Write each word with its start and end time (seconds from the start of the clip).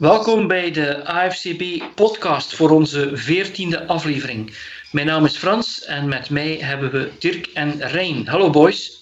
Welkom 0.00 0.46
bij 0.46 0.70
de 0.70 1.04
AFCB 1.04 1.94
podcast 1.94 2.54
voor 2.54 2.70
onze 2.70 3.10
veertiende 3.12 3.86
aflevering. 3.86 4.56
Mijn 4.92 5.06
naam 5.06 5.24
is 5.24 5.36
Frans 5.36 5.84
en 5.84 6.08
met 6.08 6.30
mij 6.30 6.56
hebben 6.56 6.90
we 6.90 7.10
Dirk 7.18 7.46
en 7.46 7.88
Rijn. 7.88 8.28
Hallo 8.28 8.50
boys. 8.50 8.98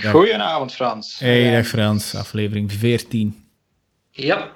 Goedenavond 0.00 0.74
Frans. 0.74 1.18
Hey, 1.18 1.50
dag 1.50 1.66
Frans, 1.66 2.14
aflevering 2.14 2.72
14. 2.72 3.48
Ja. 4.10 4.50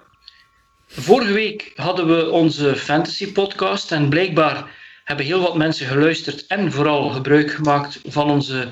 Vorige 0.86 1.32
week 1.32 1.72
hadden 1.74 2.06
we 2.06 2.30
onze 2.30 2.76
fantasy 2.76 3.32
podcast 3.32 3.92
en 3.92 4.08
blijkbaar 4.08 4.70
hebben 5.04 5.26
heel 5.26 5.40
wat 5.40 5.56
mensen 5.56 5.86
geluisterd 5.86 6.46
en 6.46 6.72
vooral 6.72 7.08
gebruik 7.08 7.50
gemaakt 7.50 8.00
van 8.06 8.30
onze 8.30 8.68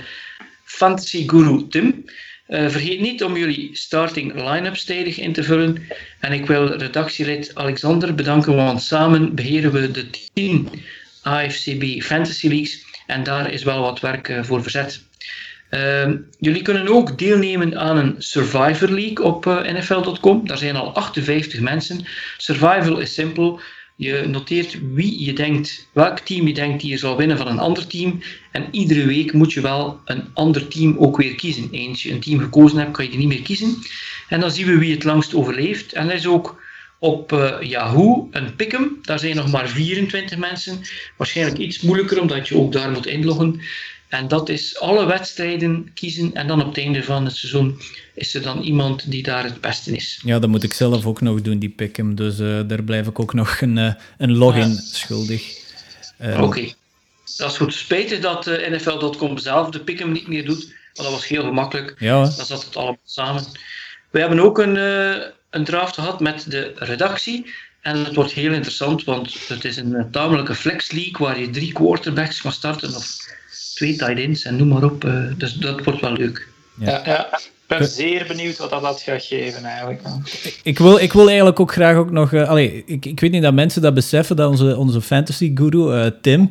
fantasy 0.64 1.29
guru 1.29 1.68
Tim. 1.68 2.04
Uh, 2.49 2.69
vergeet 2.69 3.01
niet 3.01 3.25
om 3.25 3.37
jullie 3.37 3.71
starting 3.73 4.35
line-ups 4.35 4.85
tijdig 4.85 5.19
in 5.19 5.33
te 5.33 5.43
vullen. 5.43 5.87
En 6.21 6.33
ik 6.33 6.46
wil 6.46 6.77
redactielid 6.77 7.55
Alexander 7.55 8.15
bedanken, 8.15 8.57
want 8.57 8.82
samen 8.82 9.35
beheren 9.35 9.73
we 9.73 9.91
de 9.91 10.11
10 10.32 10.68
AFCB 11.23 12.03
Fantasy 12.03 12.49
Leagues. 12.49 12.85
En 13.07 13.23
daar 13.23 13.53
is 13.53 13.63
wel 13.63 13.81
wat 13.81 14.01
werk 14.01 14.29
uh, 14.29 14.43
voor 14.43 14.63
verzet. 14.63 15.03
Uh, 15.71 16.11
jullie 16.39 16.63
kunnen 16.63 16.89
ook 16.89 17.18
deelnemen 17.18 17.79
aan 17.79 17.96
een 17.96 18.14
Survivor 18.18 18.89
League 18.89 19.25
op 19.25 19.46
uh, 19.46 19.61
NFL.com. 19.61 20.46
Daar 20.46 20.59
zijn 20.59 20.76
al 20.76 20.95
58 20.95 21.61
mensen. 21.61 22.07
Survival 22.37 22.99
is 22.99 23.15
simpel. 23.15 23.61
Je 23.99 24.27
noteert 24.27 24.79
wie 24.93 25.25
je 25.25 25.32
denkt, 25.32 25.89
welk 25.93 26.18
team 26.18 26.46
je 26.46 26.54
denkt 26.54 26.81
die 26.81 26.91
je 26.91 26.96
zal 26.96 27.17
winnen 27.17 27.37
van 27.37 27.46
een 27.46 27.59
ander 27.59 27.87
team. 27.87 28.21
En 28.53 28.68
iedere 28.71 29.07
week 29.07 29.32
moet 29.32 29.53
je 29.53 29.61
wel 29.61 30.00
een 30.04 30.25
ander 30.35 30.68
team 30.68 30.96
ook 30.99 31.17
weer 31.17 31.35
kiezen. 31.35 31.68
Eens 31.71 32.03
je 32.03 32.12
een 32.12 32.20
team 32.20 32.39
gekozen 32.39 32.78
hebt, 32.78 32.91
kan 32.91 33.05
je 33.05 33.11
die 33.11 33.19
niet 33.19 33.28
meer 33.28 33.42
kiezen. 33.42 33.77
En 34.28 34.41
dan 34.41 34.51
zien 34.51 34.67
we 34.67 34.78
wie 34.78 34.95
het 34.95 35.05
langst 35.05 35.34
overleeft. 35.34 35.92
En 35.92 36.06
dat 36.06 36.17
is 36.17 36.27
ook 36.27 36.62
op 36.98 37.33
uh, 37.33 37.56
Yahoo 37.61 38.28
een 38.31 38.56
pick'em. 38.56 38.98
Daar 39.03 39.19
zijn 39.19 39.37
nog 39.37 39.51
maar 39.51 39.69
24 39.69 40.39
mensen. 40.39 40.81
Waarschijnlijk 41.17 41.59
iets 41.59 41.81
moeilijker, 41.81 42.20
omdat 42.20 42.48
je 42.48 42.57
ook 42.57 42.73
daar 42.73 42.91
moet 42.91 43.07
inloggen. 43.07 43.61
En 44.09 44.29
dat 44.29 44.49
is 44.49 44.79
alle 44.79 45.07
wedstrijden 45.07 45.91
kiezen 45.95 46.35
en 46.35 46.47
dan 46.47 46.61
op 46.61 46.67
het 46.67 46.79
einde 46.79 47.03
van 47.03 47.25
het 47.25 47.37
seizoen 47.37 47.81
is 48.15 48.35
er 48.35 48.43
dan 48.43 48.63
iemand 48.63 49.11
die 49.11 49.23
daar 49.23 49.45
het 49.45 49.61
beste 49.61 49.93
is. 49.93 50.21
Ja, 50.25 50.39
dat 50.39 50.51
moet 50.51 50.63
ik 50.63 50.73
zelf 50.73 51.07
ook 51.07 51.21
nog 51.21 51.43
doen, 51.43 51.59
die 51.59 51.69
pick'em. 51.69 52.15
Dus 52.15 52.39
uh, 52.39 52.61
daar 52.67 52.83
blijf 52.83 53.07
ik 53.07 53.21
ook 53.21 53.35
nog 53.35 53.61
een, 53.61 53.77
uh, 53.77 53.93
een 54.19 54.37
login 54.37 54.69
ja. 54.69 54.81
schuldig. 54.81 55.59
Uh, 56.21 56.35
Oké, 56.35 56.43
okay. 56.43 56.75
dat 57.37 57.51
is 57.51 57.57
goed. 57.57 57.75
Spijtig 57.75 58.21
dat 58.21 58.47
NFL.com 58.47 59.39
zelf 59.39 59.71
de 59.71 59.81
pick'em 59.81 60.13
niet 60.13 60.29
meer 60.29 60.45
doet, 60.45 60.65
want 60.65 61.09
dat 61.09 61.11
was 61.11 61.29
heel 61.29 61.43
gemakkelijk. 61.43 61.95
Ja. 61.98 62.23
Dan 62.23 62.47
zat 62.47 62.65
het 62.65 62.77
allemaal 62.77 62.98
samen. 63.05 63.45
We 64.11 64.20
hebben 64.20 64.41
ook 64.41 64.59
een, 64.59 64.77
een 65.51 65.65
draft 65.65 65.95
gehad 65.95 66.20
met 66.20 66.51
de 66.51 66.73
redactie. 66.77 67.55
En 67.81 68.05
het 68.05 68.15
wordt 68.15 68.33
heel 68.33 68.53
interessant, 68.53 69.05
want 69.05 69.48
het 69.48 69.65
is 69.65 69.77
een 69.77 70.11
tamelijke 70.11 70.55
flex 70.55 70.91
league 70.91 71.27
waar 71.27 71.41
je 71.41 71.51
drie 71.51 71.73
quarterbacks 71.73 72.41
kan 72.41 72.53
starten 72.53 72.95
of 72.95 73.17
twee 73.77 73.97
tight 73.97 74.19
ends 74.19 74.45
en 74.45 74.57
noem 74.57 74.69
maar 74.69 74.85
op. 74.85 75.05
Uh, 75.05 75.23
dus 75.37 75.53
dat 75.53 75.85
wordt 75.85 76.01
wel 76.01 76.13
leuk. 76.13 76.49
Ja, 76.79 76.87
ja, 76.91 77.03
ja. 77.05 77.37
ik 77.37 77.51
ben 77.67 77.87
zeer 77.87 78.25
benieuwd 78.29 78.57
wat 78.57 78.71
dat, 78.71 78.83
dat 78.83 79.01
gaat 79.01 79.25
geven 79.25 79.65
eigenlijk. 79.65 80.01
Ik 80.63 80.79
wil, 80.79 80.99
ik 80.99 81.13
wil 81.13 81.27
eigenlijk 81.27 81.61
ook 81.61 81.73
graag 81.73 81.97
ook 81.97 82.11
nog... 82.11 82.33
Uh, 82.33 82.49
allee, 82.49 82.83
ik, 82.87 83.07
ik 83.07 83.21
weet 83.21 83.31
niet 83.31 83.43
dat 83.43 83.55
mensen 83.55 83.83
dat 83.83 83.95
beseffen, 83.95 84.37
dat 84.37 84.51
onze, 84.51 84.77
onze 84.77 85.01
fantasy 85.01 85.51
guru 85.55 86.05
uh, 86.05 86.07
Tim... 86.23 86.51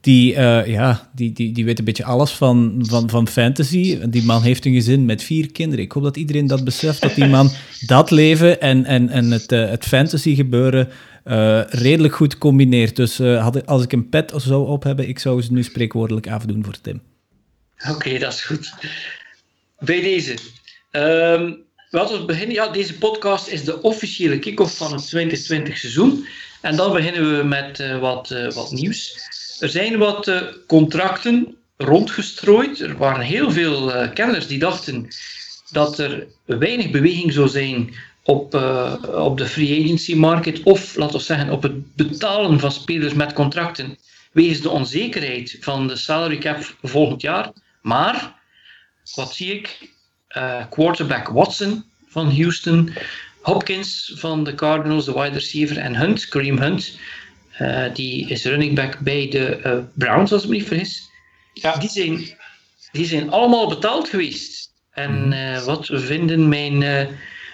Die, 0.00 0.32
ja, 0.66 1.10
die, 1.14 1.32
die, 1.32 1.52
die 1.52 1.64
weet 1.64 1.78
een 1.78 1.84
beetje 1.84 2.04
alles 2.04 2.30
van, 2.30 2.74
van, 2.78 3.10
van 3.10 3.28
fantasy. 3.28 3.98
Die 4.08 4.24
man 4.24 4.42
heeft 4.42 4.64
een 4.64 4.72
gezin 4.72 5.04
met 5.04 5.22
vier 5.22 5.52
kinderen. 5.52 5.84
Ik 5.84 5.92
hoop 5.92 6.02
dat 6.02 6.16
iedereen 6.16 6.46
dat 6.46 6.64
beseft, 6.64 7.02
dat 7.02 7.14
die 7.14 7.26
man 7.26 7.50
dat 7.86 8.10
leven 8.10 8.60
en, 8.60 8.84
en, 8.84 9.08
en 9.08 9.30
het, 9.30 9.50
het 9.50 9.84
fantasy 9.84 10.34
gebeuren 10.34 10.88
uh, 11.26 11.62
redelijk 11.66 12.14
goed 12.14 12.38
combineert. 12.38 12.96
Dus 12.96 13.20
uh, 13.20 13.42
had, 13.42 13.66
als 13.66 13.82
ik 13.82 13.92
een 13.92 14.08
pet 14.08 14.32
zou 14.36 14.68
op 14.68 14.82
hebben, 14.82 15.08
ik 15.08 15.18
zou 15.18 15.42
ze 15.42 15.52
nu 15.52 15.62
spreekwoordelijk 15.62 16.28
afdoen 16.28 16.64
voor 16.64 16.80
Tim. 16.80 17.02
Oké, 17.90 18.18
dat 18.18 18.32
is 18.32 18.44
goed. 18.44 18.74
Bij 19.78 20.00
deze. 20.00 20.34
Um, 20.92 21.64
laten 21.90 22.18
we 22.18 22.24
beginnen. 22.24 22.54
Ja, 22.54 22.68
deze 22.68 22.98
podcast 22.98 23.48
is 23.48 23.64
de 23.64 23.82
officiële 23.82 24.38
kick-off 24.38 24.76
van 24.76 24.92
het 24.92 25.06
2020 25.06 25.78
seizoen. 25.78 26.26
En 26.60 26.76
dan 26.76 26.92
beginnen 26.92 27.36
we 27.36 27.44
met 27.44 27.78
uh, 27.78 27.98
wat, 27.98 28.34
wat 28.54 28.70
nieuws. 28.70 29.18
Er 29.60 29.68
zijn 29.68 29.98
wat 29.98 30.32
contracten 30.66 31.56
rondgestrooid. 31.76 32.80
Er 32.80 32.96
waren 32.96 33.24
heel 33.24 33.50
veel 33.50 34.10
kenners 34.14 34.46
die 34.46 34.58
dachten 34.58 35.08
dat 35.70 35.98
er 35.98 36.26
weinig 36.44 36.90
beweging 36.90 37.32
zou 37.32 37.48
zijn 37.48 37.94
op, 38.26 38.54
uh, 38.54 38.94
op 39.12 39.38
de 39.38 39.46
free 39.46 39.84
agency 39.84 40.14
market 40.14 40.62
of 40.62 40.96
laten 40.96 41.16
we 41.16 41.22
zeggen 41.22 41.50
op 41.50 41.62
het 41.62 41.94
betalen 41.94 42.60
van 42.60 42.72
spelers 42.72 43.14
met 43.14 43.32
contracten 43.32 43.98
wegens 44.32 44.60
de 44.60 44.70
onzekerheid 44.70 45.56
van 45.60 45.88
de 45.88 45.96
salary 45.96 46.38
cap 46.38 46.76
volgend 46.82 47.20
jaar. 47.20 47.50
Maar 47.82 48.34
wat 49.14 49.34
zie 49.34 49.54
ik? 49.54 49.94
Uh, 50.36 50.64
quarterback 50.70 51.28
Watson 51.28 51.84
van 52.08 52.36
Houston, 52.36 52.92
Hopkins 53.40 54.12
van 54.14 54.44
de 54.44 54.54
Cardinals, 54.54 55.04
de 55.04 55.12
wide 55.12 55.34
receiver 55.34 55.78
en 55.78 55.96
Hunt, 55.96 56.28
Kareem 56.28 56.58
Hunt, 56.58 56.98
uh, 57.60 57.84
die 57.94 58.28
is 58.28 58.44
running 58.44 58.74
back 58.74 58.98
bij 58.98 59.28
de 59.28 59.84
Browns 59.94 60.32
als 60.32 60.42
ik 60.42 60.48
me 60.48 60.54
niet 60.56 60.66
vergis. 60.66 61.10
Ja. 61.52 61.76
Die, 61.76 61.88
zijn, 61.88 62.36
die 62.92 63.06
zijn 63.06 63.30
allemaal 63.30 63.68
betaald 63.68 64.08
geweest. 64.08 64.72
En 64.90 65.34
wat 65.64 65.86
vinden 65.92 66.48
mijn 66.48 66.82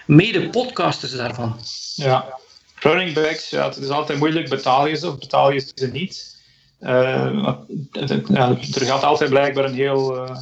mede-podcasters 0.05 1.11
daarvan. 1.11 1.59
Ja, 1.95 2.39
running 2.79 3.13
backs, 3.13 3.49
ja, 3.49 3.65
het 3.65 3.77
is 3.77 3.89
altijd 3.89 4.19
moeilijk. 4.19 4.49
Betaal 4.49 4.87
je 4.87 4.95
ze 4.95 5.07
of 5.07 5.17
betaal 5.17 5.51
je 5.51 5.71
ze 5.75 5.87
niet? 5.87 6.41
Uh, 6.81 7.55
ja, 7.91 8.57
er 8.73 8.85
gaat 8.85 9.03
altijd 9.03 9.29
blijkbaar 9.29 9.65
een 9.65 9.73
heel 9.73 10.15
uh, 10.15 10.37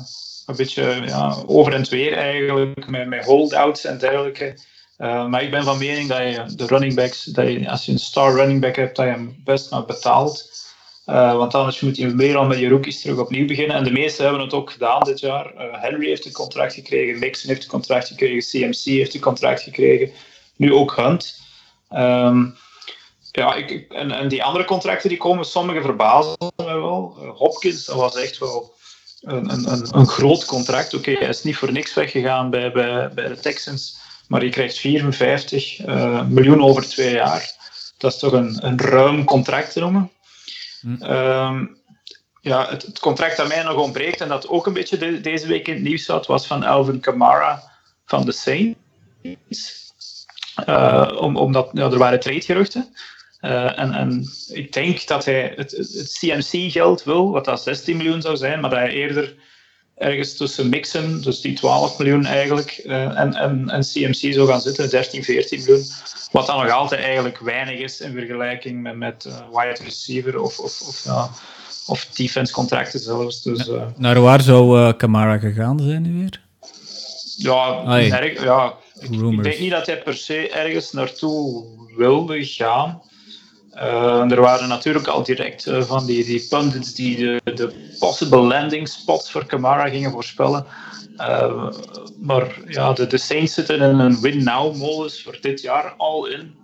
een 0.46 0.56
beetje 0.56 1.02
ja, 1.06 1.36
over 1.46 1.74
en 1.74 1.90
weer 1.90 2.14
eigenlijk, 2.14 2.88
met, 2.90 3.08
met 3.08 3.26
holdouts 3.26 3.86
en 3.86 3.98
dergelijke. 3.98 4.58
Uh, 4.98 5.28
maar 5.28 5.44
ik 5.44 5.52
ben 5.52 5.64
van 5.64 5.78
mening 5.78 6.10
dat 6.10 6.18
je 6.18 6.56
de 6.56 6.66
running 6.66 6.96
backs, 6.96 7.24
dat 7.24 7.68
als 7.68 7.86
je 7.86 7.92
een 7.92 8.00
star 8.00 8.36
running 8.36 8.62
back 8.62 8.76
hebt, 8.76 8.96
dat 8.96 9.06
je 9.06 9.12
hem 9.12 9.42
best 9.44 9.72
maar 9.72 9.86
betaalt. 9.86 10.50
Uh, 11.06 11.36
want 11.36 11.56
anders 11.56 11.80
moet 11.80 11.98
je 11.98 12.16
weer 12.16 12.38
al 12.38 12.46
met 12.46 12.60
je 12.60 12.70
rookies 12.70 13.02
terug 13.02 13.18
opnieuw 13.18 13.48
beginnen. 13.48 13.76
En 13.76 13.84
de 13.84 13.92
meesten 13.92 14.24
hebben 14.24 14.42
het 14.42 14.54
ook 14.54 14.72
gedaan 14.72 15.04
dit 15.04 15.20
jaar. 15.20 15.54
Uh, 15.54 15.82
Henry 15.82 16.08
heeft 16.08 16.26
een 16.26 16.32
contract 16.32 16.74
gekregen, 16.74 17.20
Mixon 17.20 17.50
heeft 17.50 17.64
een 17.64 17.70
contract 17.70 18.08
gekregen, 18.08 18.50
CMC 18.50 18.84
heeft 18.84 19.14
een 19.14 19.22
contract 19.22 19.62
gekregen, 19.62 20.12
nu 20.56 20.74
ook 20.74 20.96
Hunt. 20.96 21.40
Um, 21.92 22.56
ja, 23.32 23.56
ik, 23.56 23.92
en, 23.94 24.12
en, 24.12 24.28
die 24.28 24.44
andere 24.44 24.66
contracten 24.66 25.10
die 25.10 25.18
komen, 25.18 25.46
sommige 25.46 25.82
verbazen 25.82 26.36
me 26.56 26.64
wel. 26.66 27.18
Uh, 27.22 27.30
Hopkins, 27.36 27.86
dat 27.86 27.96
was 27.96 28.16
echt 28.16 28.38
wel 28.38 28.74
een, 29.22 29.50
een, 29.50 29.88
een 29.92 30.08
groot 30.08 30.46
contract. 30.46 30.94
Oké, 30.94 31.12
hij 31.12 31.30
is 31.30 31.44
niet 31.44 31.58
voor 31.58 31.72
niks 31.72 31.94
weggegaan 31.94 32.50
bij, 32.50 32.72
bij, 32.72 33.28
de 33.28 33.40
Texans, 33.42 33.98
maar 34.28 34.44
je 34.44 34.50
krijgt 34.50 34.78
54 34.78 35.86
miljoen 36.28 36.64
over 36.64 36.88
twee 36.88 37.14
jaar. 37.14 37.56
Dat 37.98 38.14
is 38.14 38.20
toch 38.20 38.32
een, 38.32 38.66
een 38.66 38.80
ruim 38.80 39.24
contract 39.24 39.72
te 39.72 39.80
noemen. 39.80 40.12
Hm. 40.82 41.04
Um, 41.04 41.80
ja, 42.42 42.70
het, 42.70 43.00
contract 43.00 43.38
dat 43.38 43.48
mij 43.48 43.64
nog 43.64 43.76
ontbreekt 43.76 44.22
en 44.22 44.28
dat 44.28 44.48
ook 44.48 44.66
een 44.66 44.74
beetje 44.74 44.98
de, 44.98 45.22
deze 45.22 45.48
week 45.48 45.68
in 45.68 45.74
het 45.74 45.84
nieuws 45.84 46.06
zat, 46.06 46.26
was 46.26 46.48
van 46.48 46.64
Alvin 46.64 47.00
Kamara 47.00 47.64
van 48.06 48.26
de 48.26 48.32
Saints. 48.32 48.80
Uh, 50.66 51.18
om, 51.20 51.38
omdat 51.38 51.78
er 51.78 51.98
waren 51.98 52.20
trade-geruchten. 52.20 52.96
Uh, 53.42 53.80
en, 53.80 53.94
en 53.94 54.28
ik 54.48 54.74
denk 54.74 55.08
dat 55.08 55.26
hij 55.26 55.54
het, 55.56 55.72
het 55.72 56.18
CMC-geld 56.20 57.04
wil, 57.04 57.32
wat 57.32 57.46
dat 57.46 57.64
16 57.64 57.98
miljoen 57.98 58.22
zou 58.22 58.38
zijn, 58.38 58.60
maar 58.60 58.70
dat 58.70 58.80
hij 58.80 58.90
eerder 58.90 59.36
ergens 60.02 60.38
tussen 60.38 60.70
mixen, 60.70 61.22
dus 61.22 61.42
die 61.42 61.54
12 61.54 61.98
miljoen 61.98 62.26
eigenlijk, 62.26 62.82
uh, 62.86 63.20
en, 63.20 63.34
en, 63.34 63.70
en 63.70 63.82
CMC 63.82 64.34
zou 64.34 64.48
gaan 64.48 64.62
zitten, 64.62 64.90
13, 64.90 65.24
14 65.24 65.60
miljoen. 65.60 65.86
Wat 66.32 66.46
dan 66.46 66.64
nog 66.64 66.72
altijd 66.72 67.02
eigenlijk 67.02 67.40
weinig 67.40 67.80
is 67.80 68.02
in 68.02 68.12
vergelijking 68.14 68.82
met, 68.82 68.96
met 68.96 69.26
uh, 69.28 69.34
wide 69.52 69.84
receiver 69.84 70.42
of, 70.42 70.60
of, 70.60 70.82
of, 70.82 71.02
ja, 71.04 71.30
of 71.88 72.06
defense 72.06 72.54
contracten 72.54 73.00
zelfs. 73.00 73.44
Dus, 73.44 73.68
uh, 73.68 73.84
Naar 73.98 74.22
waar 74.22 74.42
zou 74.42 74.80
uh, 74.80 74.94
Camara 74.98 75.38
gegaan 75.38 75.80
zijn 75.80 76.02
nu 76.02 76.20
weer? 76.20 76.42
Ja, 77.38 77.84
erg, 77.86 78.44
ja 78.44 78.74
ik, 79.00 79.10
ik, 79.12 79.44
denk 79.44 79.60
niet 79.60 79.72
dat 79.72 79.86
hij 79.86 80.02
per 80.02 80.16
se 80.16 80.50
ergens 80.50 80.92
naartoe 80.92 81.66
wilde 81.98 82.46
gaan. 82.46 83.02
Uh, 83.76 84.32
er 84.32 84.42
waren 84.42 84.68
natuurlijk 84.68 85.08
al 85.08 85.24
direct 85.24 85.68
uh, 85.68 85.84
van 85.84 86.06
die, 86.06 86.26
die 86.26 86.48
pundits 86.50 86.94
die 86.94 87.18
de, 87.44 87.94
possible 88.00 88.40
landing 88.42 88.88
spots 88.88 89.32
voor 89.32 89.46
Camara 89.46 89.90
gingen 89.90 90.12
voorspellen. 90.12 90.66
Uh, 91.18 91.72
maar 92.20 92.58
ja, 92.68 92.94
de, 92.94 93.08
de 93.08 93.18
Saints 93.18 93.54
zitten 93.54 93.82
in 93.82 94.00
een 94.00 94.22
win-now-modus 94.22 95.24
voor 95.24 95.38
dit 95.42 95.62
jaar 95.62 95.94
al 95.98 96.26
in. 96.26 96.56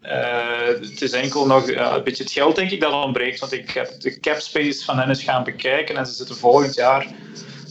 het 0.00 1.02
is 1.02 1.12
enkel 1.12 1.46
nog 1.46 1.68
een 1.68 2.04
beetje 2.04 2.22
het 2.22 2.32
geld, 2.32 2.56
denk 2.56 2.70
ik, 2.70 2.80
dat 2.80 2.92
ontbreekt. 2.92 3.40
Want 3.40 3.52
ik 3.52 3.70
heb 3.70 4.00
de 4.00 4.20
cap 4.20 4.40
space 4.40 4.84
van 4.84 4.98
hen 4.98 5.08
eens 5.08 5.22
gaan 5.22 5.44
bekijken 5.44 5.96
en 5.96 6.06
ze 6.06 6.12
zitten 6.12 6.36
volgend 6.36 6.74
jaar. 6.74 7.06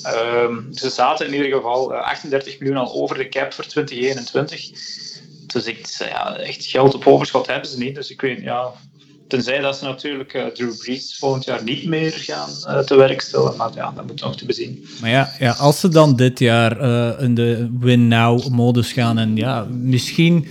Ehm, 0.03 0.71
ze 0.71 0.89
zaten 0.89 1.27
in 1.27 1.33
ieder 1.33 1.51
geval 1.51 1.93
38 1.93 2.59
miljoen 2.59 2.77
al 2.77 2.93
over 2.93 3.17
de 3.17 3.29
cap 3.29 3.53
voor 3.53 3.65
2021 3.65 4.69
Dus 5.53 5.65
ik, 5.65 5.87
ja, 5.97 6.35
echt 6.35 6.65
geld 6.65 6.93
op 6.93 7.07
overschot 7.07 7.47
hebben 7.47 7.69
ze 7.69 7.77
niet. 7.77 7.95
Dus 7.95 8.11
ik 8.11 8.21
weet, 8.21 8.41
ja, 8.41 8.71
tenzij 9.27 9.59
dat 9.59 9.77
ze 9.77 9.85
natuurlijk 9.85 10.33
uh, 10.33 10.45
Drew 10.45 10.77
Brees 10.77 11.17
volgend 11.17 11.43
jaar 11.43 11.63
niet 11.63 11.85
meer 11.85 12.11
gaan 12.11 12.49
uh, 12.67 12.79
te 12.79 12.95
werk 12.95 13.21
stellen. 13.21 13.57
Maar 13.57 13.71
ja, 13.75 13.91
dat 13.91 14.07
moet 14.07 14.21
nog 14.21 14.37
te 14.37 14.45
bezien. 14.45 14.87
Maar 15.01 15.09
ja, 15.09 15.33
ja 15.39 15.51
als 15.51 15.79
ze 15.79 15.87
dan 15.87 16.15
dit 16.15 16.39
jaar 16.39 16.81
uh, 16.81 17.23
in 17.23 17.35
de 17.35 17.69
win-now-modus 17.79 18.91
gaan 18.91 19.17
en 19.17 19.35
ja, 19.35 19.63
misschien 19.63 20.47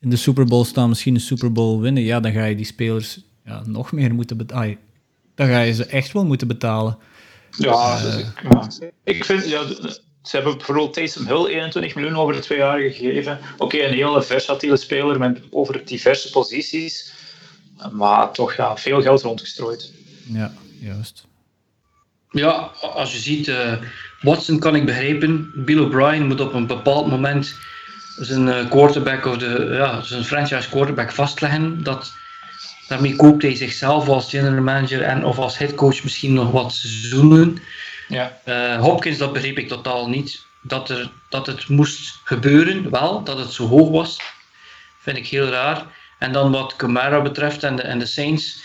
in 0.00 0.10
de 0.10 0.16
Super 0.16 0.44
Bowl 0.44 0.64
staan, 0.64 0.88
misschien 0.88 1.14
de 1.14 1.20
Super 1.20 1.52
Bowl 1.52 1.80
winnen, 1.80 2.02
ja, 2.02 2.20
dan 2.20 2.32
ga 2.32 2.44
je 2.44 2.56
die 2.56 2.66
spelers 2.66 3.20
ja, 3.44 3.62
nog 3.66 3.92
meer 3.92 4.14
moeten 4.14 4.36
betalen. 4.36 4.78
Dan 5.34 5.46
ga 5.46 5.60
je 5.60 5.74
ze 5.74 5.86
echt 5.86 6.12
wel 6.12 6.24
moeten 6.24 6.48
betalen. 6.48 6.98
Ja, 7.50 8.02
dus 8.02 8.16
ik, 8.16 8.42
ja. 8.50 8.68
ik 9.04 9.24
vind, 9.24 9.48
ja, 9.48 9.62
ze 10.26 10.36
hebben 10.36 10.56
bijvoorbeeld 10.56 10.92
Taysom 10.92 11.26
Hill 11.26 11.46
21 11.46 11.94
miljoen 11.94 12.16
over 12.16 12.34
de 12.34 12.40
twee 12.40 12.58
jaar 12.58 12.78
gegeven. 12.78 13.38
Oké, 13.58 13.78
een 13.78 13.94
hele 13.94 14.22
versatiele 14.22 14.76
speler 14.76 15.18
met 15.18 15.40
over 15.50 15.84
diverse 15.84 16.30
posities. 16.30 17.12
Maar 17.92 18.32
toch 18.32 18.54
ja, 18.54 18.76
veel 18.76 19.02
geld 19.02 19.22
rondgestrooid. 19.22 19.92
Ja, 20.32 20.52
juist. 20.80 21.26
Ja, 22.30 22.70
als 22.80 23.12
je 23.12 23.18
ziet, 23.18 23.46
uh, 23.46 23.72
Watson 24.20 24.58
kan 24.58 24.74
ik 24.74 24.86
begrijpen. 24.86 25.52
Bill 25.64 25.78
O'Brien 25.78 26.26
moet 26.26 26.40
op 26.40 26.54
een 26.54 26.66
bepaald 26.66 27.06
moment 27.06 27.54
zijn 28.16 28.46
uh, 28.46 28.70
quarterback 28.70 29.26
of 29.26 29.36
de, 29.36 29.68
ja, 29.72 30.02
zijn 30.02 30.24
franchise 30.24 30.68
quarterback 30.68 31.12
vastleggen. 31.12 31.82
Dat, 31.82 32.12
daarmee 32.88 33.16
koopt 33.16 33.42
hij 33.42 33.54
zichzelf 33.54 34.08
als 34.08 34.30
general 34.30 34.62
manager 34.62 35.02
en 35.02 35.24
of 35.24 35.38
als 35.38 35.58
headcoach 35.58 36.02
misschien 36.02 36.32
nog 36.32 36.50
wat 36.50 36.72
seizoenen. 36.72 37.58
Ja. 38.08 38.38
Uh, 38.44 38.80
Hopkins, 38.80 39.18
dat 39.18 39.32
begreep 39.32 39.58
ik 39.58 39.68
totaal 39.68 40.08
niet. 40.08 40.44
Dat, 40.62 40.90
er, 40.90 41.10
dat 41.28 41.46
het 41.46 41.68
moest 41.68 42.20
gebeuren, 42.24 42.90
wel, 42.90 43.22
dat 43.22 43.38
het 43.38 43.52
zo 43.52 43.66
hoog 43.66 43.90
was, 43.90 44.20
vind 44.98 45.16
ik 45.16 45.26
heel 45.26 45.48
raar. 45.48 45.86
En 46.18 46.32
dan 46.32 46.50
wat 46.50 46.76
Camara 46.76 47.22
betreft 47.22 47.62
en 47.62 47.76
de, 47.76 47.82
en 47.82 47.98
de 47.98 48.06
Saints, 48.06 48.62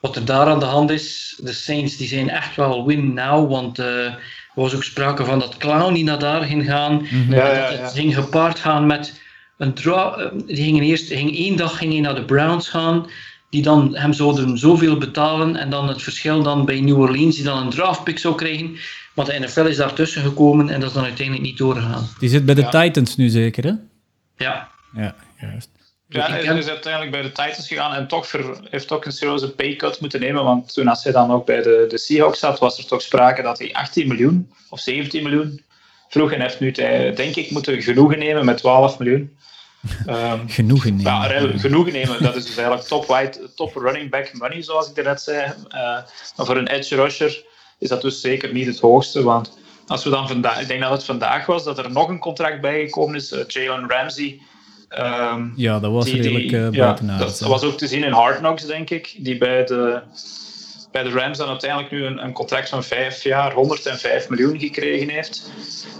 wat 0.00 0.16
er 0.16 0.24
daar 0.24 0.46
aan 0.46 0.58
de 0.58 0.64
hand 0.64 0.90
is, 0.90 1.38
de 1.42 1.52
Saints 1.52 1.96
die 1.96 2.08
zijn 2.08 2.30
echt 2.30 2.56
wel 2.56 2.86
win 2.86 3.14
now, 3.14 3.50
want 3.50 3.78
uh, 3.78 4.04
er 4.04 4.18
was 4.54 4.74
ook 4.74 4.84
sprake 4.84 5.24
van 5.24 5.38
dat 5.38 5.56
Clown 5.56 5.94
die 5.94 6.04
naar 6.04 6.18
daar 6.18 6.42
ging 6.42 6.64
gaan. 6.64 7.06
Ja, 7.28 7.52
ja. 7.52 7.70
Het 7.70 7.92
ging 7.92 8.14
gepaard 8.14 8.58
gaan 8.58 8.86
met 8.86 9.20
een 9.56 9.74
draw. 9.74 10.32
Die 10.46 10.56
gingen 10.64 10.82
eerst, 10.82 11.12
ging 11.12 11.36
één 11.36 11.56
dag 11.56 11.76
ging 11.76 11.92
hij 11.92 12.00
naar 12.00 12.14
de 12.14 12.24
Browns 12.24 12.68
gaan, 12.68 13.06
die 13.50 13.62
dan 13.62 13.96
hem 13.96 14.12
zouden 14.12 14.58
zoveel 14.58 14.98
betalen 14.98 15.56
en 15.56 15.70
dan 15.70 15.88
het 15.88 16.02
verschil 16.02 16.42
dan 16.42 16.64
bij 16.64 16.80
New 16.80 16.98
Orleans, 16.98 17.36
die 17.36 17.44
dan 17.44 17.58
een 17.58 17.70
draftpick 17.70 18.18
zou 18.18 18.34
krijgen. 18.34 18.76
Maar 19.14 19.24
de 19.24 19.38
NFL 19.38 19.60
is 19.60 19.76
daartussen 19.76 20.22
gekomen 20.22 20.68
en 20.68 20.80
dat 20.80 20.88
is 20.88 20.94
dan 20.94 21.04
uiteindelijk 21.04 21.46
niet 21.46 21.58
doorgegaan. 21.58 22.08
Die 22.18 22.28
zit 22.28 22.44
bij 22.44 22.54
de 22.54 22.68
Titans 22.68 23.16
nu 23.16 23.28
zeker, 23.28 23.64
hè? 23.64 23.72
Ja. 24.36 24.68
Ja, 24.94 25.14
juist. 25.40 25.68
Ja, 26.08 26.30
hij 26.30 26.58
is 26.58 26.68
uiteindelijk 26.68 27.12
bij 27.12 27.22
de 27.22 27.28
Titans 27.32 27.68
gegaan 27.68 27.94
en 27.94 28.06
toch 28.06 28.26
ver, 28.26 28.58
heeft 28.70 28.92
ook 28.92 29.04
een 29.04 29.12
serieuze 29.12 29.50
paycut 29.50 30.00
moeten 30.00 30.20
nemen. 30.20 30.44
Want 30.44 30.74
toen 30.74 30.88
als 30.88 31.04
hij 31.04 31.12
dan 31.12 31.30
ook 31.30 31.46
bij 31.46 31.62
de, 31.62 31.86
de 31.88 31.98
Seahawks 31.98 32.38
zat, 32.38 32.58
was 32.58 32.78
er 32.78 32.86
toch 32.86 33.02
sprake 33.02 33.42
dat 33.42 33.58
hij 33.58 33.74
18 33.74 34.08
miljoen 34.08 34.50
of 34.68 34.80
17 34.80 35.22
miljoen 35.22 35.62
vroeg. 36.08 36.32
En 36.32 36.40
heeft 36.40 36.60
nu, 36.60 36.70
denk 37.14 37.36
ik, 37.36 37.50
moeten 37.50 37.82
genoegen 37.82 38.18
nemen 38.18 38.44
met 38.44 38.58
12 38.58 38.98
miljoen. 38.98 39.36
Um, 40.06 40.48
genoegen 40.48 40.96
nemen. 40.96 41.12
Ja, 41.12 41.58
genoegen 41.58 41.92
nemen. 41.92 42.22
Dat 42.22 42.36
is 42.36 42.46
dus 42.46 42.56
eigenlijk 42.56 42.86
top, 42.86 43.06
wide, 43.06 43.50
top 43.54 43.74
running 43.74 44.10
back 44.10 44.32
money, 44.32 44.62
zoals 44.62 44.90
ik 44.90 45.04
net 45.04 45.22
zei. 45.22 45.46
Uh, 45.46 45.80
maar 46.36 46.46
voor 46.46 46.56
een 46.56 46.68
edge 46.68 46.94
rusher 46.94 47.44
is 47.78 47.88
dat 47.88 48.02
dus 48.02 48.20
zeker 48.20 48.52
niet 48.52 48.66
het 48.66 48.80
hoogste. 48.80 49.22
Want 49.22 49.58
als 49.86 50.04
we 50.04 50.10
dan 50.10 50.28
vandaag, 50.28 50.60
ik 50.60 50.68
denk 50.68 50.80
dat 50.80 50.90
het 50.90 51.04
vandaag 51.04 51.46
was, 51.46 51.64
dat 51.64 51.78
er 51.78 51.90
nog 51.90 52.08
een 52.08 52.18
contract 52.18 52.60
bijgekomen 52.60 53.14
is. 53.14 53.32
Uh, 53.32 53.40
Jalen 53.46 53.90
Ramsey. 53.90 54.40
Um, 54.98 55.52
ja, 55.56 55.80
dat 55.80 55.92
was 55.92 56.04
die, 56.04 56.22
redelijk 56.22 56.52
uh, 56.52 56.70
ja, 56.70 56.92
dat, 56.92 57.18
dat 57.18 57.40
was 57.40 57.62
ook 57.62 57.78
te 57.78 57.86
zien 57.86 58.04
in 58.04 58.12
Hard 58.12 58.38
Knocks, 58.38 58.66
denk 58.66 58.90
ik. 58.90 59.14
Die 59.18 59.38
bij 59.38 59.64
de, 59.64 60.00
bij 60.92 61.02
de 61.02 61.10
Rams 61.10 61.38
dan 61.38 61.48
uiteindelijk 61.48 61.90
nu 61.90 62.04
een, 62.04 62.24
een 62.24 62.32
contract 62.32 62.68
van 62.68 62.84
vijf 62.84 63.22
jaar, 63.22 63.52
105 63.52 64.28
miljoen 64.28 64.58
gekregen 64.58 65.08
heeft. 65.08 65.50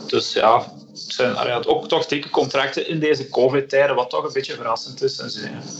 Dus 0.06 0.32
ja, 0.32 0.72
zijn 1.06 1.34
allee, 1.34 1.66
ook 1.66 1.88
toch 1.88 2.06
dikke 2.06 2.30
contracten 2.30 2.88
in 2.88 2.98
deze 2.98 3.28
COVID-tijden, 3.28 3.96
wat 3.96 4.10
toch 4.10 4.24
een 4.24 4.32
beetje 4.32 4.54
verrassend 4.54 5.02
is. 5.02 5.18
En 5.18 5.30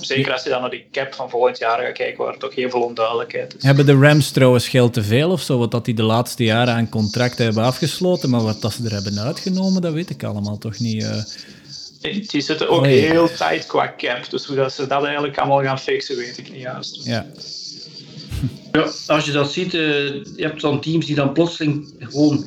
zeker 0.01 0.33
als 0.33 0.43
je 0.43 0.49
dan 0.51 0.61
naar 0.61 0.71
die 0.71 0.87
cap 0.93 1.15
van 1.15 1.31
volgend 1.31 1.59
jaar 1.59 1.81
gaat 1.81 1.93
kijken, 1.93 2.25
waar 2.25 2.39
toch 2.39 2.55
heel 2.55 2.71
veel 2.71 2.83
onduidelijkheid 2.83 3.55
is. 3.57 3.63
Hebben 3.63 3.87
de 3.87 3.99
Rams 3.99 4.31
trouwens 4.31 4.69
geld 4.69 4.93
te 4.93 5.03
veel 5.03 5.31
of 5.31 5.41
zo, 5.41 5.59
wat 5.59 5.71
dat 5.71 5.85
die 5.85 5.95
de 5.95 6.03
laatste 6.03 6.45
jaren 6.45 6.75
aan 6.75 6.89
contracten 6.89 7.45
hebben 7.45 7.63
afgesloten, 7.63 8.31
maar 8.31 8.43
wat 8.43 8.61
dat 8.61 8.73
ze 8.73 8.85
er 8.85 8.93
hebben 8.93 9.19
uitgenomen, 9.19 9.83
dat 9.83 9.93
weet 9.93 10.11
ik 10.11 10.25
allemaal 10.25 10.59
toch 10.59 10.79
niet. 10.79 11.03
Uh... 11.03 11.23
Die 12.29 12.41
zitten 12.41 12.69
ook 12.69 12.83
Nee. 12.83 12.99
heel 12.99 13.27
tight 13.27 13.67
qua 13.67 13.95
cap, 13.97 14.31
dus 14.31 14.45
hoe 14.47 14.57
dat 14.57 14.73
ze 14.73 14.87
dat 14.87 15.05
eigenlijk 15.05 15.39
allemaal 15.39 15.63
gaan 15.63 15.79
fixen, 15.79 16.17
weet 16.17 16.39
ik 16.39 16.53
niet 16.53 16.61
juist. 16.61 17.05
Ja. 17.05 17.27
Ja, 18.73 18.91
als 19.07 19.25
je 19.25 19.33
dat 19.33 19.53
ziet, 19.53 19.75
eh, 19.75 19.81
je 19.81 20.33
hebt 20.37 20.61
dan 20.61 20.81
teams 20.81 21.07
die 21.07 21.15
dan 21.15 21.33
plotseling 21.33 21.95
gewoon 21.99 22.47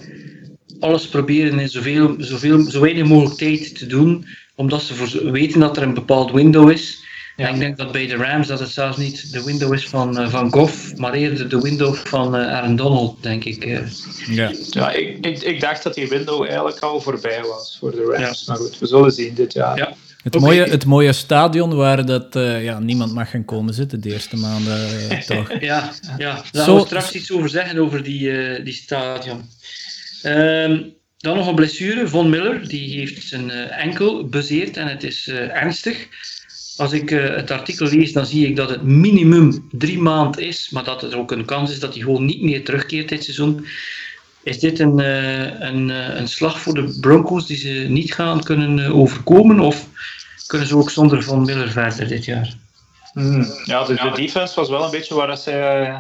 alles 0.80 1.08
proberen 1.08 1.60
in 1.60 1.70
zoveel, 1.70 2.16
zoveel, 2.18 2.62
zo 2.70 2.80
weinig 2.82 3.06
mogelijk 3.06 3.38
tijd 3.38 3.78
te 3.78 3.86
doen, 3.88 4.26
omdat 4.56 4.82
ze 4.82 4.94
voor, 4.96 5.32
weten 5.32 5.60
dat 5.60 5.78
er 5.78 5.84
een 5.84 5.94
bepaald 5.94 6.32
window 6.32 6.72
is. 6.72 7.08
Ja. 7.36 7.48
En 7.48 7.54
ik 7.54 7.60
denk 7.60 7.78
dat 7.78 7.92
bij 7.92 8.08
de 8.08 8.16
Rams 8.16 8.48
dat 8.48 8.60
het 8.60 8.70
zelfs 8.70 8.98
niet 8.98 9.32
de 9.32 9.44
window 9.44 9.74
is 9.74 9.86
van, 9.88 10.18
eh, 10.20 10.30
van 10.30 10.52
Goff, 10.52 10.96
maar 10.98 11.14
eerder 11.14 11.50
de 11.50 11.62
window 11.62 11.96
van 11.96 12.36
eh, 12.36 12.48
Aaron 12.48 12.76
Donald, 12.76 13.24
denk 13.24 13.44
ik. 13.44 13.66
eh. 13.66 13.80
ja. 14.28 14.52
Ja, 14.72 14.92
ik, 14.92 15.26
ik, 15.26 15.42
ik 15.42 15.60
dacht 15.60 15.84
dat 15.84 15.94
die 15.94 16.08
window 16.08 16.44
eigenlijk 16.44 16.80
al 16.80 17.02
voorbij 17.02 17.42
was 17.42 17.78
voor 17.80 17.92
de 17.92 18.16
Rams. 18.18 18.46
Maar 18.48 18.58
goed, 18.58 18.80
we 18.80 18.86
zullen 18.88 19.12
zien 19.12 19.34
dit 19.34 19.54
jaar. 19.54 19.78
Ja. 19.78 19.94
Het, 20.24 20.40
mooie, 20.40 20.64
het 20.64 20.86
mooie 20.86 21.14
stadion 21.14 21.76
waar 21.76 22.06
dat, 22.06 22.36
eh, 22.36 22.64
ja, 22.64 22.80
niemand 22.80 23.14
mag 23.14 23.30
gaan 23.30 23.46
komen 23.46 23.74
zitten 23.74 24.02
de 24.02 24.12
eerste 24.12 24.38
maanden, 24.38 25.10
eh, 25.10 25.20
toch? 25.38 25.52
Ja, 25.60 25.92
ja. 26.18 26.44
daar 26.52 26.66
Zo- 26.66 26.72
gaan 26.72 26.76
we 26.76 26.86
straks 26.86 27.12
iets 27.12 27.32
over 27.32 27.50
zeggen, 27.50 27.80
over 27.80 28.04
die, 28.04 28.32
eh, 28.32 28.64
die 28.66 28.74
stadion. 28.74 29.42
Ehm, 30.22 30.82
dan 31.18 31.38
nog 31.38 31.48
een 31.48 31.56
blessure. 31.56 32.08
Von 32.08 32.30
Miller 32.30 32.68
die 32.68 33.00
heeft 33.00 33.28
zijn 33.28 33.50
eh, 33.50 33.84
enkel 33.84 34.28
bezeerd 34.28 34.78
en 34.78 34.88
het 34.88 35.04
is 35.04 35.28
eh, 35.28 35.56
ernstig. 35.56 36.08
Als 36.78 36.92
ik 36.92 37.12
eh, 37.12 37.36
het 37.36 37.52
artikel 37.52 37.88
lees, 37.88 38.12
dan 38.12 38.26
zie 38.26 38.48
ik 38.48 38.56
dat 38.56 38.70
het 38.70 38.84
minimum 38.84 39.68
drie 39.72 40.00
maanden 40.00 40.42
is, 40.44 40.70
maar 40.70 40.84
dat 40.84 41.04
er 41.04 41.18
ook 41.18 41.32
een 41.32 41.46
kans 41.46 41.72
is 41.72 41.80
dat 41.80 41.94
hij 41.94 42.04
gewoon 42.04 42.26
niet 42.26 42.42
meer 42.42 42.64
terugkeert 42.64 43.10
dit 43.10 43.24
seizoen. 43.24 43.66
Is 44.44 44.60
dit 44.60 44.80
een, 44.80 45.00
eh, 45.00 45.60
een, 45.60 45.90
eh, 45.90 46.16
een 46.16 46.28
slag 46.28 46.60
voor 46.60 46.74
de 46.74 46.98
Broncos 47.00 47.46
die 47.46 47.58
ze 47.58 47.70
niet 47.70 48.14
gaan 48.14 48.44
kunnen 48.44 48.80
eh, 48.80 48.98
overkomen? 48.98 49.60
Of 49.60 49.88
kunnen 50.48 50.68
ze 50.68 50.78
ook 50.78 50.90
zonder 50.90 51.24
Von 51.24 51.46
Miller 51.46 51.72
verder 51.72 52.08
dit 52.08 52.26
jaar? 52.26 52.58
Hmm. 53.14 53.46
Ja, 53.64 53.84
de, 53.84 53.94
de 53.94 54.12
defense 54.16 54.56
was 54.56 54.70
wel 54.70 54.84
een 54.84 54.92
beetje 54.92 55.16
waar 55.16 55.44
eh, 55.46 56.00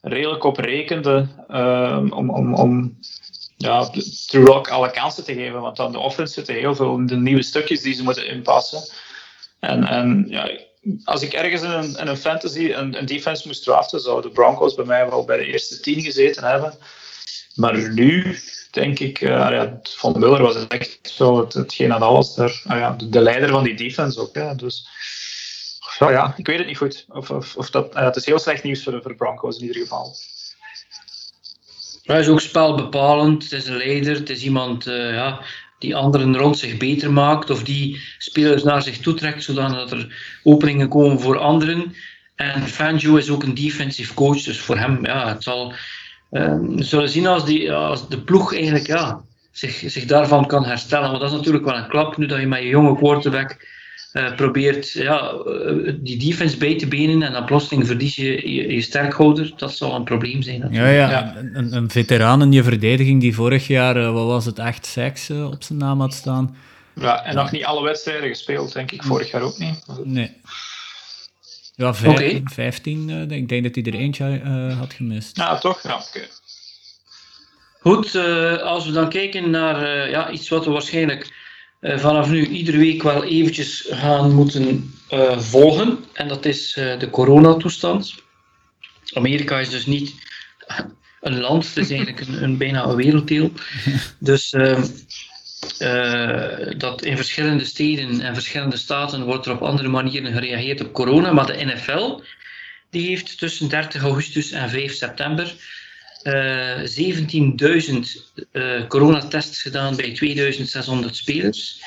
redelijk 0.00 0.44
op 0.44 0.58
rekende 0.58 1.26
ehm, 1.48 2.08
om, 2.08 2.30
om, 2.30 2.54
om 2.54 2.98
ja, 3.56 3.90
Drew 4.26 4.46
Lock 4.46 4.68
alle 4.68 4.90
kansen 4.90 5.24
te 5.24 5.34
geven. 5.34 5.60
Want 5.60 5.80
aan 5.80 5.92
de 5.92 5.98
offense 5.98 6.32
zitten 6.32 6.54
heel 6.54 6.74
veel 6.74 7.06
de 7.06 7.16
nieuwe 7.16 7.42
stukjes 7.42 7.82
die 7.82 7.94
ze 7.94 8.02
moeten 8.02 8.26
inpassen. 8.26 8.82
En, 9.60 9.84
en 9.84 10.24
ja, 10.28 10.50
als 11.04 11.22
ik 11.22 11.32
ergens 11.32 11.62
in 11.62 11.70
een, 11.70 11.96
in 11.96 12.06
een 12.06 12.16
fantasy 12.16 12.72
een, 12.72 12.98
een 12.98 13.06
defense 13.06 13.46
moest 13.46 13.62
draften, 13.62 14.00
zou 14.00 14.22
de 14.22 14.30
Broncos 14.30 14.74
bij 14.74 14.84
mij 14.84 15.08
wel 15.08 15.24
bij 15.24 15.36
de 15.36 15.44
eerste 15.44 15.80
tien 15.80 16.02
gezeten 16.02 16.44
hebben. 16.44 16.74
Maar 17.54 17.92
nu 17.92 18.38
denk 18.70 18.98
ik, 18.98 19.20
eh, 19.20 19.28
ja, 19.28 19.80
Von 19.82 20.18
Miller 20.18 20.42
was 20.42 20.66
echt 20.66 20.98
zo 21.02 21.40
het, 21.40 21.52
hetgeen 21.52 21.92
aan 21.92 22.02
alles 22.02 22.34
daar. 22.34 22.62
ah 22.66 22.78
ja, 22.78 22.90
de, 22.90 23.08
de 23.08 23.20
leider 23.20 23.48
van 23.48 23.62
die 23.62 23.76
defense 23.76 24.20
ook. 24.20 24.58
Dus 24.58 24.86
ja, 25.98 26.10
ja, 26.10 26.34
ik 26.36 26.46
weet 26.46 26.58
het 26.58 26.66
niet 26.66 26.76
goed. 26.76 27.04
Of, 27.08 27.30
of, 27.30 27.56
of 27.56 27.70
dat, 27.70 27.94
eh, 27.94 28.04
het 28.04 28.16
is 28.16 28.26
heel 28.26 28.38
slecht 28.38 28.62
nieuws 28.62 28.82
voor 28.82 28.92
de, 28.92 29.00
voor 29.02 29.10
de 29.10 29.16
Broncos 29.16 29.56
in 29.56 29.66
ieder 29.66 29.82
geval. 29.82 30.16
Hij 32.04 32.20
is 32.20 32.28
ook 32.28 32.40
spelbepalend, 32.40 33.42
het 33.42 33.52
is 33.52 33.66
een 33.66 33.76
leider, 33.76 34.14
het 34.14 34.30
is 34.30 34.44
iemand 34.44 34.86
eh, 34.86 35.12
ja, 35.12 35.40
die 35.78 35.96
anderen 35.96 36.36
rond 36.36 36.58
zich 36.58 36.76
beter 36.76 37.12
maakt 37.12 37.50
of 37.50 37.62
die 37.62 38.00
spelers 38.18 38.62
naar 38.62 38.82
zich 38.82 38.98
toetrekt 38.98 39.42
zodat 39.42 39.92
er 39.92 40.38
openingen 40.42 40.88
komen 40.88 41.20
voor 41.20 41.38
anderen. 41.38 41.94
En 42.34 42.62
Fangio 42.62 43.16
is 43.16 43.30
ook 43.30 43.42
een 43.42 43.54
defensive 43.54 44.14
coach, 44.14 44.42
dus 44.42 44.60
voor 44.60 44.78
hem, 44.78 45.06
ja, 45.06 45.28
het 45.28 45.42
zal, 45.42 45.72
eh, 46.30 46.58
we 46.60 46.82
zullen 46.82 47.08
zien 47.08 47.26
als, 47.26 47.44
die, 47.44 47.72
als 47.72 48.08
de 48.08 48.20
ploeg 48.20 48.54
eigenlijk 48.54 48.86
ja, 48.86 49.20
zich, 49.50 49.82
zich 49.86 50.04
daarvan 50.04 50.46
kan 50.46 50.64
herstellen. 50.64 51.08
Want 51.08 51.20
dat 51.20 51.30
is 51.30 51.36
natuurlijk 51.36 51.64
wel 51.64 51.76
een 51.76 51.88
klap 51.88 52.16
nu 52.16 52.26
dat 52.26 52.40
je 52.40 52.46
met 52.46 52.62
je 52.62 52.68
jonge 52.68 52.96
quarterback 52.96 53.66
eh, 54.14 54.34
probeert 54.34 54.90
ja, 54.92 55.30
eh, 55.30 55.92
die 55.96 56.16
defense 56.16 56.56
bij 56.56 56.78
te 56.78 56.86
benen 56.86 57.22
en 57.22 57.32
dan 57.32 57.44
plotseling 57.44 57.86
verlies 57.86 58.16
je 58.16 58.50
je, 58.54 58.72
je 58.74 58.80
sterkhouder. 58.80 59.52
Dat 59.56 59.76
zal 59.76 59.94
een 59.94 60.04
probleem 60.04 60.42
zijn. 60.42 60.56
Ja, 60.58 60.62
natuurlijk. 60.64 60.94
ja. 60.96 61.10
Ja. 61.10 61.36
Een, 61.36 61.50
een- 61.58 61.72
een 61.72 61.90
veteraan 61.90 62.42
in 62.42 62.52
je 62.52 62.62
verdediging 62.62 63.20
die 63.20 63.34
vorig 63.34 63.66
jaar, 63.66 63.96
eh, 63.96 64.12
wat 64.12 64.26
was 64.26 64.44
het, 64.44 64.58
echt 64.58 64.86
seks 64.86 65.28
eh, 65.28 65.46
op 65.50 65.62
zijn 65.62 65.78
naam 65.78 66.00
had 66.00 66.14
staan. 66.14 66.56
Ja, 67.00 67.24
en 67.24 67.34
nog 67.34 67.50
niet 67.50 67.64
alle 67.64 67.82
wedstrijden 67.84 68.28
gespeeld, 68.28 68.72
denk 68.72 68.92
ik. 68.92 69.02
Vorig 69.02 69.30
jaar 69.30 69.42
ook 69.42 69.58
niet. 69.58 69.84
Nee. 70.04 70.30
Ja, 71.76 71.94
vijf- 71.94 72.12
Oké. 72.12 72.40
15, 72.44 73.10
eh, 73.10 73.16
denk- 73.16 73.30
ik 73.32 73.48
denk 73.48 73.62
dat 73.64 73.74
hij 73.74 73.84
er 73.92 74.00
eentje 74.00 74.40
eh, 74.44 74.78
had 74.78 74.92
gemist. 74.92 75.36
Ja, 75.36 75.58
toch? 75.58 75.82
Ja, 75.82 75.94
oké. 75.94 76.20
Goed, 77.80 78.14
eh, 78.14 78.56
als 78.56 78.86
we 78.86 78.92
dan 78.92 79.08
kijken 79.08 79.50
naar 79.50 79.82
eh, 79.82 80.10
ja, 80.10 80.30
iets 80.30 80.48
wat 80.48 80.64
we 80.64 80.70
waarschijnlijk 80.70 81.32
vanaf 81.84 82.30
nu 82.30 82.46
iedere 82.46 82.78
week 82.78 83.02
wel 83.02 83.24
eventjes 83.24 83.86
gaan 83.90 84.34
moeten 84.34 84.94
volgen. 85.36 85.98
En 86.12 86.28
dat 86.28 86.44
is 86.44 86.72
de 86.72 87.08
coronatoestand. 87.10 88.14
Amerika 89.12 89.60
is 89.60 89.70
dus 89.70 89.86
niet 89.86 90.14
een 91.20 91.40
land, 91.40 91.66
het 91.66 91.76
is 91.76 91.90
eigenlijk 91.90 92.20
een, 92.20 92.42
een 92.42 92.56
bijna 92.56 92.84
een 92.84 92.96
werelddeel. 92.96 93.52
Dus 94.18 94.52
ehm, 94.52 94.84
dat 96.78 97.04
in 97.04 97.16
verschillende 97.16 97.64
steden 97.64 98.20
en 98.20 98.34
verschillende 98.34 98.76
staten 98.76 99.24
wordt 99.24 99.46
er 99.46 99.52
op 99.52 99.62
andere 99.62 99.88
manieren 99.88 100.32
gereageerd 100.32 100.80
op 100.80 100.92
corona. 100.92 101.32
Maar 101.32 101.46
de 101.46 101.64
NFL 101.64 102.20
die 102.90 103.08
heeft 103.08 103.38
tussen 103.38 103.68
30 103.68 104.02
augustus 104.02 104.50
en 104.50 104.70
5 104.70 104.94
september 104.94 105.54
17.000 106.24 106.30
uh, 108.52 108.86
coronatests 108.86 109.62
gedaan 109.62 109.96
bij 109.96 110.12
2600 110.12 111.16
spelers 111.16 111.80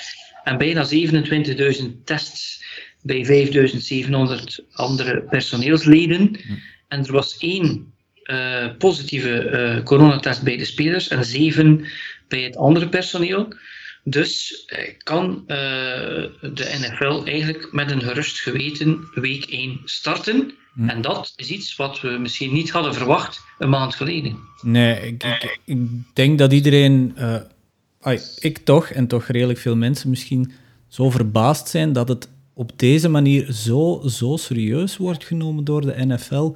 en 0.44 0.58
bijna 0.58 0.88
27.000 1.82 1.86
tests 2.04 2.64
bij 3.02 3.50
5.700 3.50 4.66
andere 4.72 5.22
personeelsleden. 5.22 6.40
En 6.88 7.06
er 7.06 7.12
was 7.12 7.38
één 7.38 7.94
uh, 8.24 8.68
positieve 8.78 9.50
uh, 9.78 9.84
coronatest 9.84 10.44
bij 10.44 10.58
de 10.58 10.66
spelers 10.66 11.08
en 11.08 11.26
zeven 11.26 11.86
bij 12.28 12.42
het 12.42 12.58
andere 12.58 12.90
personeel. 12.90 13.48
Dus 14.10 14.66
kan 14.98 15.44
de 15.46 16.76
NFL 16.80 17.22
eigenlijk 17.26 17.72
met 17.72 17.92
een 17.92 18.02
gerust 18.02 18.40
geweten 18.40 19.08
week 19.14 19.46
1 19.46 19.80
starten. 19.86 20.54
Hm. 20.74 20.90
En 20.90 21.02
dat 21.02 21.34
is 21.36 21.50
iets 21.50 21.76
wat 21.76 22.02
we 22.02 22.10
misschien 22.10 22.54
niet 22.54 22.70
hadden 22.70 22.94
verwacht 22.94 23.42
een 23.58 23.70
maand 23.70 23.96
geleden. 23.96 24.38
Nee, 24.62 25.08
ik, 25.08 25.24
ik, 25.24 25.60
ik 25.66 25.78
denk 26.14 26.38
dat 26.38 26.54
iedereen, 26.54 27.16
uh, 27.18 28.20
ik 28.40 28.58
toch, 28.58 28.90
en 28.90 29.08
toch 29.08 29.26
redelijk 29.28 29.60
veel 29.60 29.76
mensen 29.76 30.10
misschien, 30.10 30.52
zo 30.88 31.10
verbaasd 31.10 31.68
zijn 31.68 31.94
dat 31.94 32.08
het 32.08 32.30
op 32.54 32.72
deze 32.76 33.10
manier 33.10 33.52
zo, 33.52 34.02
zo 34.06 34.38
serieus 34.38 34.98
wordt 34.98 35.26
genomen 35.26 35.64
door 35.64 35.82
de 35.82 36.06
NFL 36.06 36.54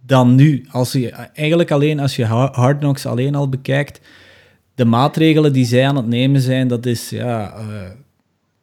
dan 0.00 0.34
nu. 0.34 0.66
Als 0.70 0.92
je, 0.92 1.10
eigenlijk 1.10 1.70
alleen 1.70 2.00
als 2.00 2.16
je 2.16 2.24
Hard 2.24 2.78
Knocks 2.78 3.06
alleen 3.06 3.34
al 3.34 3.48
bekijkt, 3.48 4.00
de 4.78 4.84
maatregelen 4.84 5.52
die 5.52 5.64
zij 5.64 5.86
aan 5.86 5.96
het 5.96 6.06
nemen 6.06 6.40
zijn, 6.40 6.68
dat 6.68 6.86
is, 6.86 7.10
ja, 7.10 7.58
uh, 7.58 7.90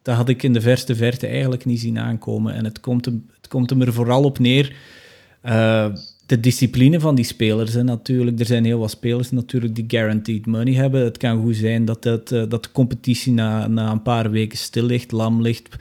dat 0.02 0.16
had 0.16 0.28
ik 0.28 0.42
in 0.42 0.52
de 0.52 0.60
verste 0.60 0.94
verte 0.94 1.26
eigenlijk 1.26 1.64
niet 1.64 1.80
zien 1.80 1.98
aankomen. 1.98 2.54
En 2.54 2.64
het 2.64 2.80
komt, 2.80 3.04
het 3.04 3.48
komt 3.48 3.70
er 3.70 3.92
vooral 3.92 4.24
op 4.24 4.38
neer. 4.38 4.76
Uh, 5.44 5.86
de 6.26 6.40
discipline 6.40 7.00
van 7.00 7.14
die 7.14 7.24
spelers. 7.24 7.72
Hè, 7.72 7.82
natuurlijk. 7.82 8.38
Er 8.40 8.46
zijn 8.46 8.64
heel 8.64 8.78
wat 8.78 8.90
spelers 8.90 9.30
natuurlijk 9.30 9.74
die 9.74 9.84
guaranteed 9.88 10.46
money 10.46 10.74
hebben. 10.74 11.04
Het 11.04 11.16
kan 11.16 11.42
goed 11.42 11.56
zijn 11.56 11.84
dat, 11.84 12.04
het, 12.04 12.30
uh, 12.30 12.42
dat 12.48 12.62
de 12.62 12.72
competitie 12.72 13.32
na, 13.32 13.66
na 13.66 13.90
een 13.90 14.02
paar 14.02 14.30
weken 14.30 14.58
stil 14.58 14.84
ligt, 14.84 15.12
lam 15.12 15.42
ligt. 15.42 15.76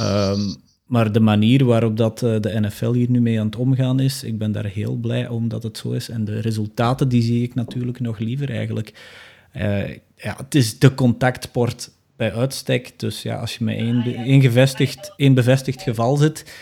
Um, 0.00 0.56
maar 0.86 1.12
de 1.12 1.20
manier 1.20 1.64
waarop 1.64 1.96
dat, 1.96 2.18
de 2.18 2.58
NFL 2.60 2.92
hier 2.92 3.10
nu 3.10 3.20
mee 3.20 3.40
aan 3.40 3.46
het 3.46 3.56
omgaan 3.56 4.00
is, 4.00 4.22
ik 4.22 4.38
ben 4.38 4.52
daar 4.52 4.64
heel 4.64 4.94
blij 4.94 5.28
om 5.28 5.48
dat 5.48 5.62
het 5.62 5.78
zo 5.78 5.90
is. 5.90 6.08
En 6.08 6.24
de 6.24 6.40
resultaten 6.40 7.08
die 7.08 7.22
zie 7.22 7.42
ik 7.42 7.54
natuurlijk 7.54 8.00
nog 8.00 8.18
liever 8.18 8.50
eigenlijk. 8.50 8.92
Ja, 10.16 10.36
het 10.36 10.54
is 10.54 10.78
de 10.78 10.94
contactsport 10.94 11.90
bij 12.16 12.34
uitstek. 12.34 12.92
Dus 12.96 13.22
ja, 13.22 13.36
als 13.36 13.56
je 13.56 13.64
met 13.64 13.76
één, 13.76 14.04
één, 14.04 14.40
gevestigd, 14.40 15.12
één 15.16 15.34
bevestigd 15.34 15.82
geval 15.82 16.16
zit, 16.16 16.54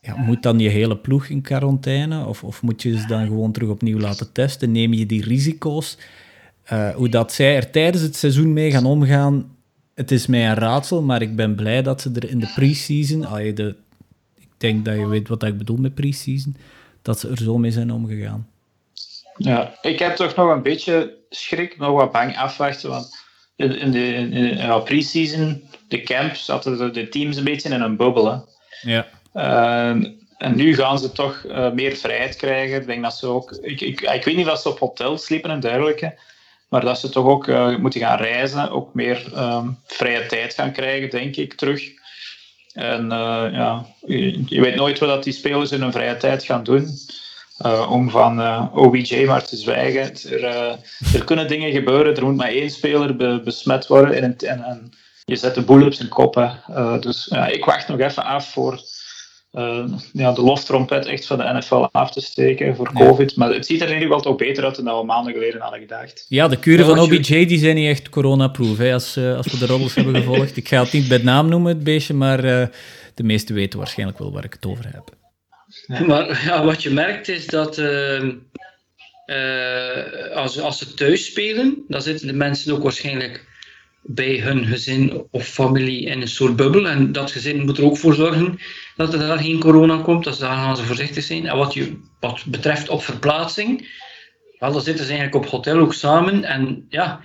ja, 0.00 0.16
moet 0.16 0.42
dan 0.42 0.58
je 0.58 0.68
hele 0.68 0.96
ploeg 0.96 1.26
in 1.26 1.40
quarantaine? 1.40 2.26
Of, 2.26 2.44
of 2.44 2.62
moet 2.62 2.82
je 2.82 2.98
ze 2.98 3.06
dan 3.06 3.26
gewoon 3.26 3.52
terug 3.52 3.68
opnieuw 3.68 3.98
laten 3.98 4.32
testen? 4.32 4.72
Neem 4.72 4.92
je 4.92 5.06
die 5.06 5.24
risico's? 5.24 5.98
Uh, 6.72 6.94
hoe 6.94 7.08
dat 7.08 7.32
zij 7.32 7.56
er 7.56 7.70
tijdens 7.70 8.02
het 8.02 8.16
seizoen 8.16 8.52
mee 8.52 8.70
gaan 8.70 8.84
omgaan, 8.84 9.56
het 9.94 10.10
is 10.10 10.26
mij 10.26 10.48
een 10.48 10.54
raadsel, 10.54 11.02
maar 11.02 11.22
ik 11.22 11.36
ben 11.36 11.54
blij 11.54 11.82
dat 11.82 12.00
ze 12.00 12.10
er 12.14 12.30
in 12.30 12.38
de 12.38 12.52
pre-season, 12.54 13.38
ik 13.38 13.74
denk 14.56 14.84
dat 14.84 14.96
je 14.96 15.06
weet 15.06 15.28
wat 15.28 15.42
ik 15.42 15.58
bedoel 15.58 15.76
met 15.76 15.94
pre-season, 15.94 16.56
dat 17.02 17.20
ze 17.20 17.28
er 17.28 17.38
zo 17.38 17.58
mee 17.58 17.70
zijn 17.70 17.92
omgegaan. 17.92 18.46
Ja, 19.36 19.74
ik 19.82 19.98
heb 19.98 20.16
toch 20.16 20.34
nog 20.34 20.50
een 20.50 20.62
beetje 20.62 21.16
schrik, 21.30 21.78
nog 21.78 21.90
wat 21.90 22.12
bang 22.12 22.38
afwachten, 22.38 22.90
want 22.90 23.16
in, 23.56 23.78
in 23.78 23.90
de, 23.90 24.14
in, 24.14 24.32
in 24.32 24.82
pre-season, 24.82 25.68
de 25.88 26.02
camp, 26.02 26.34
zaten 26.34 26.92
de, 26.92 27.08
teams 27.08 27.36
een 27.36 27.44
beetje 27.44 27.68
in 27.68 27.80
een 27.80 27.96
bubbel. 27.96 28.48
Ja. 28.82 29.06
Ehm, 29.32 30.04
en 30.38 30.56
nu 30.56 30.74
gaan 30.74 30.98
ze 30.98 31.12
toch 31.12 31.44
uh, 31.46 31.70
meer 31.70 31.96
vrijheid 31.96 32.36
krijgen. 32.36 32.80
Ik 32.80 32.86
denk 32.86 33.02
dat 33.02 33.16
ze 33.16 33.26
ook. 33.26 33.58
Ik, 33.62 33.80
ik, 33.80 34.00
ik 34.00 34.24
weet 34.24 34.36
niet 34.36 34.48
of 34.48 34.60
ze 34.60 34.68
op 34.68 34.78
hotels 34.78 35.24
sliepen 35.24 35.50
en 35.50 35.60
dergelijke. 35.60 36.18
Maar 36.68 36.80
dat 36.80 36.98
ze 36.98 37.08
toch 37.08 37.26
ook 37.26 37.46
uh, 37.46 37.76
moeten 37.76 38.00
gaan 38.00 38.18
reizen. 38.18 38.70
Ook 38.70 38.94
meer 38.94 39.24
um, 39.36 39.78
vrije 39.86 40.26
tijd 40.26 40.54
gaan 40.54 40.72
krijgen, 40.72 41.10
denk 41.10 41.36
ik, 41.36 41.54
terug. 41.54 41.82
En 42.72 43.04
uh, 43.04 43.46
ja, 43.52 43.86
je, 44.06 44.42
je, 44.46 44.60
weet 44.60 44.74
nooit 44.74 44.98
wat 44.98 45.24
die 45.24 45.32
spelers 45.32 45.72
in 45.72 45.80
hun 45.80 45.92
vrije 45.92 46.16
tijd 46.16 46.44
gaan 46.44 46.64
doen. 46.64 46.88
Om 47.88 48.10
van 48.10 48.70
OBJ 48.72 49.24
maar 49.24 49.44
te 49.44 49.56
zwijgen. 49.56 50.30
Er, 50.30 50.44
er, 51.14 51.24
kunnen 51.24 51.48
dingen 51.48 51.72
gebeuren. 51.72 52.16
Er 52.16 52.24
moet 52.24 52.36
maar 52.36 52.48
één 52.48 52.70
speler 52.70 53.16
be, 53.16 53.40
besmet 53.44 53.86
worden. 53.86 54.22
En, 54.22 54.36
en, 54.36 54.62
en, 54.64 54.90
je 55.24 55.36
zet 55.36 55.54
de 55.54 55.62
boel 55.62 55.86
op 55.86 55.92
zijn 55.92 56.08
kop. 56.08 56.58
dus 57.00 57.26
ja, 57.30 57.46
ik 57.46 57.64
wacht 57.64 57.88
nog 57.88 57.98
even 57.98 58.24
af 58.24 58.52
voor 58.52 58.80
ja, 60.12 60.32
de 60.32 60.42
loftrompet 60.42 61.06
echt 61.06 61.26
van 61.26 61.38
de 61.38 61.52
NFL 61.52 61.86
af 61.92 62.10
te 62.10 62.20
steken 62.20 62.76
voor 62.76 62.92
COVID. 62.92 63.36
Maar 63.36 63.54
het 63.54 63.66
ziet 63.66 63.80
er 63.80 63.88
in 63.88 63.94
ieder 63.94 64.08
geval 64.08 64.22
toch 64.22 64.36
beter 64.36 64.64
uit 64.64 64.84
dan 64.84 64.98
we 64.98 65.04
maanden 65.04 65.32
geleden 65.32 65.60
hadden 65.60 65.80
gedacht. 65.80 66.26
Ja, 66.28 66.48
de 66.48 66.58
kuren 66.58 66.86
van 66.86 66.98
OBJ 66.98 67.46
die 67.46 67.58
zijn 67.58 67.74
niet 67.74 67.88
echt 67.88 68.08
coronaproof, 68.08 68.78
hè, 68.78 68.92
als, 68.92 69.16
als 69.16 69.46
we 69.46 69.58
de 69.58 69.66
roddels 69.66 69.94
hebben 69.94 70.16
gevolgd. 70.16 70.56
Ik 70.56 70.68
ga 70.68 70.82
het 70.82 70.92
niet 70.92 71.08
bij 71.08 71.18
naam 71.22 71.48
noemen, 71.48 71.74
het 71.74 71.84
beestje, 71.84 72.14
maar 72.14 72.42
de 73.14 73.22
meesten 73.22 73.54
weten 73.54 73.78
waarschijnlijk 73.78 74.18
wel 74.18 74.32
waar 74.32 74.44
ik 74.44 74.52
het 74.52 74.66
over 74.66 74.84
heb. 74.92 75.20
Ja. 75.86 76.00
Maar 76.00 76.44
ja, 76.44 76.64
wat 76.64 76.82
je 76.82 76.90
merkt 76.90 77.28
is 77.28 77.46
dat 77.46 77.78
ehm, 77.78 78.34
als, 80.34 80.60
als 80.60 80.78
ze 80.78 80.94
thuis 80.94 81.24
spelen, 81.24 81.84
dan 81.88 82.02
zitten 82.02 82.26
de 82.26 82.32
mensen 82.32 82.72
ook 82.72 82.82
waarschijnlijk 82.82 83.50
bij 84.02 84.40
hun 84.40 84.66
gezin 84.66 85.26
of 85.30 85.46
familie 85.46 86.04
in 86.04 86.20
een 86.20 86.28
soort 86.28 86.56
bubbel. 86.56 86.88
En 86.88 87.12
dat 87.12 87.30
gezin 87.30 87.64
moet 87.64 87.78
er 87.78 87.84
ook 87.84 87.96
voor 87.96 88.14
zorgen 88.14 88.58
dat 88.96 89.12
er 89.12 89.18
daar 89.18 89.38
geen 89.38 89.60
corona 89.60 90.02
komt. 90.02 90.24
Dus 90.24 90.38
daar 90.38 90.56
gaan 90.56 90.76
ze 90.76 90.84
voorzichtig 90.84 91.24
zijn. 91.24 91.46
En 91.46 91.56
wat, 91.56 91.74
je, 91.74 91.98
wat 92.20 92.44
betreft 92.46 92.88
op 92.88 93.02
verplaatsing, 93.02 93.88
wel, 94.58 94.72
dan 94.72 94.82
zitten 94.82 95.04
ze 95.04 95.12
eigenlijk 95.12 95.44
op 95.44 95.50
hotel 95.50 95.78
ook 95.78 95.94
samen. 95.94 96.44
En 96.44 96.86
ja, 96.88 97.20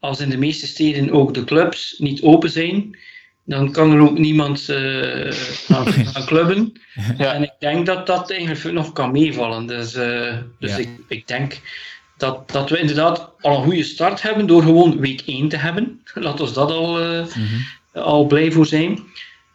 als 0.00 0.20
in 0.20 0.30
de 0.30 0.38
meeste 0.38 0.66
steden 0.66 1.10
ook 1.10 1.34
de 1.34 1.44
clubs 1.44 1.94
niet 1.98 2.22
open 2.22 2.50
zijn, 2.50 2.98
dan 3.44 3.72
kan 3.72 3.92
er 3.92 4.00
ook 4.00 4.18
niemand 4.18 4.68
uh, 4.70 5.32
gaan, 5.32 6.26
clubben. 6.26 6.72
Ja. 7.18 7.32
En 7.32 7.42
ik 7.42 7.54
denk 7.58 7.86
dat 7.86 8.06
dat 8.06 8.30
eigenlijk 8.30 8.74
nog 8.74 8.92
kan 8.92 9.12
meevallen. 9.12 9.66
Dus, 9.66 9.94
uh, 9.94 10.36
dus 10.58 10.70
ja. 10.70 10.76
ik, 10.76 10.88
ik 11.08 11.26
denk 11.26 11.60
dat, 12.16 12.50
dat 12.50 12.70
we 12.70 12.78
inderdaad 12.78 13.30
al 13.40 13.56
een 13.56 13.64
goede 13.64 13.82
start 13.82 14.22
hebben 14.22 14.46
door 14.46 14.62
gewoon 14.62 15.00
week 15.00 15.22
1 15.26 15.48
te 15.48 15.56
hebben. 15.56 16.02
Laat 16.14 16.40
ons 16.40 16.52
dat 16.52 16.70
al, 16.70 17.00
uh, 17.00 17.26
mm-hmm. 17.26 17.66
al 17.92 18.26
blij 18.26 18.52
voor 18.52 18.66
zijn. 18.66 19.00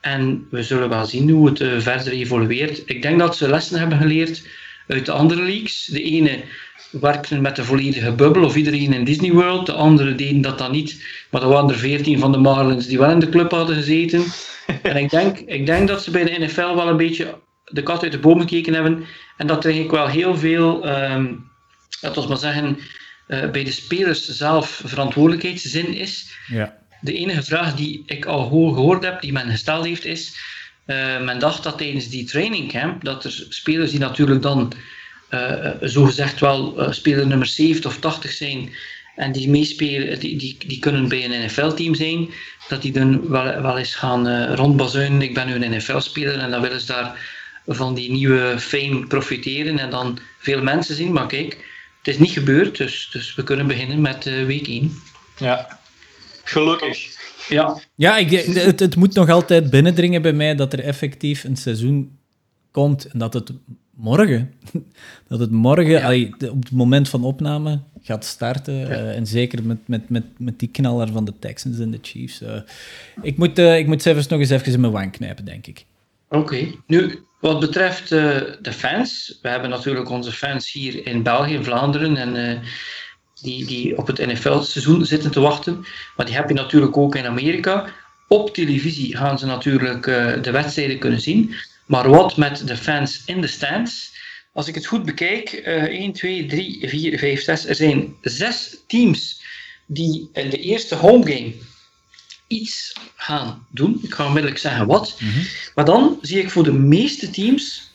En 0.02 0.48
we 0.52 0.64
zullen 0.64 0.90
wel 0.90 1.06
zien 1.06 1.30
hoe 1.30 1.48
het 1.48 1.60
uh, 1.60 1.80
verder 1.80 2.14
evolueert. 2.14 2.82
Ik 2.86 3.02
denk 3.02 3.20
dat 3.20 3.38
ze 3.38 3.50
lessen 3.50 3.80
hebben 3.80 3.98
geleerd 3.98 4.48
uit 4.88 5.06
de 5.06 5.12
andere 5.12 5.42
leagues. 5.42 5.86
De 5.92 6.02
ene 6.02 6.44
werkte 6.92 7.40
met 7.40 7.56
de 7.56 7.64
volledige 7.64 8.12
bubbel 8.12 8.44
of 8.44 8.56
iedereen 8.56 8.94
in 8.94 9.04
Disney 9.04 9.32
World. 9.32 9.66
De 9.66 9.72
andere 9.72 10.16
deden 10.16 10.42
dat 10.42 10.58
dan 10.58 10.72
niet. 10.72 11.04
Maar 11.32 11.42
er 11.42 11.48
waren 11.48 11.70
er 11.70 11.78
veertien 11.78 12.20
van 12.20 12.32
de 12.32 12.38
Marlins 12.38 12.88
die 12.88 12.98
wel 12.98 13.12
in 13.12 13.20
de 13.20 13.30
club 13.30 13.52
hadden 13.52 13.76
gezeten. 13.76 14.24
en 14.82 14.96
ik 14.96 15.10
denk, 15.10 15.38
ik 15.38 15.66
denk 15.66 15.88
dat 15.88 16.04
ze 16.04 16.12
bij 16.12 16.24
de 16.24 16.46
NFL 16.46 16.76
wel 16.76 16.88
een 16.88 16.98
beetje 16.98 17.40
de 17.66 17.84
kat 17.84 18.04
uit 18.04 18.12
de 18.12 18.20
boom 18.20 18.40
gekeken 18.40 18.74
hebben. 18.74 19.06
En 19.38 19.48
dat 19.48 19.66
er 19.66 19.72
eigenlijk 19.72 20.04
wel 20.04 20.08
heel 20.08 20.38
veel... 20.38 20.88
Um, 20.88 21.50
laten 22.02 22.22
we 22.22 22.28
maar 22.28 22.38
zeggen, 22.38 22.78
uh, 23.28 23.50
bij 23.50 23.64
de 23.64 23.72
spelers 23.72 24.28
zelf 24.28 24.82
verantwoordelijkheidszin 24.86 25.94
is. 25.94 26.38
Ja. 26.48 26.78
De 27.02 27.14
enige 27.14 27.44
vraag 27.44 27.76
die 27.76 28.04
ik 28.06 28.26
al 28.26 28.48
gehoord 28.48 29.04
heb, 29.04 29.22
die 29.22 29.32
men 29.32 29.50
gesteld 29.50 29.86
heeft, 29.86 30.06
is: 30.06 30.38
uh, 30.86 31.22
men 31.22 31.40
dacht 31.40 31.64
dat 31.64 31.78
tijdens 31.78 32.10
die 32.10 32.26
trainingcamp, 32.26 33.04
dat 33.04 33.24
er 33.24 33.46
spelers 33.50 33.92
die 33.92 34.00
natuurlijk 34.00 34.42
dan 34.42 34.74
uh, 35.30 35.70
zogezegd 35.82 36.40
wel 36.40 36.82
uh, 36.82 36.92
speler 36.92 37.28
nummer 37.28 37.48
70 37.48 37.92
of 37.92 38.00
80 38.00 38.32
zijn 38.32 38.70
en 39.16 39.32
die 39.32 39.50
meespelen, 39.50 40.20
die, 40.20 40.38
die, 40.38 40.58
die 40.68 40.80
kunnen 40.80 41.08
bij 41.08 41.26
een 41.26 41.46
NFL-team 41.46 41.96
zijn, 41.96 42.30
dat 42.68 42.82
die 42.82 42.92
dan 42.92 43.30
wel, 43.30 43.62
wel 43.62 43.78
eens 43.78 43.96
gaan 43.96 44.28
uh, 44.28 44.54
rondbazuinen. 44.54 45.22
Ik 45.22 45.34
ben 45.34 45.48
nu 45.48 45.54
een 45.54 45.76
NFL-speler 45.76 46.40
en 46.40 46.52
dan 46.52 46.62
willen 46.62 46.80
ze 46.80 46.86
daar 46.86 47.36
van 47.68 47.94
die 47.94 48.12
nieuwe 48.12 48.56
fame 48.60 49.08
profiteren 49.08 49.80
en 49.80 49.90
dan 49.90 50.20
veel 50.40 50.64
mensen 50.64 50.96
zien. 50.96 51.12
Maar 51.12 51.28
kijk, 51.28 51.54
het 51.98 52.08
is 52.08 52.18
niet 52.18 52.32
gebeurd, 52.32 52.78
dus, 52.78 53.10
dus 53.12 53.36
we 53.36 53.44
kunnen 53.44 53.68
beginnen 53.68 54.02
met 54.02 54.26
uh, 54.26 54.46
week 54.46 54.68
1. 54.68 54.92
Ja, 55.38 55.80
gelukkig. 56.44 57.16
Ja, 57.50 57.82
ja 57.96 58.18
ik, 58.18 58.30
het, 58.30 58.80
het 58.80 58.96
moet 58.96 59.14
nog 59.14 59.30
altijd 59.30 59.70
binnendringen 59.70 60.22
bij 60.22 60.34
mij 60.34 60.56
dat 60.56 60.74
er 60.74 60.84
effectief 60.84 61.44
een 61.44 61.58
seizoen 61.58 62.18
komt 62.72 63.06
en 63.06 63.20
dat 63.20 63.34
het 63.34 63.52
morgen. 63.98 64.54
dat 65.28 65.40
het 65.40 65.52
morgen, 65.52 66.04
allee, 66.04 66.34
op 66.34 66.64
het 66.64 66.72
moment 66.72 67.10
van 67.10 67.24
opname, 67.24 67.80
gaat 68.02 68.26
starten. 68.26 68.90
Eh, 68.90 69.16
en 69.16 69.28
zeker 69.28 69.64
met, 69.64 69.88
met, 69.88 70.10
met, 70.10 70.24
met 70.38 70.60
die 70.60 70.70
knaller 70.70 71.12
van 71.12 71.26
de 71.26 71.34
Texans 71.40 71.80
en 71.80 71.92
de 71.92 72.00
Chiefs. 72.02 72.42
Uh, 72.42 72.62
ik, 73.22 73.38
moet, 73.38 73.60
uh, 73.60 73.78
ik 73.78 73.88
moet 73.88 74.02
zelfs 74.02 74.28
nog 74.28 74.40
eens 74.40 74.50
even 74.50 74.74
in 74.74 74.80
mijn 74.80 74.94
wang 74.94 75.12
knijpen, 75.12 75.46
denk 75.46 75.68
ik. 75.68 75.86
Oké. 76.30 76.68
Nu, 76.88 77.20
wat 77.40 77.60
betreft 77.60 78.10
de 78.10 78.72
fans. 78.72 79.40
We 79.42 79.50
hebben 79.50 79.70
natuurlijk 79.70 80.10
onze 80.10 80.32
fans 80.32 80.72
hier 80.72 81.08
in 81.08 81.24
België, 81.24 81.64
Vlaanderen. 81.64 82.18
En 82.18 82.62
die, 83.42 83.66
die 83.66 83.98
op 83.98 84.08
het 84.08 84.26
NFL-seizoen 84.26 85.06
zitten 85.06 85.32
te 85.32 85.40
wachten. 85.40 85.86
Maar 86.16 86.26
die 86.26 86.36
heb 86.36 86.48
je 86.48 86.54
natuurlijk 86.54 86.98
ook 86.98 87.16
in 87.16 87.26
Amerika. 87.26 87.90
Op 88.28 88.54
televisie 88.54 89.18
gaan 89.18 89.40
ze 89.40 89.46
natuurlijk 89.46 90.04
de 90.44 90.52
wedstrijden 90.52 91.00
kunnen 91.00 91.22
zien. 91.22 91.54
Maar 91.88 92.10
wat 92.10 92.38
met 92.38 92.68
de 92.68 92.78
fans 92.78 93.22
in 93.26 93.42
de 93.42 93.48
stands? 93.48 94.16
Als 94.54 94.68
ik 94.68 94.76
het 94.76 94.86
goed 94.86 95.06
bekijk, 95.06 95.54
uh, 95.54 95.84
1, 95.84 96.14
2, 96.14 96.46
3, 96.46 96.90
4, 96.90 97.20
5, 97.20 97.42
6. 97.42 97.66
Er 97.66 97.76
zijn 97.76 98.16
zes 98.22 98.78
teams 98.88 99.42
die 99.86 100.30
in 100.34 100.50
de 100.50 100.58
eerste 100.58 100.96
homegame 100.96 101.54
iets 102.48 102.94
gaan 103.16 103.68
doen. 103.72 104.00
Ik 104.04 104.14
ga 104.14 104.26
onmiddellijk 104.26 104.62
zeggen 104.62 104.88
wat. 104.88 105.18
Mm 105.20 105.30
-hmm. 105.30 105.46
Maar 105.76 105.86
dan 105.86 106.20
zie 106.22 106.40
ik 106.40 106.50
voor 106.50 106.64
de 106.64 106.74
meeste 106.74 107.30
teams 107.30 107.88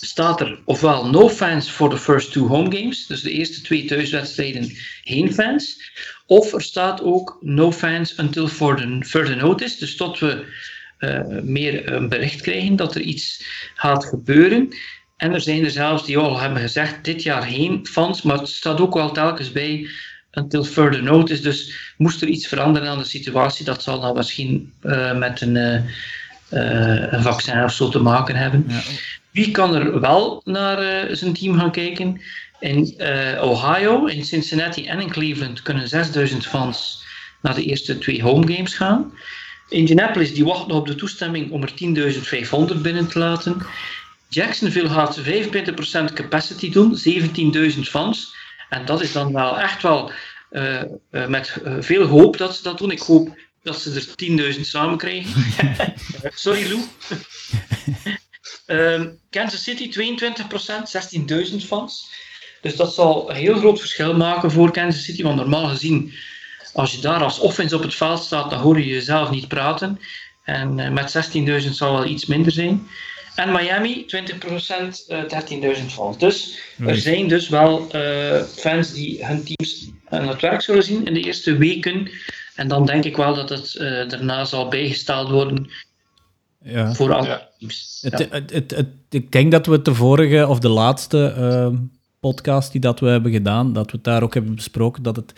staat 0.00 0.40
er 0.40 0.58
ofwel 0.64 1.06
no 1.06 1.28
fans 1.28 1.68
for 1.68 1.90
the 1.90 1.98
first 1.98 2.32
two 2.32 2.46
home 2.46 2.76
games, 2.76 3.06
dus 3.06 3.22
de 3.22 3.30
eerste 3.30 3.60
twee 3.60 3.84
thuiswedstrijden 3.84 4.76
geen 5.04 5.34
fans, 5.34 5.90
of 6.26 6.52
er 6.52 6.62
staat 6.62 7.02
ook 7.02 7.38
no 7.40 7.72
fans 7.72 8.18
until 8.18 8.48
further 8.48 9.36
notice, 9.36 9.78
dus 9.78 9.96
tot 9.96 10.18
we 10.18 10.44
meer 11.42 11.92
een 11.92 12.08
bericht 12.08 12.40
krijgen 12.40 12.76
dat 12.76 12.94
er 12.94 13.00
iets 13.00 13.44
gaat 13.74 14.04
gebeuren. 14.04 14.68
En 15.16 15.32
er 15.32 15.40
zijn 15.40 15.64
er 15.64 15.70
zelfs 15.70 16.04
die 16.04 16.18
al 16.18 16.40
hebben 16.40 16.60
gezegd, 16.60 17.04
dit 17.04 17.22
jaar 17.22 17.42
geen 17.42 17.86
fans, 17.86 18.22
maar 18.22 18.38
het 18.38 18.48
staat 18.48 18.80
ook 18.80 18.94
wel 18.94 19.12
telkens 19.12 19.52
bij 19.52 19.88
until 20.32 20.64
further 20.64 21.02
notice. 21.02 21.42
Dus 21.42 21.92
moest 21.96 22.22
er 22.22 22.28
iets 22.28 22.46
veranderen 22.46 22.88
aan 22.88 22.98
de 22.98 23.04
situatie, 23.04 23.64
dat 23.64 23.82
zal 23.82 24.00
dan 24.00 24.16
misschien 24.16 24.72
uh, 24.82 25.16
met 25.16 25.40
een, 25.40 25.54
uh, 25.56 27.12
een, 27.12 27.22
vaccin 27.22 27.64
of 27.64 27.72
zo 27.72 27.88
te 27.88 27.98
maken 27.98 28.36
hebben. 28.36 28.64
Ja. 28.68 28.80
Wie 29.30 29.50
kan 29.50 29.74
er 29.74 30.00
wel 30.00 30.40
naar 30.44 31.06
zijn 31.16 31.32
team 31.32 31.58
gaan 31.58 31.72
kijken? 31.72 32.20
In 32.60 32.94
Ohio, 33.40 34.06
in 34.06 34.24
Cincinnati 34.24 34.86
en 34.86 35.00
in 35.00 35.10
Cleveland 35.10 35.62
kunnen 35.62 35.88
6000 35.88 36.46
fans 36.46 37.04
naar 37.42 37.54
de 37.54 37.64
eerste 37.64 37.98
twee 37.98 38.22
home 38.22 38.54
games 38.54 38.74
gaan. 38.74 39.12
Indianapolis 39.70 40.34
die 40.34 40.44
wacht 40.44 40.66
nog 40.66 40.76
op 40.76 40.86
de 40.86 40.94
toestemming 40.94 41.50
om 41.50 41.62
er 41.62 41.72
10.500 42.74 42.80
binnen 42.80 43.08
te 43.08 43.18
laten. 43.18 43.66
Jacksonville 44.28 44.88
gaat 44.88 45.20
25% 45.20 45.22
capacity 46.14 46.70
doen, 46.70 46.98
17.000 47.74 47.80
fans. 47.80 48.34
En 48.68 48.84
dat 48.84 49.02
is 49.02 49.12
dan 49.12 49.32
wel 49.32 49.58
echt 49.58 49.82
wel 49.82 50.12
uh, 50.50 50.82
uh, 51.10 51.26
met 51.26 51.56
uh, 51.64 51.74
veel 51.80 52.06
hoop 52.06 52.36
dat 52.36 52.56
ze 52.56 52.62
dat 52.62 52.78
doen. 52.78 52.90
Ik 52.90 53.00
hoop 53.00 53.38
dat 53.62 53.80
ze 53.80 54.14
er 54.16 54.54
10.000 54.54 54.60
samen 54.60 54.98
krijgen. 54.98 55.44
Sorry 56.34 56.66
Lou. 56.68 56.82
um, 58.66 59.18
Kansas 59.30 59.62
City 59.62 59.90
22%, 59.90 61.50
16.000 61.50 61.56
fans. 61.66 62.10
Dus 62.60 62.76
dat 62.76 62.94
zal 62.94 63.30
een 63.30 63.36
heel 63.36 63.58
groot 63.58 63.78
verschil 63.80 64.16
maken 64.16 64.50
voor 64.50 64.72
Kansas 64.72 65.04
City. 65.04 65.22
Want 65.22 65.36
normaal 65.36 65.68
gezien 65.68 66.12
als 66.72 66.92
je 66.92 67.00
daar 67.00 67.22
als 67.22 67.38
offense 67.38 67.76
op 67.76 67.82
het 67.82 67.94
veld 67.94 68.22
staat, 68.22 68.50
dan 68.50 68.60
hoor 68.60 68.78
je 68.78 68.86
jezelf 68.86 69.30
niet 69.30 69.48
praten. 69.48 70.00
En 70.44 70.78
uh, 70.78 70.90
met 70.90 71.30
16.000 71.64 71.70
zal 71.70 71.92
wel 71.92 72.06
iets 72.06 72.26
minder 72.26 72.52
zijn. 72.52 72.86
En 73.34 73.52
Miami, 73.52 74.06
20%, 74.06 74.08
uh, 75.08 75.76
13.000 75.78 75.86
fans. 75.86 76.18
Dus 76.18 76.58
er 76.86 76.96
zijn 76.96 77.28
dus 77.28 77.48
wel 77.48 77.88
uh, 77.94 78.42
fans 78.42 78.92
die 78.92 79.26
hun 79.26 79.44
teams 79.44 79.90
aan 80.08 80.28
het 80.28 80.40
werk 80.40 80.60
zullen 80.60 80.82
zien 80.82 81.06
in 81.06 81.14
de 81.14 81.20
eerste 81.20 81.56
weken. 81.56 82.10
En 82.54 82.68
dan 82.68 82.86
denk 82.86 83.04
ik 83.04 83.16
wel 83.16 83.34
dat 83.34 83.48
het 83.48 83.74
uh, 83.74 84.08
daarna 84.08 84.44
zal 84.44 84.68
bijgesteld 84.68 85.30
worden 85.30 85.70
ja. 86.64 86.94
voor 86.94 87.12
alle 87.12 87.26
ja. 87.26 87.48
teams. 87.58 87.98
Het, 88.00 88.18
ja. 88.18 88.26
het, 88.30 88.50
het, 88.50 88.70
het, 88.70 88.88
ik 89.10 89.32
denk 89.32 89.52
dat 89.52 89.66
we 89.66 89.72
het 89.72 89.84
de 89.84 89.94
vorige 89.94 90.46
of 90.46 90.58
de 90.58 90.68
laatste 90.68 91.34
uh, 91.38 91.78
podcast 92.20 92.72
die 92.72 92.80
dat 92.80 93.00
we 93.00 93.06
hebben 93.06 93.32
gedaan, 93.32 93.72
dat 93.72 93.90
we 93.90 93.92
het 93.92 94.04
daar 94.04 94.22
ook 94.22 94.34
hebben 94.34 94.54
besproken, 94.54 95.02
dat 95.02 95.16
het 95.16 95.32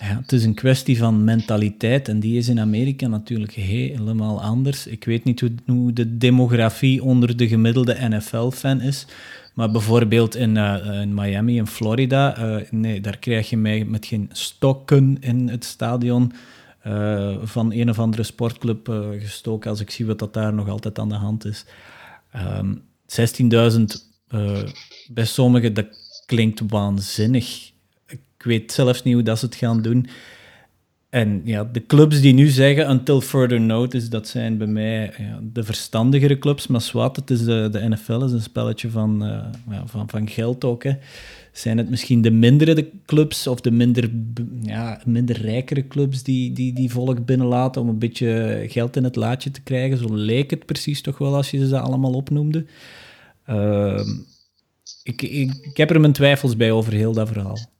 ja, 0.00 0.16
het 0.20 0.32
is 0.32 0.44
een 0.44 0.54
kwestie 0.54 0.98
van 0.98 1.24
mentaliteit 1.24 2.08
en 2.08 2.20
die 2.20 2.38
is 2.38 2.48
in 2.48 2.60
Amerika 2.60 3.06
natuurlijk 3.06 3.52
helemaal 3.52 4.42
anders. 4.42 4.86
Ik 4.86 5.04
weet 5.04 5.24
niet 5.24 5.42
hoe, 5.66 5.92
de 5.92 6.16
demografie 6.16 7.02
onder 7.02 7.36
de 7.36 7.48
gemiddelde 7.48 7.96
NFL-fan 8.08 8.80
is, 8.80 9.06
maar 9.54 9.70
bijvoorbeeld 9.70 10.36
in, 10.36 10.56
uh, 10.56 11.00
in 11.00 11.14
Miami, 11.14 11.56
in 11.56 11.66
Florida, 11.66 12.38
uh, 12.38 12.70
nee, 12.70 13.00
daar 13.00 13.18
krijg 13.18 13.50
je 13.50 13.56
mij 13.56 13.84
met 13.84 14.06
geen 14.06 14.28
stokken 14.32 15.16
in 15.20 15.48
het 15.48 15.64
stadion 15.64 16.32
van 17.42 17.72
een 17.72 17.90
of 17.90 17.98
andere 17.98 18.22
sportclub 18.22 18.88
gestoken 19.18 19.70
als 19.70 19.80
ik 19.80 19.90
zie 19.90 20.06
wat 20.06 20.18
dat 20.18 20.34
daar 20.34 20.54
nog 20.54 20.68
altijd 20.68 20.98
aan 20.98 21.08
de 21.08 21.14
hand 21.14 21.44
is. 21.44 21.64
Um, 22.58 22.82
16.000 23.06 23.84
bij 25.08 25.24
sommigen, 25.24 25.74
dat 25.74 25.86
klinkt 26.26 26.62
waanzinnig 26.66 27.69
ik 28.40 28.46
weet 28.46 28.72
zelfs 28.72 29.02
niet 29.02 29.14
hoe 29.14 29.22
dat 29.22 29.38
ze 29.38 29.44
het 29.44 29.54
gaan 29.54 29.82
doen. 29.82 30.06
En 31.10 31.40
ja, 31.44 31.64
de 31.64 31.86
clubs 31.86 32.20
die 32.20 32.34
nu 32.34 32.46
zeggen 32.46 32.90
until 32.90 33.20
further 33.20 33.60
notice, 33.60 34.08
dat 34.08 34.28
zijn 34.28 34.58
bij 34.58 34.66
mij 34.66 35.12
ja, 35.18 35.40
de 35.42 35.62
verstandigere 35.62 36.38
clubs. 36.38 36.66
Maar 36.66 36.80
zwart, 36.80 37.16
het 37.16 37.30
is 37.30 37.44
de, 37.44 37.68
de 37.72 37.88
NFL 37.88 38.24
is 38.24 38.32
een 38.32 38.42
spelletje 38.42 38.90
van, 38.90 39.26
uh, 39.26 39.44
ja, 39.70 39.86
van, 39.86 40.08
van 40.08 40.28
geld 40.28 40.64
ook. 40.64 40.82
Hè. 40.84 40.92
Zijn 41.52 41.78
het 41.78 41.90
misschien 41.90 42.22
de 42.22 42.30
mindere 42.30 42.90
clubs 43.06 43.46
of 43.46 43.60
de 43.60 43.70
minder, 43.70 44.10
ja, 44.62 45.00
minder 45.04 45.40
rijkere 45.40 45.86
clubs 45.86 46.22
die, 46.22 46.52
die, 46.52 46.72
die 46.72 46.90
volk 46.90 47.24
binnenlaten 47.24 47.82
om 47.82 47.88
een 47.88 47.98
beetje 47.98 48.64
geld 48.68 48.96
in 48.96 49.04
het 49.04 49.16
laadje 49.16 49.50
te 49.50 49.62
krijgen? 49.62 49.98
Zo 49.98 50.14
leek 50.14 50.50
het 50.50 50.66
precies 50.66 51.00
toch 51.02 51.18
wel 51.18 51.34
als 51.34 51.50
je 51.50 51.66
ze 51.66 51.78
allemaal 51.78 52.12
opnoemde. 52.12 52.66
Ik, 55.02 55.22
ik, 55.22 55.54
ik 55.62 55.76
heb 55.76 55.90
er 55.90 56.00
mijn 56.00 56.12
twijfels 56.12 56.56
bij 56.56 56.72
over 56.72 56.92
heel 56.92 57.12
dat 57.12 57.28
verhaal. 57.28 57.78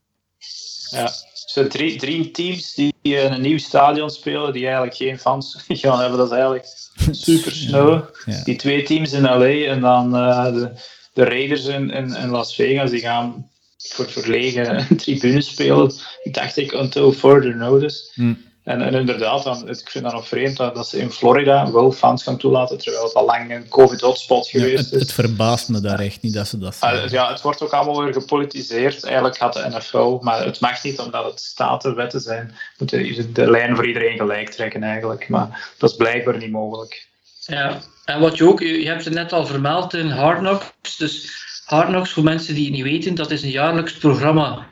Ja, 0.91 1.03
er 1.03 1.13
zijn 1.33 1.69
drie, 1.69 1.97
drie 1.97 2.31
teams 2.31 2.73
die 2.73 2.93
in 3.01 3.31
een 3.31 3.41
nieuw 3.41 3.57
stadion 3.57 4.09
spelen, 4.09 4.53
die 4.53 4.63
eigenlijk 4.63 4.95
geen 4.95 5.19
fans 5.19 5.63
gaan 5.67 5.99
hebben. 5.99 6.17
Dat 6.17 6.27
is 6.27 6.33
eigenlijk 6.33 6.67
super 7.11 7.51
snel. 7.51 8.05
Ja. 8.25 8.43
Die 8.43 8.55
twee 8.55 8.83
teams 8.83 9.13
in 9.13 9.21
LA 9.21 9.65
en 9.65 9.81
dan 9.81 10.15
uh, 10.15 10.53
de, 10.53 10.71
de 11.13 11.23
Raiders 11.23 11.65
in, 11.65 11.89
in, 11.89 12.15
in, 12.15 12.29
Las 12.29 12.55
Vegas, 12.55 12.89
die 12.89 12.99
gaan 12.99 13.49
voor 13.77 14.09
verlegen 14.09 14.87
tribunes 14.97 15.47
spelen. 15.47 15.93
Dacht 16.31 16.57
ik, 16.57 16.71
until 16.73 17.11
further 17.11 17.55
notice. 17.55 18.11
Hm. 18.13 18.33
En, 18.63 18.81
en 18.81 18.93
inderdaad, 18.93 19.43
dan, 19.43 19.69
ik 19.69 19.89
vind 19.89 20.03
dat 20.03 20.13
nog 20.13 20.27
vreemd 20.27 20.57
dat, 20.57 20.75
dat 20.75 20.87
ze 20.87 20.97
in 20.97 21.11
Florida 21.11 21.71
wel 21.71 21.91
fans 21.91 22.23
gaan 22.23 22.37
toelaten, 22.37 22.77
terwijl 22.77 23.03
het 23.03 23.13
al 23.13 23.25
lang 23.25 23.51
een 23.51 23.67
COVID-hotspot 23.69 24.47
geweest 24.47 24.71
ja, 24.71 24.77
het, 24.77 24.91
is. 24.91 24.99
Het 24.99 25.13
verbaast 25.13 25.69
me 25.69 25.79
daar 25.79 25.99
echt 25.99 26.21
niet 26.21 26.33
dat 26.33 26.47
ze 26.47 26.57
dat 26.57 26.75
zeggen. 26.75 27.03
Uh, 27.03 27.09
ja, 27.09 27.29
het 27.29 27.41
wordt 27.41 27.61
ook 27.61 27.71
allemaal 27.71 28.03
weer 28.03 28.13
gepolitiseerd. 28.13 29.03
Eigenlijk 29.03 29.37
had 29.37 29.53
de 29.53 29.67
NFL, 29.69 30.17
maar 30.21 30.45
het 30.45 30.59
mag 30.59 30.83
niet 30.83 30.99
omdat 30.99 31.25
het 31.25 31.39
statenwetten 31.39 32.21
zijn. 32.21 32.55
Moeten 32.77 33.33
de 33.33 33.51
lijn 33.51 33.75
voor 33.75 33.87
iedereen 33.87 34.17
gelijk 34.17 34.49
trekken 34.49 34.83
eigenlijk, 34.83 35.29
maar 35.29 35.73
dat 35.77 35.89
is 35.89 35.95
blijkbaar 35.95 36.37
niet 36.37 36.51
mogelijk. 36.51 37.07
Ja, 37.39 37.81
en 38.05 38.19
wat 38.19 38.37
je 38.37 38.47
ook, 38.47 38.59
je 38.59 38.87
hebt 38.87 39.05
het 39.05 39.13
net 39.13 39.33
al 39.33 39.45
vermeld 39.45 39.93
in 39.93 40.09
Hard 40.09 40.37
Knocks, 40.37 40.97
dus 40.97 41.29
Hard 41.65 41.87
Knocks, 41.87 42.11
voor 42.11 42.23
mensen 42.23 42.55
die 42.55 42.65
het 42.65 42.73
niet 42.73 42.83
weten, 42.83 43.15
dat 43.15 43.31
is 43.31 43.41
een 43.43 43.49
jaarlijks 43.49 43.93
programma 43.93 44.67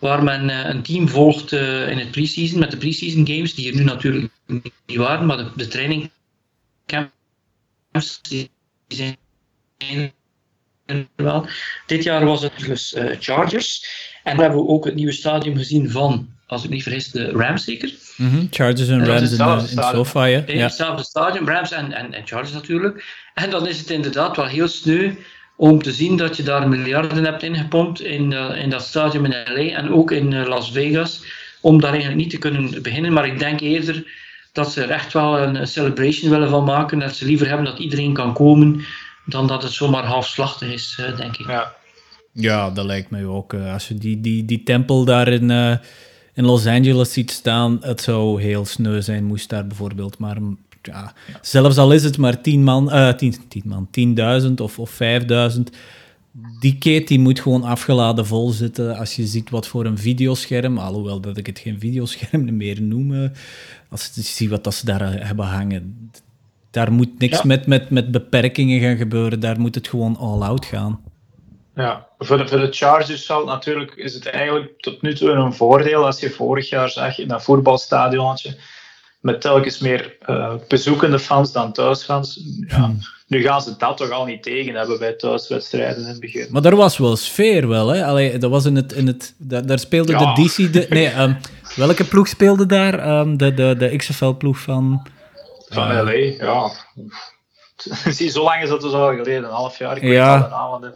waar 0.00 0.22
men 0.22 0.48
uh, 0.48 0.64
een 0.64 0.82
team 0.82 1.08
volgt 1.08 1.52
uh, 1.52 1.90
in 1.90 1.98
het 1.98 2.10
pre-season, 2.10 2.58
met 2.58 2.70
de 2.70 2.76
pre-season 2.76 3.26
games, 3.26 3.54
die 3.54 3.70
er 3.70 3.76
nu 3.76 3.84
natuurlijk 3.84 4.32
niet 4.86 4.96
waren, 4.96 5.26
maar 5.26 5.36
de, 5.36 5.50
de 5.56 5.68
training 5.68 6.10
camps 6.86 8.20
die 8.22 8.50
zijn 8.88 9.16
er 10.86 11.06
wel. 11.16 11.46
Dit 11.86 12.02
jaar 12.02 12.24
was 12.24 12.42
het 12.42 12.52
dus 12.66 12.94
uh, 12.94 13.16
Chargers. 13.18 13.84
En 14.24 14.36
we 14.36 14.42
hebben 14.42 14.68
ook 14.68 14.84
het 14.84 14.94
nieuwe 14.94 15.12
stadium 15.12 15.56
gezien 15.56 15.90
van, 15.90 16.28
als 16.46 16.64
ik 16.64 16.70
niet 16.70 16.82
vergis, 16.82 17.10
de 17.10 17.30
Rams 17.30 17.64
zeker. 17.64 17.94
Mm 18.16 18.30
-hmm. 18.30 18.46
Chargers 18.50 18.88
en 18.88 19.06
Rams 19.06 19.32
in, 19.32 19.76
in 19.76 19.82
SoFi, 19.82 20.18
ja. 20.18 20.42
In 20.46 20.60
hetzelfde 20.60 21.04
stadium, 21.04 21.48
Rams 21.48 21.72
en, 21.72 21.92
en, 21.92 22.12
en 22.12 22.26
Chargers 22.26 22.52
natuurlijk. 22.52 23.04
En 23.34 23.50
dan 23.50 23.66
is 23.66 23.78
het 23.78 23.90
inderdaad 23.90 24.36
wel 24.36 24.46
heel 24.46 24.68
sneu 24.68 25.14
om 25.60 25.82
te 25.82 25.92
zien 25.92 26.16
dat 26.16 26.36
je 26.36 26.42
daar 26.42 26.68
miljarden 26.68 27.24
hebt 27.24 27.42
ingepompt 27.42 28.00
in, 28.00 28.30
uh, 28.30 28.62
in 28.62 28.70
dat 28.70 28.82
stadium 28.82 29.24
in 29.24 29.30
LA 29.30 29.76
en 29.76 29.92
ook 29.92 30.10
in 30.10 30.32
uh, 30.32 30.46
Las 30.46 30.72
Vegas, 30.72 31.22
om 31.60 31.80
daar 31.80 31.90
eigenlijk 31.90 32.20
niet 32.20 32.30
te 32.30 32.38
kunnen 32.38 32.82
beginnen. 32.82 33.12
Maar 33.12 33.26
ik 33.26 33.38
denk 33.38 33.60
eerder 33.60 34.04
dat 34.52 34.72
ze 34.72 34.82
er 34.82 34.90
echt 34.90 35.12
wel 35.12 35.38
een 35.38 35.66
celebration 35.66 36.30
willen 36.30 36.48
van 36.48 36.64
maken, 36.64 36.98
dat 36.98 37.16
ze 37.16 37.24
liever 37.24 37.48
hebben 37.48 37.66
dat 37.66 37.78
iedereen 37.78 38.12
kan 38.12 38.34
komen, 38.34 38.84
dan 39.24 39.46
dat 39.46 39.62
het 39.62 39.72
zomaar 39.72 40.04
halfslachtig 40.04 40.72
is, 40.72 40.98
uh, 41.00 41.16
denk 41.16 41.36
ik. 41.36 41.46
Ja. 41.46 41.74
ja, 42.32 42.70
dat 42.70 42.84
lijkt 42.84 43.10
mij 43.10 43.24
ook. 43.24 43.54
als 43.54 43.88
je 43.88 43.94
die, 43.94 44.20
die, 44.20 44.44
die 44.44 44.62
tempel 44.62 45.04
daar 45.04 45.28
in, 45.28 45.50
in 46.34 46.44
Los 46.44 46.66
Angeles 46.66 47.12
ziet 47.12 47.30
staan, 47.30 47.78
het 47.80 48.00
zou 48.00 48.42
heel 48.42 48.64
sneu 48.64 49.00
zijn, 49.00 49.24
moest 49.24 49.48
daar 49.48 49.66
bijvoorbeeld 49.66 50.18
maar 50.18 50.36
ja, 50.82 51.12
zelfs 51.40 51.76
al 51.76 51.92
is 51.92 52.04
het 52.04 52.18
maar 52.18 52.40
10 52.40 52.64
man, 52.64 52.94
uh, 52.94 53.12
10, 53.12 53.34
10 53.48 53.62
man, 53.66 53.88
10.000 54.48 54.54
of, 54.56 54.78
of 54.78 54.98
5.000, 55.02 55.60
die 56.60 56.78
kate 56.78 57.04
die 57.04 57.18
moet 57.18 57.40
gewoon 57.40 57.62
afgeladen 57.62 58.26
vol 58.26 58.50
zitten. 58.50 58.96
Als 58.96 59.16
je 59.16 59.26
ziet 59.26 59.50
wat 59.50 59.66
voor 59.66 59.84
een 59.84 59.98
videoscherm, 59.98 60.78
alhoewel 60.78 61.20
dat 61.20 61.36
ik 61.36 61.46
het 61.46 61.58
geen 61.58 61.80
videoscherm 61.80 62.56
meer 62.56 62.82
noem, 62.82 63.30
als 63.88 64.10
je 64.14 64.22
ziet 64.22 64.50
wat 64.50 64.64
dat 64.64 64.74
ze 64.74 64.84
daar 64.86 65.26
hebben 65.26 65.46
hangen, 65.46 66.10
daar 66.70 66.92
moet 66.92 67.18
niks 67.18 67.42
met, 67.42 67.66
met, 67.66 67.90
met 67.90 68.10
beperkingen 68.10 68.80
gaan 68.80 68.96
gebeuren, 68.96 69.40
daar 69.40 69.60
moet 69.60 69.74
het 69.74 69.88
gewoon 69.88 70.16
all-out 70.16 70.64
gaan. 70.64 71.00
Ja, 71.74 72.06
voor 72.18 72.36
de, 72.36 72.48
voor 72.48 72.58
de 72.58 72.72
Chargers 72.72 73.26
zal 73.26 73.44
natuurlijk, 73.44 73.94
is 73.94 74.14
het 74.14 74.26
eigenlijk 74.26 74.80
tot 74.80 75.02
nu 75.02 75.14
toe 75.14 75.30
een 75.30 75.52
voordeel 75.52 76.06
als 76.06 76.20
je 76.20 76.30
vorig 76.30 76.68
jaar 76.68 76.90
zag 76.90 77.18
in 77.18 77.28
dat 77.28 77.42
voetbalstadionnetje 77.42 78.56
met 79.20 79.40
telkens 79.40 79.78
meer 79.78 80.16
uh, 80.26 80.54
bezoekende 80.68 81.18
fans 81.18 81.52
dan 81.52 81.72
thuisfans. 81.72 82.40
Ja, 82.66 82.76
hmm. 82.76 82.98
Nu 83.26 83.42
gaan 83.42 83.62
ze 83.62 83.74
dat 83.78 83.96
toch 83.96 84.10
al 84.10 84.24
niet 84.24 84.42
tegen 84.42 84.74
hebben 84.74 84.98
bij 84.98 85.12
thuiswedstrijden 85.12 86.02
in 86.02 86.08
het 86.08 86.20
begin. 86.20 86.46
Maar 86.50 86.64
er 86.64 86.76
was 86.76 86.98
wel 86.98 87.16
sfeer 87.16 87.68
wel, 87.68 87.88
hè? 87.88 88.04
Allee, 88.04 88.38
dat 88.38 88.50
was 88.50 88.64
in 88.64 88.76
het, 88.76 88.92
in 88.92 89.06
het, 89.06 89.34
daar 89.38 89.78
speelde 89.78 90.12
de 90.12 90.42
DC... 90.42 90.72
De, 90.72 90.86
nee, 90.88 91.20
um, 91.20 91.36
welke 91.76 92.04
ploeg 92.04 92.28
speelde 92.28 92.66
daar? 92.66 93.18
Um, 93.18 93.36
de, 93.36 93.54
de, 93.54 93.74
de 93.78 93.96
XFL-ploeg 93.96 94.58
van... 94.58 95.06
Van 95.68 95.90
uh, 95.90 96.02
LA, 96.02 96.12
ja. 96.12 96.70
Zie, 98.16 98.30
zo 98.30 98.42
lang 98.42 98.62
is 98.62 98.68
dat 98.68 98.80
dus 98.80 98.92
al 98.92 99.08
geleden, 99.08 99.44
een 99.44 99.50
half 99.50 99.78
jaar. 99.78 99.96
Ik 99.96 100.02
ja. 100.02 100.42
weet 100.42 100.52
al 100.52 100.80
de 100.80 100.92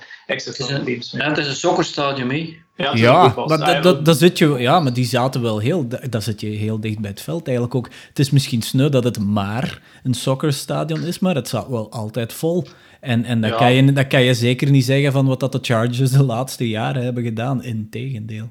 namen, 0.69 0.85
teams. 0.85 1.11
Ja, 1.11 1.29
het 1.29 1.39
is 1.39 1.47
een 1.47 1.55
sokkerstadium, 1.55 2.31
hè? 2.31 2.63
Ja, 2.77 2.95
ja 2.95 3.33
maar 3.47 3.59
dat, 3.59 3.83
dat, 3.83 4.05
dat 4.05 4.19
zit 4.19 4.39
je, 4.39 4.49
ja, 4.59 4.81
maar 4.81 4.93
die 4.93 5.05
zaten 5.05 5.43
wel 5.43 5.59
heel... 5.59 5.89
Dat 6.11 6.23
zit 6.23 6.41
je 6.41 6.47
heel 6.47 6.81
dicht 6.81 6.99
bij 6.99 7.11
het 7.11 7.21
veld 7.21 7.47
eigenlijk 7.47 7.77
ook. 7.77 7.89
Het 8.09 8.19
is 8.19 8.31
misschien 8.31 8.63
sneu 8.63 8.89
dat 8.89 9.05
het 9.05 9.19
maar 9.19 9.83
een 10.03 10.15
sokkerstadion 10.15 11.03
is, 11.03 11.19
maar 11.19 11.35
het 11.35 11.49
zat 11.49 11.69
wel 11.69 11.91
altijd 11.91 12.33
vol. 12.33 12.67
En, 13.01 13.25
en 13.25 13.41
dat, 13.41 13.57
kan 13.57 13.73
je, 13.73 13.93
dat 13.93 14.07
kan 14.07 14.23
je 14.23 14.35
zeker 14.35 14.71
niet 14.71 14.85
zeggen 14.85 15.13
van 15.13 15.27
wat 15.27 15.41
dat 15.41 15.53
de 15.53 15.59
Chargers 15.63 16.11
de 16.11 16.25
laatste 16.25 16.69
jaren 16.69 17.03
hebben 17.03 17.23
gedaan. 17.25 17.63
Integendeel. 17.63 18.51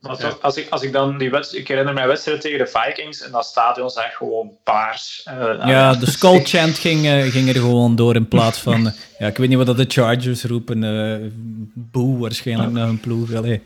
Maar 0.00 0.36
als, 0.40 0.56
ik, 0.56 0.68
als 0.70 0.82
ik 0.82 0.92
dan 0.92 1.18
die 1.18 1.30
wedstrijd, 1.30 1.62
ik 1.62 1.68
herinner 1.68 1.94
mij 1.94 2.06
wedstrijd 2.06 2.40
tegen 2.40 2.58
de 2.58 2.66
Vikings 2.66 3.22
en 3.22 3.32
dat 3.32 3.44
stadion 3.44 3.90
zag 3.90 4.16
gewoon 4.16 4.50
paars. 4.64 5.26
Uh, 5.28 5.66
ja, 5.66 5.94
de 5.94 6.10
skull 6.10 6.44
chant 6.44 6.78
ging, 6.78 7.04
uh, 7.04 7.22
ging 7.22 7.48
er 7.48 7.54
gewoon 7.54 7.96
door 7.96 8.14
in 8.14 8.28
plaats 8.28 8.58
van, 8.58 8.86
uh, 8.86 8.92
ja, 9.18 9.26
ik 9.26 9.36
weet 9.36 9.48
niet 9.48 9.56
wat 9.56 9.66
dat 9.66 9.76
de 9.76 9.84
Chargers 9.88 10.44
roepen, 10.44 11.72
boe 11.74 12.18
waarschijnlijk 12.18 12.72
naar 12.72 12.86
hun 12.86 13.00
ploeg. 13.00 13.34
Allee. 13.34 13.62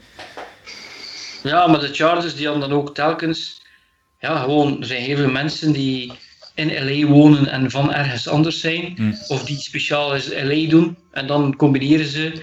Ja, 1.42 1.66
maar 1.66 1.80
de 1.80 1.94
Chargers 1.94 2.34
die 2.34 2.46
hadden 2.46 2.68
dan 2.68 2.78
ook 2.78 2.94
telkens, 2.94 3.62
ja, 4.20 4.40
gewoon, 4.40 4.80
er 4.80 4.86
zijn 4.86 5.02
heel 5.02 5.16
veel 5.16 5.30
mensen 5.30 5.72
die 5.72 6.12
in 6.54 6.84
LA 6.84 7.06
wonen 7.06 7.46
en 7.46 7.70
van 7.70 7.92
ergens 7.92 8.28
anders 8.28 8.60
zijn, 8.60 8.94
mm. 8.96 9.18
of 9.28 9.44
die 9.44 9.58
speciaal 9.58 10.14
is 10.14 10.28
LA 10.28 10.68
doen, 10.68 10.96
en 11.10 11.26
dan 11.26 11.56
combineren 11.56 12.06
ze 12.06 12.42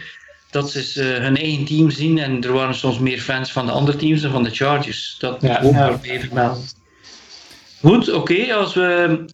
dat 0.52 0.72
ze 0.72 0.96
uh, 0.96 1.24
hun 1.24 1.38
eigen 1.38 1.66
team 1.66 1.90
zien 1.90 2.18
en 2.18 2.44
er 2.44 2.52
waren 2.52 2.76
soms 2.76 3.00
meer 3.00 3.20
fans 3.20 3.52
van 3.52 3.66
de 3.66 3.72
andere 3.72 3.98
teams 3.98 4.22
dan 4.22 4.32
van 4.32 4.44
de 4.44 4.50
Chargers. 4.50 5.16
Dat 5.20 5.42
moet 5.42 5.64
ook 5.64 5.74
wel 5.74 6.00
even 6.02 6.34
melden. 6.34 6.64
Goed, 7.80 8.12
oké, 8.12 8.54
als 8.54 8.74
we 8.74 9.26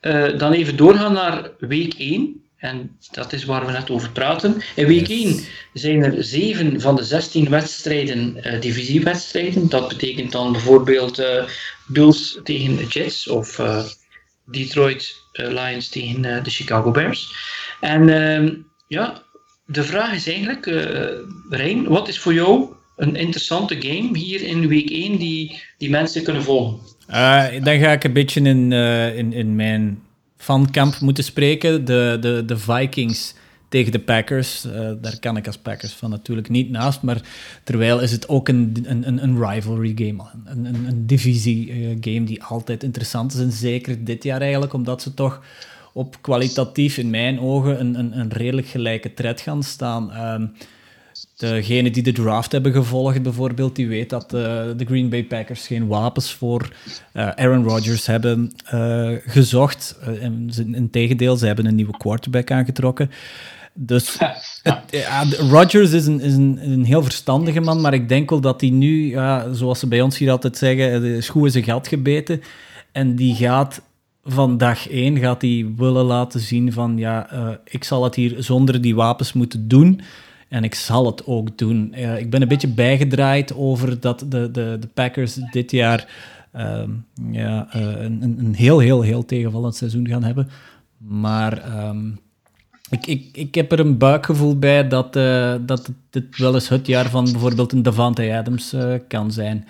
uh, 0.00 0.38
dan 0.38 0.52
even 0.52 0.76
doorgaan 0.76 1.12
naar 1.12 1.50
week 1.58 1.94
1. 1.94 2.44
En 2.56 2.96
dat 3.10 3.32
is 3.32 3.44
waar 3.44 3.66
we 3.66 3.72
net 3.72 3.90
over 3.90 4.10
praten. 4.10 4.62
In 4.74 4.86
week 4.86 5.08
1 5.08 5.44
zijn 5.72 6.02
er 6.02 6.24
7 6.24 6.80
van 6.80 6.96
de 6.96 7.04
16 7.04 7.48
wedstrijden 7.48 8.36
uh, 8.36 8.60
divisiewedstrijden. 8.60 9.68
Dat 9.68 9.88
betekent 9.88 10.32
dan 10.32 10.52
bijvoorbeeld 10.52 11.22
Bills 11.86 12.38
tegen 12.44 12.86
Jets 12.86 13.28
of 13.28 13.60
Detroit 14.44 15.16
Lions 15.32 15.88
tegen 15.88 16.22
de 16.22 16.50
Chicago 16.50 16.90
Bears. 16.90 17.34
En 17.80 18.08
ehm, 18.08 18.54
ja, 18.86 19.22
de 19.72 19.84
vraag 19.84 20.14
is 20.14 20.28
eigenlijk, 20.28 20.66
uh, 20.66 21.88
wat 21.88 22.08
is 22.08 22.18
voor 22.18 22.34
jou 22.34 22.66
een 22.96 23.16
interessante 23.16 23.76
game 23.80 24.18
hier 24.18 24.42
in 24.42 24.68
week 24.68 24.90
1 24.90 25.16
die, 25.16 25.60
die 25.78 25.90
mensen 25.90 26.22
kunnen 26.22 26.42
volgen? 26.42 26.78
Uh, 27.10 27.44
dan 27.62 27.78
ga 27.78 27.92
ik 27.92 28.04
een 28.04 28.12
beetje 28.12 28.40
in, 28.40 28.70
uh, 28.70 29.18
in, 29.18 29.32
in 29.32 29.56
mijn 29.56 30.02
fankamp 30.36 31.00
moeten 31.00 31.24
spreken. 31.24 31.84
De, 31.84 32.16
de, 32.20 32.42
de 32.46 32.58
Vikings 32.58 33.34
tegen 33.68 33.92
de 33.92 33.98
Packers. 33.98 34.62
daar 35.00 35.18
kan 35.20 35.36
ik 35.36 35.46
als 35.46 35.58
Packers 35.58 35.92
van 35.92 36.10
natuurlijk 36.10 36.48
niet 36.48 36.70
naast. 36.70 37.02
Maar 37.02 37.20
terwijl 37.64 38.00
is 38.00 38.12
het 38.12 38.28
ook 38.28 38.48
een, 38.48 38.84
een, 38.86 39.22
een 39.22 39.48
rivalry 39.48 39.92
game. 39.96 40.22
Een, 40.44 40.64
een, 40.64 40.84
een 40.86 41.06
divisie 41.06 41.66
game 42.00 42.24
die 42.24 42.42
altijd 42.42 42.82
interessant 42.82 43.32
is. 43.34 43.40
En 43.40 43.52
zeker 43.52 44.04
dit 44.04 44.22
jaar 44.22 44.40
eigenlijk, 44.40 44.72
omdat 44.72 45.02
ze 45.02 45.14
toch 45.14 45.40
op 45.92 46.16
kwalitatief 46.20 46.96
in 46.96 47.10
mijn 47.10 47.40
ogen 47.40 47.80
een, 47.80 47.98
een, 47.98 48.18
een 48.18 48.32
redelijk 48.32 48.66
gelijke 48.66 49.14
tred 49.14 49.40
gaan 49.40 49.62
staan. 49.62 50.34
Um, 50.34 50.52
degene 51.36 51.90
die 51.90 52.02
de 52.02 52.12
draft 52.12 52.52
hebben 52.52 52.72
gevolgd 52.72 53.22
bijvoorbeeld, 53.22 53.76
die 53.76 53.88
weet 53.88 54.10
dat 54.10 54.24
uh, 54.24 54.40
de 54.76 54.84
Green 54.84 55.08
Bay 55.08 55.24
Packers 55.24 55.66
geen 55.66 55.86
wapens 55.86 56.32
voor 56.32 56.72
uh, 57.14 57.28
Aaron 57.28 57.64
Rodgers 57.64 58.06
hebben 58.06 58.52
uh, 58.74 59.10
gezocht. 59.26 59.98
Integendeel, 60.72 61.36
ze 61.36 61.46
hebben 61.46 61.66
een 61.66 61.74
nieuwe 61.74 61.96
quarterback 61.96 62.50
aangetrokken. 62.50 63.10
Dus 63.74 64.18
ja, 64.90 65.24
Rodgers 65.50 65.92
is, 65.92 66.06
een, 66.06 66.20
is 66.20 66.34
een, 66.34 66.58
een, 66.62 66.84
heel 66.84 67.02
verstandige 67.02 67.60
man, 67.60 67.80
maar 67.80 67.94
ik 67.94 68.08
denk 68.08 68.30
wel 68.30 68.40
dat 68.40 68.60
hij 68.60 68.70
nu, 68.70 69.10
zoals 69.52 69.78
ze 69.78 69.86
bij 69.86 70.00
ons 70.00 70.18
hier 70.18 70.30
altijd 70.30 70.56
zeggen, 70.56 71.02
de 71.02 71.20
schoen 71.20 71.46
is 71.46 71.52
zijn 71.52 71.64
gat 71.64 71.88
gebeten. 71.88 72.42
En 72.92 73.16
die 73.16 73.34
gaat 73.34 73.82
van 74.24 74.58
dag 74.58 74.88
één 74.88 75.18
gaat 75.18 75.42
hij 75.42 75.72
willen 75.76 76.04
laten 76.04 76.40
zien 76.40 76.72
van 76.72 76.98
ja, 76.98 77.32
uh, 77.32 77.48
ik 77.64 77.84
zal 77.84 78.04
het 78.04 78.14
hier 78.14 78.42
zonder 78.42 78.80
die 78.80 78.94
wapens 78.94 79.32
moeten 79.32 79.68
doen. 79.68 80.00
En 80.48 80.64
ik 80.64 80.74
zal 80.74 81.06
het 81.06 81.26
ook 81.26 81.58
doen. 81.58 81.92
Uh, 81.96 82.18
ik 82.18 82.30
ben 82.30 82.42
een 82.42 82.48
beetje 82.48 82.68
bijgedraaid 82.68 83.54
over 83.54 84.00
dat 84.00 84.18
de, 84.18 84.50
de, 84.50 84.76
de 84.80 84.88
Packers 84.94 85.34
dit 85.50 85.70
jaar 85.70 86.08
uh, 86.56 86.82
ja, 87.30 87.68
uh, 87.76 87.82
een, 88.02 88.22
een 88.38 88.54
heel, 88.54 88.78
heel, 88.78 89.02
heel 89.02 89.24
tegenvallend 89.24 89.76
seizoen 89.76 90.08
gaan 90.08 90.24
hebben. 90.24 90.48
Maar 90.96 91.84
um, 91.88 92.18
ik, 92.90 93.06
ik, 93.06 93.28
ik 93.32 93.54
heb 93.54 93.72
er 93.72 93.80
een 93.80 93.98
buikgevoel 93.98 94.58
bij 94.58 94.88
dat, 94.88 95.12
dat 95.66 95.90
dit 96.10 96.36
wel 96.36 96.54
eens 96.54 96.68
het 96.68 96.86
jaar 96.86 97.10
van 97.10 97.24
bijvoorbeeld 97.24 97.72
een 97.72 97.82
Davante 97.82 98.36
Adams 98.36 98.74
kan 99.08 99.32
zijn. 99.32 99.66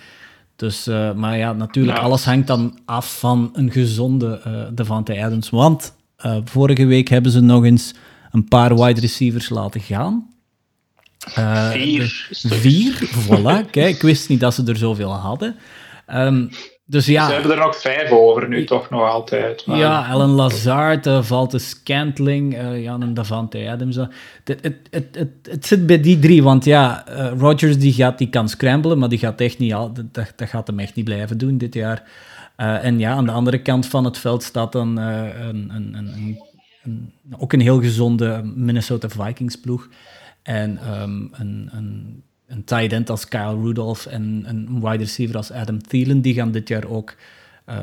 Dus, 0.61 0.87
uh, 0.87 1.13
maar 1.13 1.37
ja, 1.37 1.53
natuurlijk, 1.53 1.97
alles 1.97 2.25
hangt 2.25 2.47
dan 2.47 2.79
af 2.85 3.19
van 3.19 3.49
een 3.53 3.71
gezonde 3.71 4.41
uh, 4.47 4.63
Devante 4.73 5.23
Adams. 5.23 5.49
Want 5.49 5.95
uh, 6.25 6.37
vorige 6.43 6.85
week 6.85 7.07
hebben 7.07 7.31
ze 7.31 7.39
nog 7.39 7.65
eens 7.65 7.93
een 8.31 8.47
paar 8.47 8.75
wide 8.75 9.01
receivers 9.01 9.49
laten 9.49 9.81
gaan. 9.81 10.29
vier. 11.71 12.27
Vier, 12.31 13.09
voilà. 13.27 13.69
Kijk, 13.71 13.95
ik 13.95 14.01
wist 14.01 14.29
niet 14.29 14.39
dat 14.39 14.53
ze 14.53 14.63
er 14.65 14.77
zoveel 14.77 15.11
hadden. 15.11 15.55
Um, 16.13 16.49
dus 16.91 17.05
ja, 17.05 17.25
Ze 17.25 17.33
hebben 17.33 17.51
er 17.51 17.57
nog 17.57 17.81
vijf 17.81 18.11
over 18.11 18.47
nu, 18.47 18.65
toch 18.65 18.89
nog 18.89 19.09
altijd. 19.09 19.65
Maar... 19.65 19.77
Ja, 19.77 20.07
Alan 20.07 20.29
Lazard, 20.29 21.07
uh, 21.07 21.23
Valte 21.23 21.57
Scantling, 21.57 22.57
uh, 22.57 22.83
ja, 22.83 22.97
en 22.99 23.13
Davante 23.13 23.69
Adams. 23.69 23.95
Het, 23.95 24.09
het, 24.43 24.75
het, 24.89 25.05
het, 25.11 25.29
het 25.43 25.65
zit 25.65 25.85
bij 25.85 26.01
die 26.01 26.19
drie, 26.19 26.43
want 26.43 26.65
ja, 26.65 27.05
uh, 27.09 27.31
Rodgers 27.37 27.77
die 27.77 27.93
gaat, 27.93 28.17
die 28.17 28.29
kan 28.29 28.49
scramblen, 28.49 28.97
maar 28.99 29.09
die 29.09 29.19
gaat 29.19 29.41
echt 29.41 29.59
niet 29.59 29.73
al, 29.73 29.93
dat, 29.93 30.33
dat 30.35 30.49
gaat 30.49 30.67
hem 30.67 30.79
echt 30.79 30.95
niet 30.95 31.05
blijven 31.05 31.37
doen 31.37 31.57
dit 31.57 31.73
jaar. 31.73 32.03
en 32.55 32.99
ja, 32.99 33.11
aan 33.11 33.25
de 33.25 33.31
andere 33.31 33.61
kant 33.61 33.87
van 33.87 34.05
het 34.05 34.17
veld 34.17 34.43
staat 34.43 34.71
dan 34.71 34.97
een, 34.97 35.75
een, 35.75 35.95
een, 35.95 36.37
een, 36.83 37.13
ook 37.37 37.53
een 37.53 37.61
heel 37.61 37.81
gezonde 37.81 38.41
Minnesota 38.55 39.09
Vikings 39.09 39.59
ploeg. 39.59 39.87
En 40.43 40.79
um, 41.01 41.29
een, 41.33 41.69
een 41.71 42.23
een 42.51 42.63
tight 42.63 42.93
end 42.93 43.09
als 43.09 43.27
Kyle 43.27 43.61
Rudolph 43.61 44.05
en 44.05 44.43
een 44.47 44.81
wide 44.81 45.03
receiver 45.03 45.37
als 45.37 45.51
Adam 45.51 45.81
Thielen, 45.81 46.21
die 46.21 46.33
gaan 46.33 46.51
dit 46.51 46.67
jaar 46.67 46.87
ook, 46.87 47.15
uh, 47.69 47.75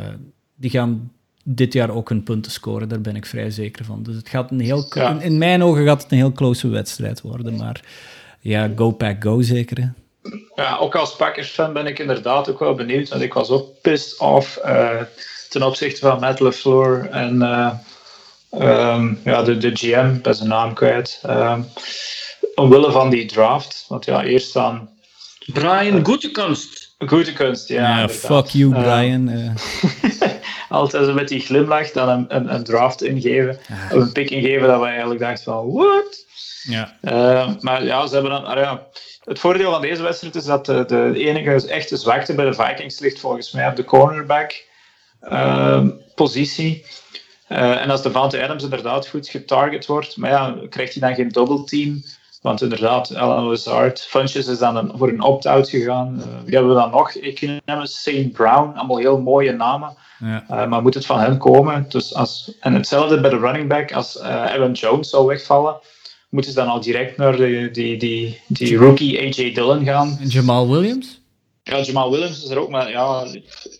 die 0.57 0.71
gaan 0.71 1.13
dit 1.45 1.73
jaar 1.73 1.91
ook 1.91 2.09
hun 2.09 2.23
punten 2.23 2.53
scoren. 2.53 2.89
Daar 2.89 3.01
ben 3.01 3.17
ik 3.17 3.27
vrij 3.27 3.51
zeker 3.51 3.85
van. 3.85 4.03
Dus 4.03 4.17
het 4.17 4.29
gaat 4.29 4.51
een 4.51 4.61
heel, 4.61 4.87
in, 4.95 5.21
in, 5.21 5.39
mijn 5.39 5.63
ogen 5.63 5.87
gaat 5.87 6.03
het 6.03 6.13
een 6.13 6.19
heel 6.19 6.33
close 6.33 6.69
wedstrijd 6.69 7.21
worden. 7.21 7.57
Maar 7.57 7.81
ja, 8.41 8.71
go 8.77 8.91
pack 8.91 9.23
go 9.23 9.41
zeker. 9.41 9.93
Ja, 10.55 10.77
ook 10.77 10.95
als 10.95 11.17
Packers-fan 11.17 11.73
ben 11.73 11.87
ik 11.87 11.99
inderdaad 11.99 12.51
ook 12.51 12.59
wel 12.59 12.75
benieuwd. 12.75 13.09
Want 13.09 13.23
ik 13.23 13.33
was 13.33 13.51
ook 13.51 13.81
pissed 13.83 14.19
off 14.19 14.61
uh, 14.65 15.01
ten 15.49 15.63
opzichte 15.63 16.01
van 16.01 16.21
Matt 16.21 16.41
LeFleur 16.41 17.09
en 17.11 17.35
uh, 17.35 17.75
um, 18.95 19.21
ja, 19.25 19.43
de, 19.43 19.57
de 19.57 19.71
GM, 19.75 20.21
bij 20.23 20.33
zijn 20.33 20.49
naam 20.49 20.75
kwijt. 20.75 21.23
Um, 21.27 21.67
omwille 22.59 22.93
van 22.93 23.11
die 23.11 23.27
draft. 23.27 23.85
Want 23.89 24.05
ja, 24.05 24.23
eerst 24.25 24.53
dan... 24.53 24.89
Brian 25.53 26.05
Goedekunst. 26.05 26.95
Goedekunst, 27.07 27.69
ja. 27.69 27.99
Ja, 27.99 28.09
fuck 28.09 28.47
you, 28.47 28.75
eh, 28.75 28.83
Brian. 28.83 29.29
Uh. 29.29 29.51
altijd 30.69 31.15
met 31.15 31.29
die 31.29 31.41
glimlach 31.41 31.91
dan 31.91 32.09
een, 32.09 32.37
een, 32.37 32.55
een 32.55 32.65
draft 32.65 33.03
ingeven. 33.03 33.59
Of 33.69 34.01
een 34.01 34.13
pick 34.13 34.31
ingeven 34.31 34.69
dat 34.69 34.81
we 34.81 34.87
eigenlijk 34.87 35.21
dachten 35.21 35.45
van, 35.45 35.73
what? 35.73 36.27
Ja. 36.63 36.97
Uh, 37.03 37.51
maar 37.61 37.85
ja, 37.85 38.07
ze 38.07 38.15
hebben 38.15 38.33
dan... 38.33 38.45
Ah, 38.45 38.59
ja, 38.59 38.87
het 39.25 39.39
voordeel 39.39 39.71
van 39.71 39.81
deze 39.81 40.03
wedstrijd 40.03 40.35
is 40.35 40.45
dat 40.45 40.67
de, 40.67 40.85
de 40.87 41.13
enige 41.15 41.69
echte 41.69 41.97
zwakte 41.97 42.35
bij 42.35 42.45
de 42.45 42.55
Vikings 42.55 42.99
ligt 42.99 43.21
volgens 43.21 43.53
mij 43.53 43.69
op 43.69 43.77
de 43.77 43.85
cornerback 43.85 44.65
uh, 45.23 45.87
positie. 46.15 46.85
Uh, 47.49 47.83
en 47.83 47.91
als 47.91 48.03
Devante 48.03 48.43
Adams 48.43 48.63
inderdaad 48.63 49.09
goed 49.09 49.29
getarget 49.29 49.87
wordt, 49.87 50.17
maar 50.17 50.31
ja, 50.31 50.57
krijgt 50.69 50.95
hij 50.95 51.09
dan 51.09 51.17
geen 51.17 51.29
double 51.29 51.65
team? 51.65 52.03
Want 52.43 52.63
inderdaad, 52.63 53.15
Alan 53.15 53.45
Lazard, 53.45 54.01
Funches 54.01 54.47
is 54.47 54.59
dan 54.59 54.77
een, 54.77 54.93
voor 54.95 55.09
een 55.09 55.23
opt-out 55.23 55.69
gegaan. 55.69 56.15
Uh, 56.19 56.25
wie 56.45 56.55
hebben 56.55 56.75
we 56.75 56.81
dan 56.81 56.91
nog? 56.91 57.13
Ik 57.13 57.41
neem 57.41 57.87
St. 57.87 58.33
Brown, 58.33 58.77
allemaal 58.77 58.99
heel 58.99 59.21
mooie 59.21 59.53
namen. 59.53 59.97
Ja. 60.19 60.45
Uh, 60.51 60.67
maar 60.67 60.83
moet 60.83 60.95
het 60.95 61.07
van 61.07 61.21
hen 61.21 61.39
komen? 61.39 61.87
Dus 61.89 62.15
als, 62.15 62.53
en 62.61 62.75
hetzelfde 62.75 63.21
bij 63.21 63.31
de 63.31 63.39
running 63.39 63.69
back, 63.69 63.93
als 63.93 64.21
Aaron 64.21 64.73
Jones 64.73 65.11
zou 65.11 65.27
wegvallen, 65.27 65.77
moeten 66.29 66.51
ze 66.51 66.59
dan 66.59 66.69
al 66.69 66.81
direct 66.81 67.17
naar 67.17 67.37
de, 67.37 67.69
die, 67.73 67.97
die, 67.97 68.41
die 68.47 68.77
rookie 68.77 69.19
AJ 69.19 69.53
Dillon 69.53 69.85
gaan. 69.85 70.19
En 70.21 70.29
Jamal 70.29 70.71
Williams? 70.71 71.21
Ja, 71.63 71.81
Jamal 71.81 72.11
Williams 72.11 72.45
is 72.45 72.51
er 72.51 72.59
ook, 72.59 72.69
maar 72.69 72.91
ja, 72.91 73.27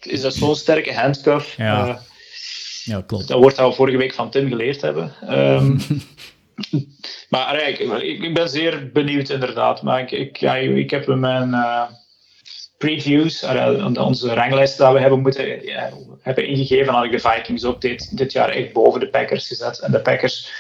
is 0.01 0.21
dat 0.21 0.35
zo'n 0.35 0.57
sterke 0.57 0.95
handcuff? 0.95 1.57
Ja. 1.57 2.01
Ja, 2.85 3.03
klopt. 3.07 3.29
Dat 3.29 3.39
wordt 3.39 3.59
al 3.59 3.73
vorige 3.73 3.97
week 3.97 4.15
van 4.15 4.31
Tim 4.31 4.49
geleerd 4.49 4.81
hebben. 4.81 5.13
Um, 5.31 5.81
maar 7.29 7.69
ik, 7.69 7.79
ik, 8.03 8.35
ben 8.35 8.49
zeer 8.49 8.91
benieuwd 8.93 9.29
inderdaad. 9.29 9.83
Maar 9.83 10.01
ik, 10.01 10.11
ik, 10.11 10.37
ja, 10.37 10.55
ik 10.55 10.91
heb 10.91 11.09
in 11.09 11.21
mijn 11.21 11.49
uh, 11.49 11.83
previews, 12.79 13.43
uh, 13.43 13.87
onze 13.95 14.35
ranglijsten 14.35 14.85
dat 14.85 14.95
we 14.95 15.01
hebben 15.01 15.21
moeten 15.21 15.65
ja, 15.65 15.91
hebben 16.21 16.47
ingegeven, 16.47 16.93
had 16.93 17.05
ik 17.05 17.11
de 17.11 17.29
Vikings 17.31 17.65
ook 17.65 17.81
dit, 17.81 18.17
dit 18.17 18.33
jaar 18.33 18.49
echt 18.49 18.73
boven 18.73 19.01
de 19.01 19.09
Packers 19.09 19.47
gezet. 19.47 19.79
En 19.79 19.93
de 19.93 20.01
Packers 20.01 20.53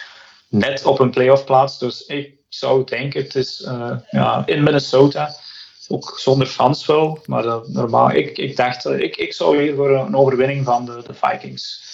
net 0.48 0.84
op 0.84 0.98
een 0.98 1.10
playoff 1.10 1.44
plaats. 1.44 1.78
Dus 1.78 2.06
ik 2.06 2.32
zou 2.48 2.84
denken, 2.84 3.22
het 3.22 3.34
is 3.34 3.60
uh, 3.60 3.96
ja, 4.10 4.42
in 4.46 4.62
Minnesota 4.62 5.34
ook 5.88 6.18
zonder 6.18 6.46
fans 6.46 6.86
wel. 6.86 7.22
Maar 7.26 7.60
normaal, 7.66 8.10
ik, 8.10 8.38
ik 8.38 8.56
dacht, 8.56 8.86
ik, 8.86 9.16
ik 9.16 9.32
zou 9.32 9.62
hier 9.62 9.74
voor 9.74 9.90
een 9.90 10.16
overwinning 10.16 10.64
van 10.64 10.84
de, 10.84 11.02
de 11.06 11.14
Vikings 11.14 11.86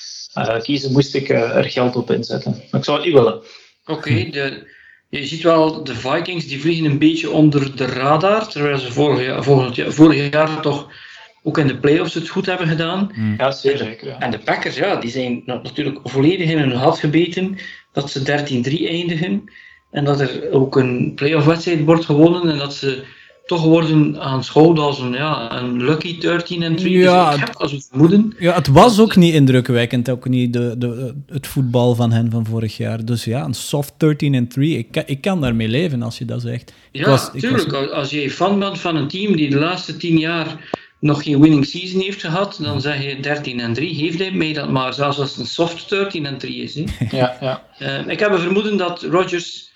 kiezen, 0.63 0.93
moest 0.93 1.15
ik 1.15 1.29
er 1.29 1.65
geld 1.65 1.97
op 1.97 2.11
inzetten. 2.11 2.51
Maar 2.71 2.81
ik 2.81 2.85
zou 2.85 2.97
het 2.97 3.07
niet 3.07 3.15
willen. 3.15 3.43
Oké, 3.87 4.11
je 5.09 5.27
ziet 5.27 5.43
wel, 5.43 5.85
de 5.85 5.95
Vikings 5.95 6.47
die 6.47 6.61
vliegen 6.61 6.85
een 6.85 6.99
beetje 6.99 7.31
onder 7.31 7.77
de 7.77 7.87
radar, 7.87 8.49
terwijl 8.49 8.79
ze 8.79 8.93
vorig 8.93 9.27
jaar, 9.27 9.43
vorig 9.43 9.77
jaar, 9.77 9.93
vorig 9.93 10.31
jaar 10.31 10.61
toch 10.61 10.89
ook 11.43 11.59
in 11.59 11.67
de 11.67 11.77
playoffs 11.77 12.15
het 12.15 12.29
goed 12.29 12.47
hebben 12.47 12.69
gedaan. 12.69 13.11
Hmm. 13.15 13.35
Ja, 13.39 13.51
zeker. 13.51 14.07
Ja. 14.07 14.19
En 14.19 14.31
de 14.31 14.39
Packers, 14.39 14.77
ja, 14.77 14.97
die 14.97 15.11
zijn 15.11 15.43
natuurlijk 15.45 15.99
volledig 16.03 16.51
in 16.51 16.59
hun 16.59 16.73
had 16.73 16.99
gebeten 16.99 17.59
dat 17.93 18.11
ze 18.11 18.21
13-3 18.21 18.89
eindigen. 18.89 19.51
En 19.91 20.05
dat 20.05 20.21
er 20.21 20.51
ook 20.51 20.77
een 20.77 21.13
playoff 21.15 21.47
wedstrijd 21.47 21.85
wordt 21.85 22.05
gewonnen 22.05 22.51
en 22.51 22.59
dat 22.59 22.75
ze 22.75 23.05
toch 23.47 23.63
worden 23.63 24.21
aanschouwd 24.21 24.79
als 24.79 24.99
een, 24.99 25.13
ja, 25.13 25.53
een 25.61 25.85
lucky 25.85 26.19
13 26.19 26.63
en 26.63 26.77
3. 26.77 26.99
Ja, 26.99 27.31
dus 27.31 27.41
ik 27.41 27.47
heb 27.47 27.57
als 27.57 27.73
het 27.73 27.87
vermoeden. 27.89 28.35
Ja, 28.39 28.55
het 28.55 28.67
was 28.67 29.01
ook 29.01 29.17
niet 29.17 29.35
indrukwekkend, 29.35 30.11
ook 30.11 30.29
niet 30.29 30.53
de, 30.53 30.75
de, 30.79 31.15
het 31.27 31.47
voetbal 31.47 31.95
van 31.95 32.13
hen 32.13 32.31
van 32.31 32.47
vorig 32.47 32.77
jaar. 32.77 33.05
Dus 33.05 33.25
ja, 33.25 33.45
een 33.45 33.55
soft 33.55 33.95
13 33.97 34.35
en 34.35 34.49
3. 34.49 34.79
Ik, 34.79 35.03
ik 35.07 35.21
kan 35.21 35.41
daarmee 35.41 35.69
leven 35.69 36.03
als 36.03 36.19
je 36.19 36.25
dat 36.25 36.41
zegt. 36.41 36.73
Ja, 36.93 37.09
was, 37.09 37.31
tuurlijk. 37.37 37.71
Was... 37.71 37.91
Als 37.91 38.11
je 38.11 38.31
fan 38.31 38.59
bent 38.59 38.81
van 38.81 38.97
een 38.97 39.09
team 39.09 39.37
die 39.37 39.51
de 39.51 39.59
laatste 39.59 39.97
10 39.97 40.19
jaar 40.19 40.57
nog 41.01 41.23
geen 41.23 41.41
winning 41.41 41.67
season 41.67 42.01
heeft 42.01 42.21
gehad, 42.21 42.59
dan 42.63 42.81
zeg 42.81 43.03
je 43.03 43.21
13 43.21 43.61
en 43.61 43.73
3. 43.73 43.95
Heeft 43.95 44.19
hij 44.19 44.33
mee 44.33 44.53
dat 44.53 44.71
maar, 44.71 44.95
zelfs 44.95 45.19
als 45.19 45.31
het 45.31 45.39
een 45.39 45.47
soft 45.47 45.89
13 45.89 46.27
en 46.27 46.39
3 46.39 46.63
is. 46.63 46.75
Hè. 46.75 46.85
Ja, 47.11 47.37
ja. 47.41 47.63
Uh, 47.79 48.09
ik 48.09 48.19
heb 48.19 48.33
een 48.33 48.39
vermoeden 48.39 48.77
dat 48.77 49.03
Rodgers 49.03 49.73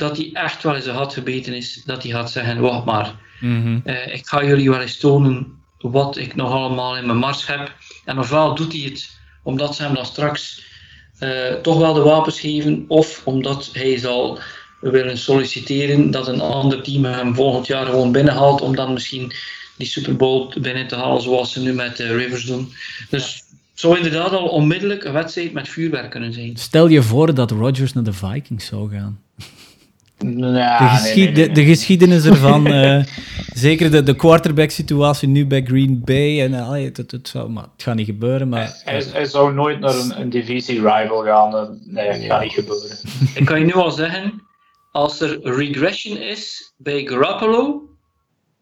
dat 0.00 0.16
hij 0.16 0.30
echt 0.32 0.62
wel 0.62 0.76
eens 0.76 0.86
een 0.86 0.94
had 0.94 1.12
gebeten 1.12 1.54
is, 1.54 1.82
dat 1.84 2.02
hij 2.02 2.12
gaat 2.12 2.30
zeggen, 2.30 2.60
wacht 2.60 2.84
maar, 2.84 3.14
mm 3.40 3.82
ik 4.12 4.26
ga 4.26 4.44
jullie 4.44 4.70
wel 4.70 4.80
eens 4.80 4.98
tonen 4.98 5.58
wat 5.78 6.16
ik 6.16 6.34
nog 6.34 6.50
allemaal 6.52 6.96
in 6.96 7.06
mijn 7.06 7.18
mars 7.18 7.46
heb. 7.46 7.74
En 8.04 8.18
ofwel 8.18 8.54
doet 8.54 8.72
hij 8.72 8.82
het 8.82 9.18
omdat 9.42 9.74
ze 9.74 9.82
hem 9.82 9.94
dan 9.94 10.06
straks 10.06 10.62
uh, 11.20 11.52
toch 11.62 11.78
wel 11.78 11.94
de 11.94 12.00
wapens 12.00 12.40
geven, 12.40 12.84
of 12.88 13.22
omdat 13.24 13.70
hij 13.72 13.98
zal 13.98 14.38
willen 14.80 15.18
solliciteren 15.18 16.10
dat 16.10 16.28
een 16.28 16.40
ander 16.40 16.82
team 16.82 17.04
hem 17.04 17.34
volgend 17.34 17.66
jaar 17.66 17.86
gewoon 17.86 18.12
binnenhaalt, 18.12 18.60
om 18.60 18.76
dan 18.76 18.92
misschien 18.92 19.32
die 19.76 19.86
Super 19.86 20.16
Bowl 20.16 20.60
binnen 20.60 20.86
te 20.86 20.96
halen, 20.96 21.22
zoals 21.22 21.52
ze 21.52 21.60
nu 21.60 21.72
met 21.72 21.96
de 21.96 22.16
Rivers 22.16 22.44
doen. 22.44 22.72
Dus 23.10 23.44
het 23.70 23.80
zou 23.80 23.96
inderdaad 23.96 24.30
al 24.32 24.48
onmiddellijk 24.48 25.04
een 25.04 25.12
wedstrijd 25.12 25.52
met 25.52 25.68
vuurwerk 25.68 26.10
kunnen 26.10 26.32
zijn. 26.32 26.56
Stel 26.56 26.88
je 26.88 27.02
voor 27.02 27.34
dat 27.34 27.50
Rodgers 27.50 27.92
naar 27.92 28.04
de 28.04 28.12
Vikings 28.12 28.66
zou 28.66 28.90
gaan. 28.90 29.20
De, 30.20 31.48
de, 31.52 31.64
geschiedenis 31.64 32.24
ervan, 32.24 32.66
uh, 32.66 33.02
zeker 33.66 33.90
de, 33.90 34.02
de 34.02 34.16
quarterback-situatie 34.16 35.28
nu 35.28 35.46
bij 35.46 35.62
Green 35.62 36.02
Bay. 36.04 36.40
En, 36.40 36.52
uh, 36.52 36.70
het, 36.70 36.96
het, 36.96 37.28
zou, 37.28 37.50
maar 37.50 37.62
het 37.62 37.82
gaat 37.82 37.94
niet 37.94 38.06
gebeuren. 38.06 38.48
Maar, 38.48 38.80
hij, 38.84 39.04
hij 39.12 39.24
zou 39.24 39.54
nooit 39.54 39.80
naar 39.80 39.94
een, 39.94 40.20
een 40.20 40.30
divisie-rival 40.30 41.24
gaan. 41.24 41.78
Nee, 41.84 42.06
dat 42.06 42.22
gaat 42.22 42.42
niet 42.42 42.52
gebeuren. 42.52 42.96
Ik 43.34 43.44
kan 43.44 43.58
je 43.58 43.64
nu 43.64 43.72
al 43.72 43.90
zeggen, 43.90 44.42
als 44.92 45.20
er 45.20 45.40
regression 45.42 46.16
is 46.16 46.72
bij 46.76 47.06
Garoppolo, 47.06 47.88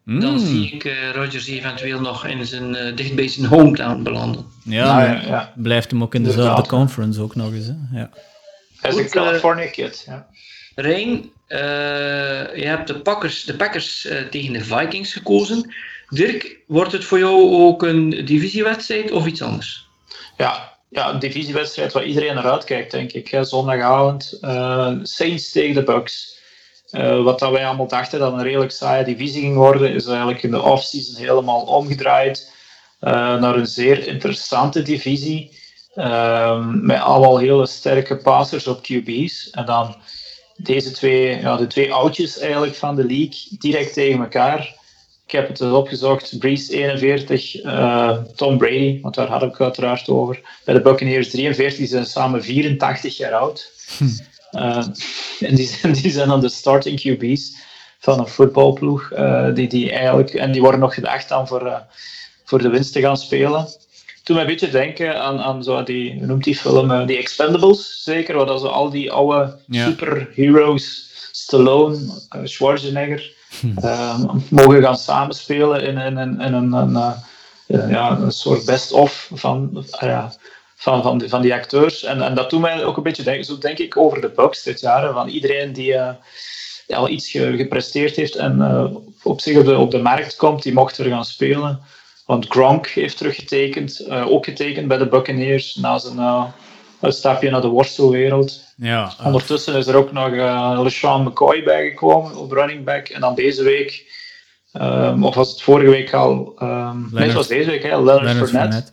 dan 0.04 0.36
hmm. 0.36 0.38
zie 0.38 0.70
ik 0.72 0.84
uh, 0.84 1.10
Rodgers 1.10 1.46
eventueel 1.46 2.00
nog 2.00 2.26
in 2.26 2.46
zijn, 2.46 2.74
uh, 2.74 2.96
dicht 2.96 3.14
bij 3.14 3.28
zijn 3.28 3.46
hometown 3.46 4.02
belanden. 4.02 4.46
Ja, 4.64 4.96
nou, 4.96 5.02
ja, 5.02 5.26
ja, 5.26 5.52
blijft 5.56 5.90
hem 5.90 6.02
ook 6.02 6.14
in 6.14 6.24
dezelfde 6.24 6.68
conference 6.68 7.20
ook 7.20 7.34
nog 7.34 7.52
eens. 7.52 7.66
Hè? 7.66 7.98
Ja. 7.98 8.10
Hij 8.80 8.90
is 8.90 8.96
een 8.96 9.08
California 9.08 9.66
kid. 9.66 10.04
Ja. 10.06 10.26
Rijn, 10.74 11.30
uh, 11.48 11.58
je 12.56 12.66
hebt 12.66 12.86
de 12.86 13.00
Packers, 13.00 13.44
de 13.44 13.56
Packers 13.56 14.04
uh, 14.04 14.20
tegen 14.20 14.52
de 14.52 14.64
Vikings 14.64 15.12
gekozen. 15.12 15.74
Dirk, 16.08 16.58
wordt 16.66 16.92
het 16.92 17.04
voor 17.04 17.18
jou 17.18 17.50
ook 17.50 17.82
een 17.82 18.10
divisiewedstrijd 18.10 19.10
of 19.10 19.26
iets 19.26 19.42
anders? 19.42 19.86
Ja, 20.36 20.76
ja 20.88 21.08
een 21.08 21.18
divisiewedstrijd 21.18 21.92
waar 21.92 22.04
iedereen 22.04 22.34
naar 22.34 22.50
uitkijkt, 22.50 22.90
denk 22.90 23.12
ik. 23.12 23.38
Zondagavond, 23.40 24.38
uh, 24.40 24.92
Saints 25.02 25.52
tegen 25.52 25.74
de 25.74 25.82
Bucks. 25.82 26.36
wat 27.22 27.38
dat 27.38 27.50
wij 27.50 27.66
allemaal 27.66 27.88
dachten 27.88 28.18
dat 28.18 28.32
een 28.32 28.42
redelijk 28.42 28.72
saaie 28.72 29.04
divisie 29.04 29.42
ging 29.42 29.56
worden, 29.56 29.94
is 29.94 30.06
eigenlijk 30.06 30.42
in 30.42 30.50
de 30.50 30.62
offseason 30.62 31.16
helemaal 31.16 31.60
omgedraaid 31.60 32.52
naar 33.00 33.56
een 33.56 33.66
zeer 33.66 34.06
interessante 34.06 34.82
divisie. 34.82 35.58
met 36.64 37.00
allemaal 37.00 37.38
hele 37.38 37.66
sterke 37.66 38.16
passers 38.16 38.66
op 38.66 38.82
QB's. 38.82 39.50
En 39.50 39.64
dan 39.64 39.96
deze 40.58 40.90
twee, 40.90 41.40
ja, 41.40 41.56
de 41.56 41.66
twee 41.66 41.92
oudjes 41.92 42.38
eigenlijk 42.38 42.74
van 42.74 42.96
de 42.96 43.04
league 43.04 43.58
direct 43.58 43.92
tegen 43.92 44.20
elkaar. 44.20 44.76
Ik 45.26 45.34
heb 45.34 45.48
het 45.48 45.58
dus 45.58 45.72
opgezocht. 45.72 46.38
Breeze 46.38 46.72
41, 46.72 47.64
uh, 47.64 48.18
Tom 48.36 48.58
Brady, 48.58 49.00
want 49.00 49.14
daar 49.14 49.28
had 49.28 49.42
ik 49.42 49.50
het 49.50 49.60
uiteraard 49.60 50.08
over. 50.08 50.40
Bij 50.64 50.74
de 50.74 50.80
Buccaneers 50.80 51.30
43, 51.30 51.78
die 51.78 51.86
zijn 51.86 52.06
samen 52.06 52.42
84 52.42 53.16
jaar 53.16 53.32
oud. 53.32 53.72
Hm. 53.98 54.04
Uh, 54.52 54.86
en 55.40 55.54
die 55.54 55.66
zijn, 55.66 55.92
die 55.92 56.10
zijn 56.10 56.28
dan 56.28 56.40
de 56.40 56.48
starting 56.48 57.00
QB's 57.00 57.56
van 57.98 58.18
een 58.18 58.28
voetbalploeg. 58.28 59.10
Uh, 59.12 59.54
die, 59.54 59.68
die 59.68 59.92
eigenlijk, 59.92 60.34
en 60.34 60.52
die 60.52 60.60
worden 60.60 60.80
nog 60.80 60.94
gedacht 60.94 61.28
dan 61.28 61.48
voor, 61.48 61.82
voor 62.44 62.62
de 62.62 62.68
winst 62.68 62.92
te 62.92 63.00
gaan 63.00 63.16
spelen 63.16 63.68
toen 64.28 64.36
mij 64.36 64.46
een 64.46 64.52
beetje 64.52 64.70
denken 64.70 65.22
aan, 65.22 65.40
aan 65.40 65.62
zo 65.62 65.82
die, 65.82 66.14
hoe 66.18 66.26
noemt 66.26 66.44
die 66.44 66.56
film, 66.56 66.90
uh, 66.90 67.06
die 67.06 67.18
Expendables, 67.18 68.02
zeker, 68.02 68.36
waar 68.36 68.46
dat 68.46 68.60
zo 68.60 68.66
al 68.66 68.90
die 68.90 69.12
oude 69.12 69.58
ja. 69.66 69.84
superheroes, 69.84 71.10
Stallone, 71.32 71.96
uh, 71.96 72.40
Schwarzenegger, 72.44 73.32
uh, 73.84 74.24
mogen 74.48 74.82
gaan 74.82 74.96
samenspelen 74.96 75.82
in, 75.82 75.98
in, 75.98 76.18
in, 76.18 76.40
in 76.40 76.52
een, 76.52 76.72
een, 76.72 76.94
een, 77.66 77.88
ja, 77.88 78.10
een 78.10 78.32
soort 78.32 78.64
best-of 78.64 79.30
van, 79.34 79.84
ja, 80.00 80.32
van, 80.76 81.02
van, 81.02 81.18
die, 81.18 81.28
van 81.28 81.42
die 81.42 81.54
acteurs. 81.54 82.04
En, 82.04 82.22
en 82.22 82.34
dat 82.34 82.50
doet 82.50 82.60
mij 82.60 82.84
ook 82.84 82.96
een 82.96 83.02
beetje 83.02 83.22
denken, 83.22 83.44
zo 83.44 83.58
denk 83.58 83.78
ik 83.78 83.96
over 83.96 84.20
de 84.20 84.30
Bucks 84.30 84.62
dit 84.62 84.80
jaar, 84.80 85.12
van 85.12 85.28
iedereen 85.28 85.72
die 85.72 85.92
ja, 85.92 86.18
al 86.88 87.08
iets 87.08 87.30
gepresteerd 87.30 88.16
heeft 88.16 88.36
en 88.36 88.62
op 89.22 89.40
zich 89.40 89.58
op 89.58 89.64
de, 89.64 89.76
op 89.76 89.90
de 89.90 90.02
markt 90.02 90.36
komt, 90.36 90.62
die 90.62 90.72
mocht 90.72 90.98
er 90.98 91.04
gaan 91.04 91.24
spelen. 91.24 91.80
Want 92.28 92.46
Gronk 92.48 92.86
heeft 92.86 93.16
teruggetekend, 93.16 94.00
uh, 94.08 94.30
ook 94.30 94.44
getekend 94.44 94.88
bij 94.88 94.96
de 94.96 95.08
Buccaneers 95.08 95.74
na 95.74 95.98
zijn 95.98 96.16
uh, 96.16 96.44
uitstapje 97.00 97.50
naar 97.50 97.60
de 97.60 97.68
worstelwereld. 97.68 98.64
Ja, 98.76 99.12
uh. 99.20 99.26
Ondertussen 99.26 99.74
is 99.74 99.86
er 99.86 99.96
ook 99.96 100.12
nog 100.12 100.28
uh, 100.28 100.80
LeSean 100.82 101.22
McCoy 101.22 101.62
bijgekomen 101.62 102.36
op 102.36 102.52
running 102.52 102.84
back. 102.84 103.08
En 103.08 103.20
dan 103.20 103.34
deze 103.34 103.62
week, 103.62 104.12
um, 104.72 105.24
of 105.24 105.34
was 105.34 105.50
het 105.50 105.62
vorige 105.62 105.90
week 105.90 106.14
al? 106.14 106.56
Um, 106.62 107.08
nee, 107.12 107.24
het 107.24 107.32
was 107.32 107.46
deze 107.46 107.70
week, 107.70 107.82
hè, 107.82 107.88
Leonard, 107.88 108.22
Leonard 108.22 108.50
Fournette. 108.50 108.92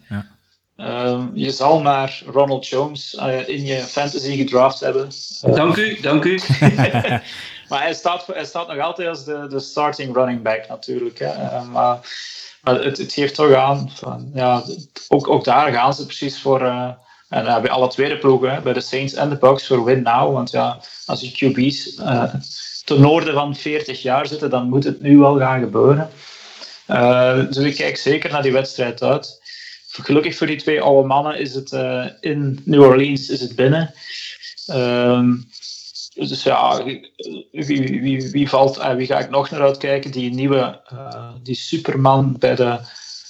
ja. 0.76 1.06
um, 1.06 1.32
je 1.34 1.52
zal 1.52 1.82
maar 1.82 2.24
Ronald 2.26 2.67
Jones 2.67 3.13
in 3.45 3.65
je 3.65 3.78
fantasy 3.78 4.36
gedraft 4.36 4.80
hebben. 4.80 5.10
dank 5.41 5.76
u, 5.76 6.00
dank 6.02 6.24
u. 6.24 6.39
maar 7.69 7.82
hij 7.82 7.93
staat, 7.93 8.28
hij 8.28 8.45
staat 8.45 8.67
nog 8.67 8.80
altijd 8.80 9.08
als 9.08 9.26
de, 9.26 9.48
de 9.50 9.60
starting 9.60 10.15
running 10.15 10.41
back 10.41 10.67
natuurlijk. 10.67 11.19
Hè. 11.19 11.63
maar 11.63 12.00
maar 12.65 12.84
het, 12.84 13.13
geeft 13.13 13.36
toch 13.36 13.54
aan, 13.54 13.91
van, 13.93 14.32
ja, 14.34 14.63
ook, 15.08 15.30
ook 15.30 15.43
daar 15.43 15.71
gaan 15.71 15.93
ze 15.93 16.06
precies 16.06 16.41
voor. 16.41 16.62
Uh, 16.62 16.89
en 17.30 17.45
uh, 17.45 17.62
bij 17.62 17.69
alle 17.69 17.88
tweede 17.88 18.17
ploegen, 18.17 18.63
bij 18.63 18.73
de 18.73 18.82
Saints 18.82 19.13
en 19.13 19.30
de 19.30 19.38
Bucks, 19.38 19.67
voor 19.67 19.84
win 19.84 20.01
now. 20.01 20.34
Want 20.34 20.51
ja, 20.51 20.80
als 21.06 21.21
je 21.21 21.32
QB's 21.32 21.97
uh, 21.99 22.34
ten 22.84 23.01
noorden 23.01 23.34
van 23.34 23.56
40 23.56 24.01
jaar 24.01 24.28
zitten, 24.28 24.49
dan 24.49 24.69
moet 24.69 24.84
het 24.84 25.01
nu 25.01 25.17
wel 25.17 25.38
gaan 25.38 25.60
gebeuren. 25.60 26.10
dus 27.49 27.58
ik 27.58 27.75
kijk 27.75 27.97
zeker 27.97 28.32
naar 28.32 28.41
die 28.41 28.51
wedstrijd 28.51 29.04
uit. 29.04 29.41
gelukkig 29.88 30.38
voor 30.38 30.47
die 30.47 30.58
twee 30.58 30.82
oude 30.82 31.08
mannen 31.08 31.39
is 31.39 31.54
het 31.54 31.71
in 32.19 32.62
New 32.63 32.82
Orleans 32.82 33.30
is 33.30 33.41
het 33.41 33.56
binnen. 33.56 33.93
Ehm, 34.65 35.34
dus 36.15 36.43
ja, 36.43 36.84
wie, 36.84 37.12
wie, 37.51 38.30
wie, 38.32 38.49
valt 38.49 38.78
en 38.78 38.97
wie 38.97 39.08
ga 39.08 39.19
ik 39.19 39.30
nog 39.30 39.49
naar 39.49 39.62
uitkijken? 39.62 40.12
Die 40.12 40.34
nieuwe, 40.34 40.82
die 41.43 41.56
Superman 41.56 42.36
bij 42.39 42.56
de, 42.56 42.80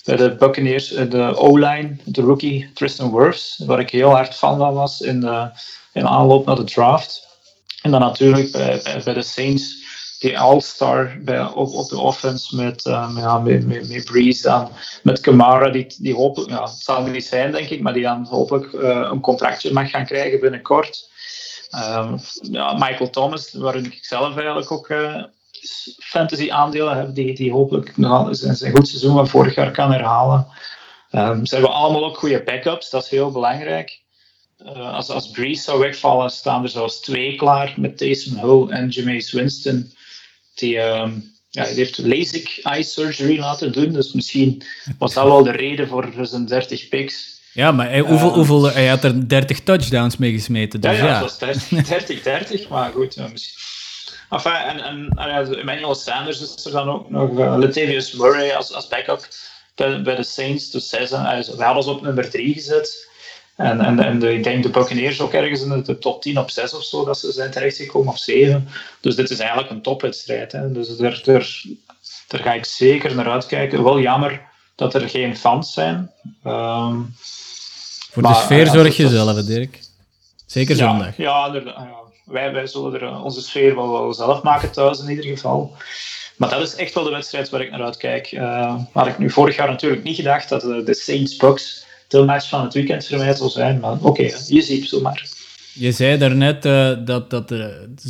bij 0.03 0.15
de 0.15 0.35
Buccaneers, 0.35 0.87
de 0.87 1.37
O-line, 1.37 1.97
de 2.03 2.21
rookie 2.21 2.71
Tristan 2.73 3.15
Wirfs, 3.15 3.61
waar 3.65 3.79
ik 3.79 3.89
heel 3.89 4.09
hard 4.09 4.35
fan 4.35 4.57
van 4.57 4.73
was 4.73 5.01
in 5.01 5.19
de, 5.19 5.49
in 5.93 6.07
aanloop 6.07 6.45
naar 6.45 6.55
de 6.55 6.63
draft. 6.63 7.27
En 7.81 7.91
dan 7.91 7.99
natuurlijk 7.99 8.51
bij, 8.51 9.01
bij, 9.03 9.13
de 9.13 9.21
Saints, 9.21 9.83
die 10.19 10.39
All-Star 10.39 11.17
op, 11.53 11.73
op 11.73 11.89
de 11.89 11.99
offense 11.99 12.55
met, 12.55 12.85
um, 12.85 13.17
ja, 13.17 13.39
met, 13.39 13.67
met, 13.67 14.05
Breeze 14.05 14.49
en 14.49 14.67
met 15.03 15.19
Kamara, 15.19 15.69
die, 15.69 15.95
die 15.97 16.13
hopelijk, 16.13 16.51
ja, 16.51 16.65
zal 16.65 17.01
niet 17.01 17.25
zijn 17.25 17.51
denk 17.51 17.69
ik, 17.69 17.81
maar 17.81 17.93
die 17.93 18.03
dan 18.03 18.25
hopelijk 18.29 18.73
uh, 18.73 19.07
een 19.11 19.19
contractje 19.19 19.73
mag 19.73 19.89
gaan 19.89 20.05
krijgen 20.05 20.39
binnenkort. 20.39 21.13
Ja, 22.41 22.73
Michael 22.73 23.09
Thomas, 23.09 23.53
waarin 23.53 23.85
ik 23.85 24.05
zelf 24.05 24.35
eigenlijk 24.35 24.71
ook 24.71 24.89
uh, 24.89 25.23
fantasy 25.99 26.51
aandelen 26.51 26.97
heb, 26.97 27.15
die, 27.15 27.35
die 27.35 27.51
hopelijk 27.51 27.97
nog 27.97 28.35
zijn, 28.35 28.55
zijn 28.55 28.75
goed 28.75 28.87
seizoen 28.87 29.13
van 29.13 29.27
vorig 29.27 29.55
jaar 29.55 29.71
kan 29.71 29.91
herhalen. 29.91 30.47
Um, 31.11 31.45
ze 31.45 31.53
hebben 31.55 31.73
allemaal 31.73 32.05
ook 32.05 32.17
goede 32.17 32.43
backups, 32.43 32.89
dat 32.89 33.03
is 33.03 33.09
heel 33.09 33.31
belangrijk. 33.31 34.03
Uh, 34.65 34.93
als, 34.93 35.09
als 35.09 35.31
zou 35.51 35.79
wegvallen, 35.79 36.29
staan 36.29 36.63
er 36.63 36.69
zelfs 36.69 36.99
twee 36.99 37.35
klaar 37.35 37.73
met 37.77 37.97
Taysom 37.97 38.37
Hill 38.37 38.69
en 38.69 38.89
Jameis 38.89 39.31
Winston. 39.31 39.93
Die, 40.53 40.79
um, 40.79 41.33
ja, 41.49 41.65
die 41.65 41.73
heeft 41.73 41.97
LASIK 41.97 42.59
eye 42.63 42.83
surgery 42.83 43.39
laten 43.39 43.71
doen, 43.71 43.93
dus 43.93 44.13
misschien 44.13 44.63
was 44.97 45.13
dat 45.13 45.25
wel 45.25 45.43
de 45.43 45.51
reden 45.51 45.87
voor 45.87 46.13
zijn 46.21 46.45
30 46.45 46.87
picks. 46.87 47.34
Ja, 47.55 47.71
maar 47.71 47.89
hij, 47.89 47.99
hoeveel, 47.99 48.27
uh, 48.27 48.33
hoeveel, 48.33 48.71
hij 48.71 48.87
had 48.87 49.03
er 49.03 49.27
30 49.27 49.59
touchdowns 49.59 50.17
mee 50.17 50.31
gesmeten. 50.31 50.81
Dus 50.81 50.97
ja, 50.97 51.05
ja, 51.05 51.19
dat 51.19 51.37
was 51.39 51.69
30, 51.87 52.21
30, 52.21 52.67
maar 52.67 52.91
goed. 52.91 53.13
Ja, 53.13 53.27
misschien. 53.27 53.63
Enfin, 54.29 54.51
en, 54.51 54.79
en, 54.79 55.09
en 55.17 55.59
Emmanuel 55.59 55.95
Sanders 55.95 56.41
is 56.41 56.65
er 56.65 56.71
dan 56.71 56.89
ook 56.89 57.09
nog. 57.09 57.29
Uh, 57.29 57.55
Latavius 57.57 58.13
Murray 58.13 58.51
als, 58.51 58.73
als 58.73 58.87
backup 58.87 59.27
bij, 59.75 60.01
bij 60.01 60.15
de 60.15 60.23
Saints. 60.23 60.71
Dus 60.71 60.89
zij 60.89 61.05
zijn, 61.05 61.43
we 61.57 61.63
hadden 61.63 61.83
ze 61.83 61.89
op 61.89 62.01
nummer 62.01 62.29
3 62.29 62.53
gezet. 62.53 63.09
En, 63.55 63.81
en, 63.81 63.99
en 63.99 64.19
de, 64.19 64.33
ik 64.33 64.43
denk 64.43 64.63
de 64.63 64.69
Buccaneers 64.69 65.21
ook 65.21 65.33
ergens 65.33 65.61
in 65.61 65.83
de 65.83 65.97
top 65.97 66.21
10 66.21 66.37
op 66.37 66.49
6 66.49 66.73
of 66.73 66.83
zo, 66.83 67.05
dat 67.05 67.19
ze 67.19 67.31
zijn 67.31 67.51
terechtgekomen, 67.51 68.13
of 68.13 68.19
7. 68.19 68.67
Dus 69.01 69.15
dit 69.15 69.29
is 69.29 69.39
eigenlijk 69.39 69.69
een 69.69 69.81
topwedstrijd. 69.81 70.51
Hè. 70.51 70.71
Dus 70.71 70.97
daar, 70.97 71.21
daar, 71.23 71.63
daar 72.27 72.41
ga 72.41 72.53
ik 72.53 72.65
zeker 72.65 73.15
naar 73.15 73.29
uitkijken. 73.29 73.83
Wel 73.83 73.99
jammer 73.99 74.41
dat 74.75 74.93
er 74.93 75.09
geen 75.09 75.37
fans 75.37 75.73
zijn. 75.73 76.11
Um, 76.45 77.15
Voor 78.15 78.23
maar, 78.23 78.33
de 78.33 78.39
sfeer 78.39 78.67
zorg 78.67 78.97
je 78.97 79.09
zelf, 79.09 79.43
Dirk. 79.43 79.79
Zeker 80.45 80.75
zondag. 80.75 81.17
Ja, 81.17 81.51
ja, 81.53 81.61
wij, 82.25 82.53
wij 82.53 82.67
zullen 82.67 82.93
er 82.93 83.03
eh, 83.03 83.23
onze 83.23 83.41
sfeer 83.41 83.75
wel, 83.75 83.91
wel 83.91 84.13
zelf 84.13 84.41
maken 84.41 84.71
thuis 84.71 84.99
in 84.99 85.09
ieder 85.09 85.25
geval. 85.25 85.73
Maar 86.37 86.49
dat 86.49 86.61
is 86.61 86.75
echt 86.75 86.93
wel 86.93 87.03
de 87.03 87.09
wedstrijd 87.09 87.49
waar 87.49 87.61
ik 87.61 87.71
naar 87.71 87.83
uitkijk. 87.83 88.31
Uh, 88.31 88.75
had 88.91 89.07
ik 89.07 89.17
nu 89.17 89.29
vorig 89.29 89.55
jaar 89.55 89.67
natuurlijk 89.67 90.03
niet 90.03 90.15
gedacht 90.15 90.49
dat 90.49 90.61
de, 90.61 90.83
de 90.83 90.93
Saints 90.93 91.35
Bucks 91.35 91.85
de 92.07 92.23
match 92.23 92.49
van 92.49 92.61
het 92.61 92.73
weekend 92.73 93.07
voor 93.07 93.17
mij 93.17 93.33
zal 93.33 93.49
zijn. 93.49 93.79
Maar 93.79 93.91
oké, 93.91 94.07
okay, 94.07 94.33
je 94.47 94.61
ziet 94.61 94.89
zomaar. 94.89 95.27
Je 95.77 95.91
zei 95.91 96.17
daarnet 96.17 96.65
uh, 96.65 96.91
dat, 97.05 97.29
dat, 97.29 97.51
uh, 97.51 97.65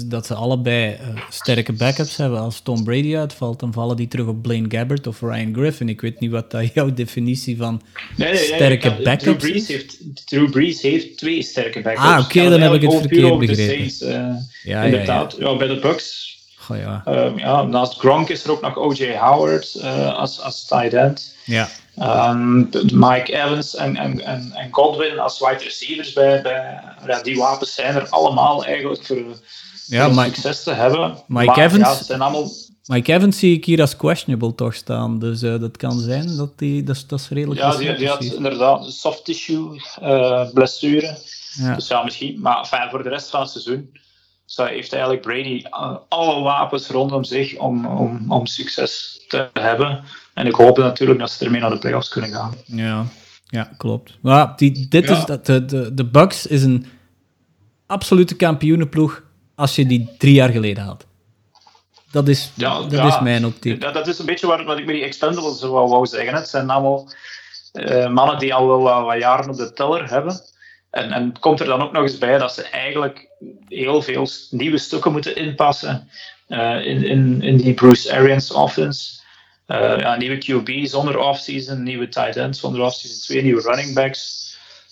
dat 0.06 0.26
ze 0.26 0.34
allebei 0.34 0.92
uh, 0.92 1.22
sterke 1.30 1.74
backups 1.74 2.18
hebben. 2.18 2.40
Als 2.40 2.60
Tom 2.60 2.84
Brady 2.84 3.16
uitvalt, 3.16 3.60
dan 3.60 3.74
vallen 3.74 3.96
die 3.96 4.08
terug 4.08 4.28
op 4.28 4.42
Blaine 4.42 4.68
Gabbert 4.70 5.08
of 5.08 5.22
Ryan 5.22 5.54
Griffin. 5.54 5.90
Ik 5.90 6.02
weet 6.02 6.20
niet 6.20 6.32
wat 6.32 6.52
dat 6.52 6.74
jouw 6.74 6.94
definitie 6.94 7.58
van 7.58 7.82
nee, 8.18 8.34
nee, 8.34 8.44
sterke 8.44 8.90
nee, 8.90 9.02
backups 9.02 9.44
Drew 9.44 9.52
Brees, 9.52 9.68
heeft, 9.68 9.98
Drew 10.26 10.50
Brees 10.50 10.82
heeft 10.82 11.18
twee 11.18 11.44
sterke 11.44 11.82
backups. 11.82 12.06
Ah, 12.06 12.20
oké, 12.20 12.38
okay, 12.38 12.50
dan 12.50 12.62
heb 12.62 12.74
ik 12.74 12.82
het 12.82 12.94
verkeerd 12.94 13.40
begrepen. 13.40 13.92
Saints, 13.92 14.00
ja, 14.64 14.84
inderdaad, 14.84 15.36
ja, 15.40 15.50
ja. 15.50 15.58
bij 15.58 15.68
de 15.68 15.80
Bucks. 15.80 16.38
Oh, 16.70 16.78
ja. 16.78 17.04
Um, 17.08 17.38
ja, 17.38 17.64
naast 17.64 18.00
Gronk 18.00 18.30
is 18.30 18.44
er 18.44 18.52
ook 18.52 18.62
nog 18.62 18.78
O.J. 18.78 19.16
Howard 19.18 19.82
als, 20.16 20.42
als 20.42 20.66
tight 20.66 20.94
end. 20.94 21.36
Ja. 21.46 21.70
Um, 22.02 22.70
Mike 22.94 23.34
Evans 23.34 23.76
en, 23.76 23.96
en, 23.96 24.22
en, 24.22 24.52
en, 24.54 24.68
Godwin 24.72 25.20
als 25.20 25.40
wide 25.40 25.64
receivers 25.64 26.14
bij, 26.14 26.42
bij 26.42 26.82
ja, 27.08 27.22
die 27.22 27.38
wapens 27.38 27.74
zijn 27.74 27.96
er 27.96 28.10
allemaal 28.10 28.66
eigenlijk 28.66 29.06
voor, 29.06 29.40
ja, 29.86 30.06
voor 30.06 30.16
Mike, 30.16 30.34
succes 30.34 30.64
te 30.64 30.72
hebben. 30.72 31.24
Mike 31.28 31.46
maar, 31.46 31.58
Evans, 31.58 31.84
ja, 31.84 32.04
zijn 32.04 32.22
allemaal... 32.22 32.50
Mike 32.86 33.14
Evans 33.14 33.40
zie 33.40 33.56
ik 33.56 33.66
hier 33.66 33.82
als 33.82 33.96
questionable 33.96 34.56
toch 34.56 34.74
staan, 34.74 35.20
dus 35.20 35.44
uh, 35.44 35.60
dat 35.60 35.78
kan 35.78 36.00
zijn 36.00 36.38
dat 36.38 36.58
die, 36.58 36.84
dat, 36.84 37.04
dat 37.08 37.20
is 37.20 37.30
redelijk 37.30 37.60
Ja, 37.60 37.78
die, 37.78 37.96
die 37.96 38.08
had 38.08 38.24
inderdaad 38.24 38.92
soft 38.92 39.26
tissue 39.26 39.82
uh, 40.02 40.50
blessure, 40.54 41.18
ja. 41.58 41.76
dus 41.76 41.88
ja, 41.88 42.04
misschien, 42.04 42.40
maar 42.42 42.58
enfin, 42.58 42.90
voor 42.90 43.04
de 43.04 43.10
rest 43.10 43.30
van 43.30 43.42
het 43.42 43.50
seizoen 43.50 43.92
zo 44.46 44.64
heeft 44.64 44.94
eigenlijk 44.94 45.22
Brady 45.22 45.64
uh, 45.66 45.96
alle 46.10 46.44
wapens 46.44 46.88
rondom 46.88 47.24
zich 47.24 47.58
om, 47.58 47.86
om, 47.86 48.32
om 48.32 48.46
succes 48.46 49.24
te 49.28 49.50
hebben. 49.54 50.04
En 50.36 50.46
ik 50.46 50.56
hoop 50.56 50.78
natuurlijk 50.78 51.20
dat 51.20 51.32
ze 51.32 51.46
ermee 51.46 51.62
naar 51.62 51.70
de 51.70 51.78
playoffs 51.78 52.10
kunnen 52.10 52.32
gaan. 52.32 52.54
Ja, 52.66 53.06
ja 53.46 53.70
klopt. 53.78 54.18
Maar 54.22 54.54
die, 54.56 54.88
dit 54.90 55.10
is, 55.10 55.26
de, 55.26 55.66
de, 55.66 55.94
de 55.94 56.06
Bucks 56.06 56.48
is 56.48 56.64
een 56.64 56.86
absolute 57.86 58.36
kampioenenploeg 58.36 59.24
als 59.56 59.76
je 59.76 59.86
die 59.86 60.10
drie 60.18 60.34
jaar 60.34 60.50
geleden 60.50 60.84
had. 60.84 61.06
Dat 62.12 62.28
is, 62.28 62.52
ja, 62.54 62.80
dat 62.80 62.92
ja, 62.92 63.08
is 63.08 63.20
mijn 63.20 63.46
optiek. 63.46 63.82
Dat, 63.82 63.94
dat, 63.94 64.08
is 64.08 64.20
een 64.20 64.26
beetje 64.26 64.48
wat, 64.48 64.64
wat 64.64 64.78
ik 64.78 64.86
met 64.86 64.96
die 64.96 65.04
Expendables 65.04 65.62
wou, 65.62 65.90
wou 65.90 66.06
zeggen. 66.06 66.34
Het 66.34 66.48
zijn 66.48 66.70
allemaal 66.70 67.10
uh, 67.74 68.10
mannen 68.10 68.40
die 68.40 68.54
al 68.54 68.68
wel 68.68 68.82
wat, 68.82 69.06
wat, 69.06 69.20
jaren 69.20 69.50
op 69.50 69.58
de 69.58 69.74
teller 69.74 70.10
hebben. 70.10 70.42
En, 70.90 71.12
en 71.12 71.40
komt 71.40 71.60
er 71.60 71.66
dan 71.66 71.82
ook 71.82 71.92
nog 71.92 72.04
eens 72.04 72.18
bij 72.18 72.38
dat 72.38 72.54
ze 72.54 72.64
eigenlijk 72.64 73.28
heel 73.68 74.02
veel 74.02 74.28
nieuwe 74.50 74.78
stukken 74.78 75.12
moeten 75.12 75.36
inpassen 75.36 76.10
uh, 76.48 76.86
in, 76.86 77.04
in, 77.04 77.42
in 77.42 77.58
die 77.58 77.74
Bruce 77.74 78.14
Arians 78.14 78.52
offense. 78.52 79.24
Uh, 79.68 80.00
ja, 80.00 80.16
nieuwe 80.16 80.38
QB 80.38 80.88
zonder 80.88 81.18
offseason, 81.18 81.84
nieuwe 81.84 82.08
tight 82.08 82.36
end 82.36 82.58
zonder 82.58 82.82
offseason, 82.82 83.20
twee 83.20 83.42
nieuwe 83.42 83.62
running 83.62 83.94
backs. 83.94 84.44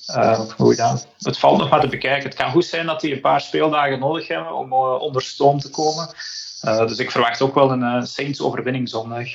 Uh, 0.10 0.40
hoe 0.40 0.76
dan? 0.76 1.00
Het 1.20 1.38
valt 1.38 1.58
nog 1.58 1.70
maar 1.70 1.82
te 1.82 1.88
bekijken. 1.88 2.30
Het 2.30 2.38
kan 2.38 2.52
goed 2.52 2.66
zijn 2.66 2.86
dat 2.86 3.02
die 3.02 3.14
een 3.14 3.22
paar 3.22 3.42
speeldagen 3.42 4.00
nodig 4.00 4.28
hebben 4.28 4.56
om 4.56 4.72
uh, 4.72 5.02
onder 5.02 5.22
stoom 5.22 5.60
te 5.60 5.70
komen. 5.70 6.10
Uh, 6.66 6.88
dus 6.88 6.98
ik 6.98 7.12
verwacht 7.12 7.42
ook 7.42 7.54
wel 7.54 7.72
een 7.72 8.08
Saints 8.08 8.42
overwinning 8.42 8.90
zondag. 8.90 9.28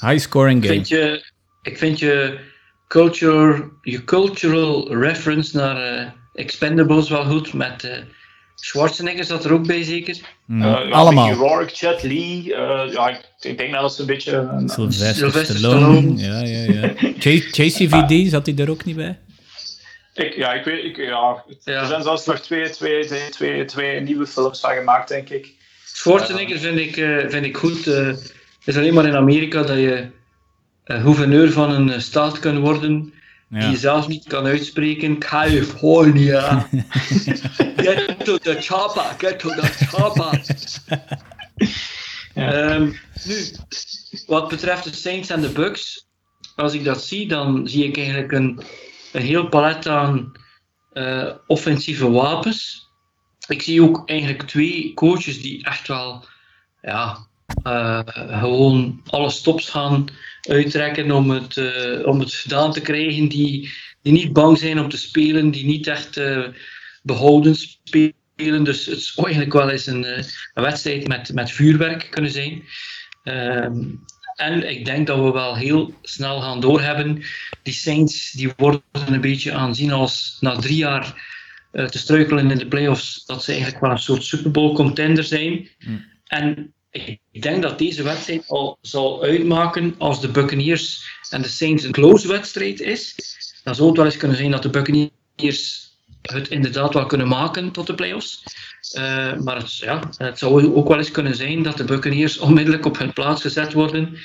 High 0.00 0.18
scoring 0.18 0.64
game. 0.64 0.74
Ik 0.74 0.86
vind 0.86 0.88
je, 0.88 1.24
ik 1.62 1.78
vind 1.78 1.98
je, 1.98 2.38
culture, 2.88 3.70
je 3.82 4.04
cultural 4.04 4.94
reference 4.94 5.56
naar 5.56 6.14
Expendables 6.34 7.08
wel 7.08 7.24
goed 7.24 7.52
met 7.52 8.04
Schwarzenegger 8.60 9.24
zat 9.24 9.44
er 9.44 9.52
ook 9.52 9.66
bij, 9.66 9.82
zeker? 9.82 10.20
Mm, 10.46 10.62
uh, 10.62 10.92
allemaal. 10.92 11.32
Rourke, 11.32 11.74
Chet 11.74 12.02
Lee. 12.02 12.44
Uh, 12.44 12.92
ja, 12.92 13.08
ik, 13.40 13.58
denk 13.58 13.72
dat 13.72 13.94
ze 13.94 14.00
een 14.00 14.06
beetje... 14.06 14.62
Sylvester, 14.66 15.56
Stallone. 15.56 16.16
Ja, 16.16 16.40
ja, 16.40 16.72
ja. 16.72 16.92
JCVD, 17.50 18.30
zat 18.30 18.46
hij 18.46 18.54
er 18.56 18.70
ook 18.70 18.84
niet 18.84 18.96
bij? 18.96 19.18
Ik, 20.14 20.34
ja, 20.36 20.52
ik 20.52 20.64
weet... 20.64 20.84
Ik, 20.84 20.96
ja, 20.96 21.44
ja. 21.64 21.80
Er 21.80 21.86
zijn 21.86 22.02
zelfs 22.02 22.26
nog 22.26 22.38
twee, 22.38 22.70
twee, 22.70 23.04
twee, 23.04 23.28
twee, 23.30 23.64
twee 23.64 24.00
nieuwe 24.00 24.26
films 24.26 24.60
van 24.60 24.70
gemaakt, 24.70 25.08
denk 25.08 25.28
ik. 25.28 25.52
Schwarzenegger 25.84 26.58
vind, 26.58 26.78
ik, 26.78 26.96
uh, 26.96 27.28
vind 27.28 27.44
ik 27.44 27.56
goed. 27.56 27.84
Het 27.84 28.32
is 28.64 28.76
alleen 28.76 28.94
maar 28.94 29.06
in 29.06 29.16
Amerika 29.16 29.62
dat 29.62 29.78
je 29.78 30.06
gouverneur 30.84 31.52
van 31.52 31.70
een 31.70 32.02
staat 32.02 32.38
kan 32.38 32.58
worden 32.58 33.12
ja. 33.50 33.58
die 33.58 33.70
je 33.70 33.76
zelf 33.76 34.08
niet 34.08 34.28
kan 34.28 34.46
uitspreken. 34.46 35.18
California. 35.18 36.68
get 37.76 38.24
to 38.24 38.38
the 38.38 38.56
chopper, 38.60 39.14
get 39.18 39.38
to 39.38 39.48
the 39.48 39.86
chopper. 39.86 40.40
Ja. 42.34 42.74
Um, 42.74 42.98
nu, 43.24 43.34
wat 44.26 44.48
betreft 44.48 44.84
de 44.84 44.92
Saints 44.94 45.30
en 45.30 45.40
de 45.40 45.48
Bucks, 45.48 46.06
als 46.56 46.74
ik 46.74 46.84
dat 46.84 47.02
zie, 47.02 47.28
dan 47.28 47.68
zie 47.68 47.84
ik 47.84 47.96
eigenlijk 47.96 48.32
een, 48.32 48.62
een 49.12 49.22
heel 49.22 49.48
palet 49.48 49.86
aan 49.86 50.32
uh, 50.92 51.30
offensieve 51.46 52.10
wapens. 52.10 52.88
Ik 53.48 53.62
zie 53.62 53.82
ook 53.82 54.08
eigenlijk 54.08 54.42
twee 54.42 54.94
coaches 54.94 55.42
die 55.42 55.64
echt 55.64 55.88
wel 55.88 56.24
ja, 56.82 57.18
uh, 57.64 58.00
gewoon 58.40 59.00
alle 59.06 59.30
stops 59.30 59.68
gaan 59.68 60.04
uittrekken 60.40 61.10
om 61.10 61.30
het, 61.30 61.56
uh, 61.56 62.06
om 62.06 62.20
het 62.20 62.34
gedaan 62.34 62.72
te 62.72 62.80
krijgen, 62.80 63.28
die, 63.28 63.72
die 64.02 64.12
niet 64.12 64.32
bang 64.32 64.58
zijn 64.58 64.78
om 64.78 64.88
te 64.88 64.96
spelen, 64.96 65.50
die 65.50 65.64
niet 65.64 65.86
echt 65.86 66.16
uh, 66.18 66.46
behouden 67.02 67.54
spelen. 67.56 68.64
Dus 68.64 68.86
het 68.86 69.02
zou 69.02 69.26
eigenlijk 69.26 69.54
wel 69.54 69.70
eens 69.70 69.86
een, 69.86 70.04
een 70.04 70.62
wedstrijd 70.62 71.08
met, 71.08 71.32
met 71.32 71.50
vuurwerk 71.50 72.06
kunnen 72.10 72.30
zijn. 72.30 72.62
Ehm, 73.22 73.82
en 74.34 74.70
ik 74.70 74.84
denk 74.84 75.06
dat 75.06 75.18
we 75.18 75.32
wel 75.32 75.56
heel 75.56 75.94
snel 76.02 76.40
gaan 76.40 76.60
doorhebben. 76.60 77.22
Die 77.62 77.74
Saints 77.74 78.30
die 78.30 78.52
worden 78.56 78.82
een 78.92 79.20
beetje 79.20 79.52
aanzien 79.52 79.92
als 79.92 80.36
na 80.40 80.56
drie 80.56 80.76
jaar 80.76 81.28
te 81.72 81.98
struikelen 81.98 82.50
in 82.50 82.58
de 82.58 82.66
playoffs, 82.66 83.24
dat 83.26 83.44
ze 83.44 83.50
eigenlijk 83.52 83.80
wel 83.80 83.90
een 83.90 83.98
soort 83.98 84.24
Super 84.24 84.50
Bowl 84.50 84.74
contender 84.74 85.24
zijn. 85.24 85.68
Mm. 85.78 86.04
En 86.26 86.74
ik 86.90 87.42
denk 87.42 87.62
dat 87.62 87.78
deze 87.78 88.02
wedstrijd 88.02 88.44
al 88.48 88.78
zal 88.80 89.22
uitmaken 89.22 89.94
als 89.98 90.20
de 90.20 90.28
Buccaneers 90.28 91.18
en 91.30 91.42
de 91.42 91.48
Saints 91.48 91.84
een 91.84 91.92
close 91.92 92.28
wedstrijd 92.28 92.80
is. 92.80 93.14
Dan 93.62 93.74
zou 93.74 93.88
het 93.88 93.96
wel 93.96 94.06
eens 94.06 94.16
kunnen 94.16 94.36
zijn 94.36 94.50
dat 94.50 94.62
de 94.62 94.70
Buccaneers 94.70 95.88
het 96.22 96.48
inderdaad 96.48 96.94
wel 96.94 97.06
kunnen 97.06 97.28
maken 97.28 97.70
tot 97.70 97.86
de 97.86 97.94
playoffs. 97.94 98.42
Uh, 98.98 99.36
maar 99.36 99.56
het, 99.56 99.76
ja, 99.76 100.02
het 100.16 100.38
zou 100.38 100.74
ook 100.74 100.88
wel 100.88 100.98
eens 100.98 101.10
kunnen 101.10 101.34
zijn 101.34 101.62
dat 101.62 101.76
de 101.76 101.84
Buccaneers 101.84 102.38
onmiddellijk 102.48 102.86
op 102.86 102.98
hun 102.98 103.12
plaats 103.12 103.40
gezet 103.40 103.72
worden. 103.72 104.18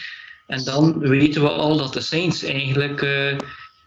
En 0.47 0.63
dan 0.63 0.99
weten 0.99 1.41
we 1.41 1.49
al 1.49 1.78
dat 1.78 1.93
de 1.93 2.01
Saints 2.01 2.43
eigenlijk 2.43 3.01
uh, 3.01 3.38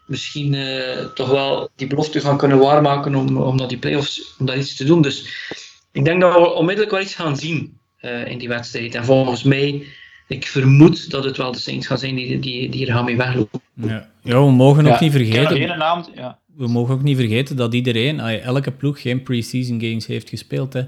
misschien 0.06 0.52
uh, 0.52 1.04
toch 1.04 1.28
wel 1.28 1.70
die 1.76 1.86
belofte 1.86 2.20
gaan 2.20 2.38
kunnen 2.38 2.58
waarmaken 2.58 3.14
om, 3.14 3.36
om 3.36 3.56
naar 3.56 3.68
die 3.68 3.78
playoffs 3.78 4.34
om 4.38 4.46
daar 4.46 4.58
iets 4.58 4.76
te 4.76 4.84
doen. 4.84 5.02
Dus 5.02 5.46
ik 5.92 6.04
denk 6.04 6.20
dat 6.20 6.32
we 6.32 6.52
onmiddellijk 6.52 6.92
wel 6.92 7.02
iets 7.02 7.14
gaan 7.14 7.36
zien 7.36 7.77
in 8.00 8.38
die 8.38 8.48
wedstrijd. 8.48 8.94
En 8.94 9.04
volgens 9.04 9.42
mij, 9.42 9.82
ik 10.26 10.46
vermoed 10.46 11.10
dat 11.10 11.24
het 11.24 11.36
wel 11.36 11.52
de 11.52 11.58
Saints 11.58 11.86
gaan 11.86 11.98
zijn 11.98 12.14
die, 12.14 12.38
die, 12.38 12.68
die 12.68 12.86
er 12.86 12.92
gaan 12.92 13.04
mee 13.04 13.16
weglopen. 13.16 13.60
Ja, 13.74 14.08
ja 14.22 14.44
we 14.44 14.50
mogen 14.50 14.86
ook 14.86 15.00
niet 15.00 15.12
vergeten. 15.12 15.78
Naam, 15.78 16.04
ja 16.14 16.38
we 16.58 16.68
mogen 16.68 16.94
ook 16.94 17.02
niet 17.02 17.16
vergeten 17.16 17.56
dat 17.56 17.74
iedereen, 17.74 18.20
elke 18.20 18.70
ploeg, 18.70 19.00
geen 19.00 19.22
pre-season 19.22 19.80
games 19.80 20.06
heeft 20.06 20.28
gespeeld. 20.28 20.72
Hè. 20.72 20.82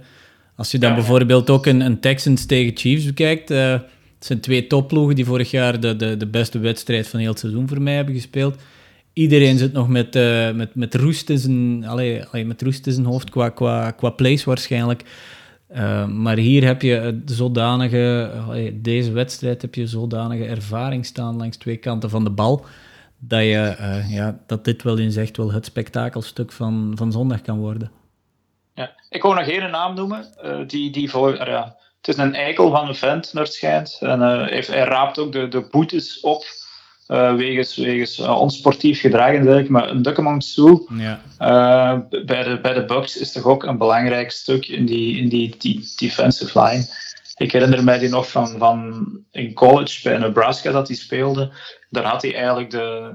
Als 0.56 0.70
je 0.70 0.78
dan 0.78 0.94
bijvoorbeeld 0.94 1.50
ook 1.50 1.66
een, 1.66 1.80
een, 1.80 2.00
Texans 2.00 2.46
tegen 2.46 2.76
Chiefs 2.76 3.04
bekijkt, 3.04 3.50
uh, 3.50 3.70
het 3.70 3.84
zijn 4.18 4.40
twee 4.40 4.66
topploegen 4.66 5.14
die 5.14 5.24
vorig 5.24 5.50
jaar 5.50 5.80
de, 5.80 5.96
de, 5.96 6.16
de 6.16 6.26
beste 6.26 6.58
wedstrijd 6.58 7.08
van 7.08 7.20
heel 7.20 7.30
het 7.30 7.38
seizoen 7.38 7.68
voor 7.68 7.82
mij 7.82 7.94
hebben 7.94 8.14
gespeeld. 8.14 8.56
Iedereen 9.12 9.58
zit 9.58 9.72
nog 9.72 9.88
met, 9.88 10.16
uh, 10.16 10.50
met, 10.50 10.74
met, 10.74 10.94
roest 10.94 11.30
in 11.30 11.38
zijn, 11.38 11.84
allee, 11.84 12.24
allee, 12.24 12.44
met 12.44 12.62
roest 12.62 12.86
in 12.86 12.92
zijn 12.92 13.06
hoofd 13.06 13.30
qua, 13.30 13.48
qua, 13.48 13.90
qua 13.90 14.10
plays 14.10 14.44
waarschijnlijk. 14.44 15.02
Uh, 15.72 16.06
maar 16.06 16.36
hier 16.36 16.64
heb 16.64 16.82
je 16.82 17.22
zodanige, 17.24 18.30
deze 18.74 19.12
wedstrijd 19.12 19.62
heb 19.62 19.74
je 19.74 19.86
zodanige 19.86 20.44
ervaring 20.44 21.06
staan 21.06 21.36
langs 21.36 21.56
twee 21.56 21.76
kanten 21.76 22.10
van 22.10 22.24
de 22.24 22.30
bal 22.30 22.66
dat, 23.20 23.40
je, 23.40 23.76
uh, 23.80 24.12
ja, 24.14 24.38
dat 24.46 24.64
dit 24.64 24.82
wel 24.82 24.98
eens 24.98 25.16
echt 25.16 25.36
wel 25.36 25.52
het 25.52 25.64
spektakelstuk 25.64 26.52
van, 26.52 26.92
van 26.94 27.12
zondag 27.12 27.40
kan 27.40 27.58
worden. 27.58 27.90
Ja, 28.74 28.92
ik 29.08 29.22
wou 29.22 29.34
nog 29.34 29.44
geen 29.44 29.70
naam 29.70 29.94
noemen. 29.94 30.24
Uh, 30.44 30.58
die, 30.66 30.90
die 30.90 31.10
voor, 31.10 31.32
het 31.38 32.08
is 32.08 32.16
een 32.16 32.34
eikel 32.34 32.70
van 32.70 32.88
een 32.88 32.94
vent, 32.94 33.32
naar 33.32 33.44
het 33.44 33.52
schijnt. 33.52 33.96
En 34.00 34.20
hij, 34.20 34.60
raapt 34.66 35.18
ook 35.18 35.32
de, 35.32 35.48
de 35.48 35.68
boetes 35.70 36.20
op. 36.20 36.44
wegens 37.10 37.76
wegens 37.76 38.18
onsportief 38.18 39.00
gedrag 39.00 39.34
en 39.34 39.42
dergelijke. 39.42 39.72
Maar 39.72 39.90
een 39.90 40.02
Duckemont 40.02 40.44
Sue 40.44 40.86
ja. 40.96 41.20
bij, 42.08 42.42
de, 42.42 42.58
bij 42.62 42.72
de 42.72 42.84
Bucks 42.84 43.16
is 43.16 43.32
toch 43.32 43.44
ook 43.44 43.64
een 43.64 43.78
belangrijk 43.78 44.30
stuk 44.30 44.66
in 44.66 44.86
die, 44.86 45.16
in 45.16 45.28
die, 45.28 45.54
die 45.58 45.92
defensive 45.96 46.62
line. 46.62 46.86
Ik 47.36 47.52
herinner 47.52 47.84
mij 47.84 47.98
die 47.98 48.08
nog 48.08 48.30
van, 48.30 48.48
van 48.58 49.08
in 49.30 49.52
college 49.52 50.08
bij 50.08 50.18
Nebraska 50.18 50.72
dat 50.72 50.88
hij 50.88 50.96
speelde. 50.96 51.52
Daar 51.90 52.04
had 52.04 52.22
hij 52.22 52.34
eigenlijk 52.34 52.70
de, 52.70 53.12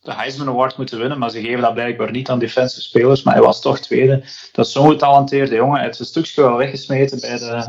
de 0.00 0.14
Heisman 0.14 0.48
Award 0.48 0.76
moeten 0.76 0.98
winnen, 0.98 1.18
maar 1.18 1.30
ze 1.30 1.40
geven 1.40 1.60
dat 1.60 1.74
blijkbaar 1.74 2.10
niet 2.10 2.28
aan 2.28 2.38
defensive 2.38 2.82
spelers. 2.82 3.22
Maar 3.22 3.34
hij 3.34 3.42
was 3.42 3.60
toch 3.60 3.78
tweede. 3.78 4.24
Dat 4.52 4.66
is 4.66 4.72
zo'n 4.72 4.90
getalenteerde 4.90 5.54
jongen. 5.54 5.76
Hij 5.76 5.84
heeft 5.84 5.98
een 5.98 6.04
stukje 6.04 6.42
wel 6.42 6.56
weggesmeten 6.56 7.20
bij 7.20 7.38
de, 7.38 7.64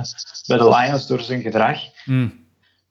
bij 0.47 0.57
de 0.57 0.69
Lions 0.69 1.07
door 1.07 1.19
zijn 1.19 1.41
gedrag. 1.41 1.79
Hmm. 2.03 2.44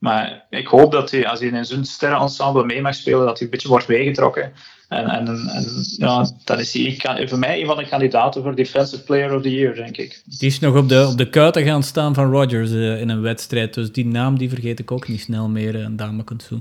Maar 0.04 0.46
ik 0.50 0.66
hoop 0.66 0.92
dat 0.92 1.10
hij, 1.10 1.26
als 1.26 1.40
hij 1.40 1.48
in 1.48 1.64
zo'n 1.64 1.84
sterrenensemble 1.84 2.64
mee 2.64 2.80
mag 2.80 2.94
spelen, 2.94 3.26
dat 3.26 3.38
hij 3.38 3.46
een 3.46 3.50
beetje 3.50 3.68
wordt 3.68 3.88
meegetrokken. 3.88 4.52
En, 4.88 5.06
en, 5.08 5.26
en 5.28 5.66
ja, 5.96 6.30
dan 6.44 6.58
is 6.58 6.72
hij 6.72 7.28
voor 7.28 7.38
mij 7.38 7.60
een 7.60 7.66
van 7.66 7.76
de 7.76 7.88
kandidaten 7.88 8.42
voor 8.42 8.54
Defensive 8.54 9.02
Player 9.02 9.34
of 9.34 9.42
the 9.42 9.54
Year, 9.54 9.74
denk 9.74 9.96
ik. 9.96 10.22
Die 10.24 10.48
is 10.48 10.58
nog 10.58 10.76
op 10.76 10.88
de, 10.88 11.06
op 11.06 11.18
de 11.18 11.30
kuiten 11.30 11.64
gaan 11.64 11.82
staan 11.82 12.14
van 12.14 12.30
Rodgers 12.30 12.70
uh, 12.70 13.00
in 13.00 13.08
een 13.08 13.20
wedstrijd. 13.20 13.74
Dus 13.74 13.92
die 13.92 14.06
naam 14.06 14.38
die 14.38 14.48
vergeet 14.48 14.78
ik 14.78 14.90
ook 14.90 15.08
niet 15.08 15.20
snel 15.20 15.48
meer, 15.48 15.74
een 15.74 15.96
dame 15.96 16.24
kunt 16.24 16.42
zo. 16.42 16.60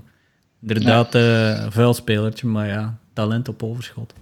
Inderdaad, 0.62 1.14
ja. 1.14 1.64
uh, 1.64 1.66
vuil 1.70 1.94
spelertje, 1.94 2.48
maar 2.48 2.68
ja, 2.68 2.98
talent 3.14 3.48
op 3.48 3.64
overschot. 3.64 4.14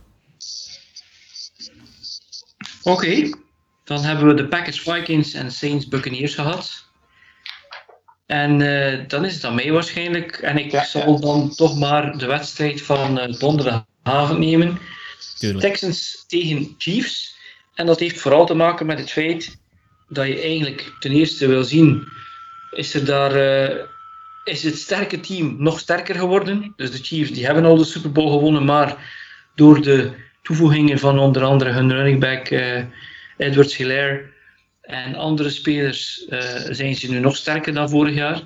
Oké, 2.84 2.96
okay. 2.96 3.34
dan 3.84 4.04
hebben 4.04 4.28
we 4.28 4.34
de 4.34 4.48
Packers 4.48 4.80
Vikings 4.80 5.34
en 5.34 5.52
Saints 5.52 5.88
Buccaneers 5.88 6.36
gehad. 6.36 6.90
En 8.32 8.60
uh, 8.60 9.00
dan 9.08 9.26
is 9.26 9.34
het 9.34 9.44
aan 9.44 9.56
mij 9.56 9.72
waarschijnlijk. 9.72 10.38
En 10.38 10.58
ik 10.58 10.72
ja, 10.72 10.84
zal 10.84 11.20
dan 11.20 11.56
toch 11.56 11.80
maar 11.80 12.18
de 12.18 12.26
wedstrijd 12.26 12.82
van 12.82 13.20
uh, 13.20 13.40
donderdagavond 13.40 14.40
nemen. 14.40 14.80
Tuurlijk. 15.38 15.66
Texans 15.66 16.24
tegen 16.28 16.76
Chiefs. 16.78 17.36
En 17.76 17.86
dat 17.86 18.00
heeft 18.00 18.20
vooral 18.20 18.46
te 18.46 18.54
maken 18.54 18.86
met 18.86 19.00
het 19.00 19.12
feit 19.12 19.58
dat 20.10 20.28
je 20.28 20.42
eigenlijk 20.42 20.94
ten 21.00 21.12
eerste 21.12 21.48
wil 21.48 21.64
zien, 21.64 22.08
is 22.72 22.94
er 22.94 23.06
daar 23.06 23.36
uh, 23.36 23.84
is 24.44 24.64
het 24.64 24.78
sterke 24.78 25.20
team 25.20 25.56
nog 25.60 25.80
sterker 25.80 26.16
geworden. 26.16 26.74
Dus 26.76 26.92
de 26.92 27.04
Chiefs 27.04 27.32
die 27.32 27.46
hebben 27.46 27.66
al 27.66 27.78
de 27.78 27.84
Super 27.84 28.12
Bowl 28.12 28.32
gewonnen, 28.32 28.66
maar 28.66 28.98
door 29.56 29.82
de 29.82 30.12
toevoegingen 30.42 31.00
van 31.00 31.20
onder 31.20 31.44
andere 31.44 31.72
hun 31.72 31.92
running 31.92 32.20
back 32.20 32.50
Edwards 33.38 33.78
Hilaire 33.78 34.30
en 34.92 35.16
andere 35.16 35.50
spelers 35.50 36.26
uh, 36.30 36.40
zijn 36.70 36.96
ze 36.96 37.12
nu 37.12 37.20
nog 37.20 37.36
sterker 37.36 37.74
dan 37.74 37.90
vorig 37.90 38.16
jaar. 38.16 38.42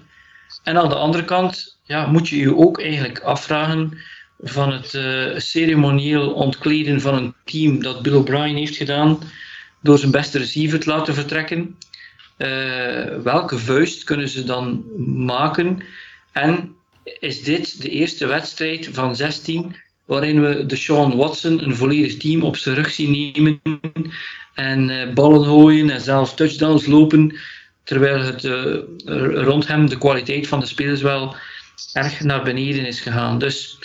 En 0.64 0.78
aan 0.78 0.90
de 0.90 0.96
andere 0.96 1.26
kant 1.26 1.80
ja, 1.84 2.08
moet 2.08 2.30
je 2.30 2.38
je 2.38 2.56
ook 2.56 2.82
eigenlijk 2.82 3.20
afvragen 3.20 3.98
van 4.40 4.72
het 4.72 4.94
uh, 4.94 5.40
ceremonieel 5.40 6.34
ontkleden 6.34 7.02
van 7.02 7.14
een 7.16 7.34
team 7.46 7.82
dat 7.82 8.02
Bill 8.02 8.14
O'Brien 8.14 8.56
heeft 8.56 8.76
gedaan 8.76 9.20
door 9.82 9.98
zijn 9.98 10.12
beste 10.12 10.38
receiver 10.38 10.80
te 10.80 10.90
laten 10.90 11.14
vertrekken. 11.14 11.78
Uh, 12.38 12.48
welke 13.24 13.58
vuist 13.58 14.04
kunnen 14.04 14.30
ze 14.30 14.44
dan 14.44 14.84
maken? 15.26 15.84
En 16.32 16.76
is 17.20 17.44
dit 17.44 17.82
de 17.82 17.90
eerste 17.90 18.26
wedstrijd 18.26 18.90
van 18.92 19.16
16 19.16 19.76
waarin 20.06 20.42
we 20.42 20.66
de 20.66 20.76
Sean 20.76 21.16
Watson 21.16 21.64
een 21.64 21.76
volledig 21.76 22.18
team 22.18 22.44
op 22.44 22.58
zijn 22.58 22.76
rug 22.76 22.92
zien 22.92 23.34
nemen 23.34 23.62
en 24.56 24.90
uh, 24.90 25.14
ballen 25.14 25.46
gooien 25.46 25.90
en 25.90 26.02
zelfs 26.02 26.34
touchdowns 26.34 26.86
lopen, 26.86 27.36
terwijl 27.84 28.22
het 28.22 28.44
uh, 28.44 28.76
rond 29.44 29.68
hem 29.68 29.90
de 29.90 29.98
kwaliteit 29.98 30.48
van 30.48 30.60
de 30.60 30.66
spelers 30.66 31.02
wel 31.02 31.36
erg 31.94 32.20
naar 32.20 32.44
beneden 32.44 32.86
is 32.86 33.00
gegaan. 33.02 33.40
Dus 33.40 33.80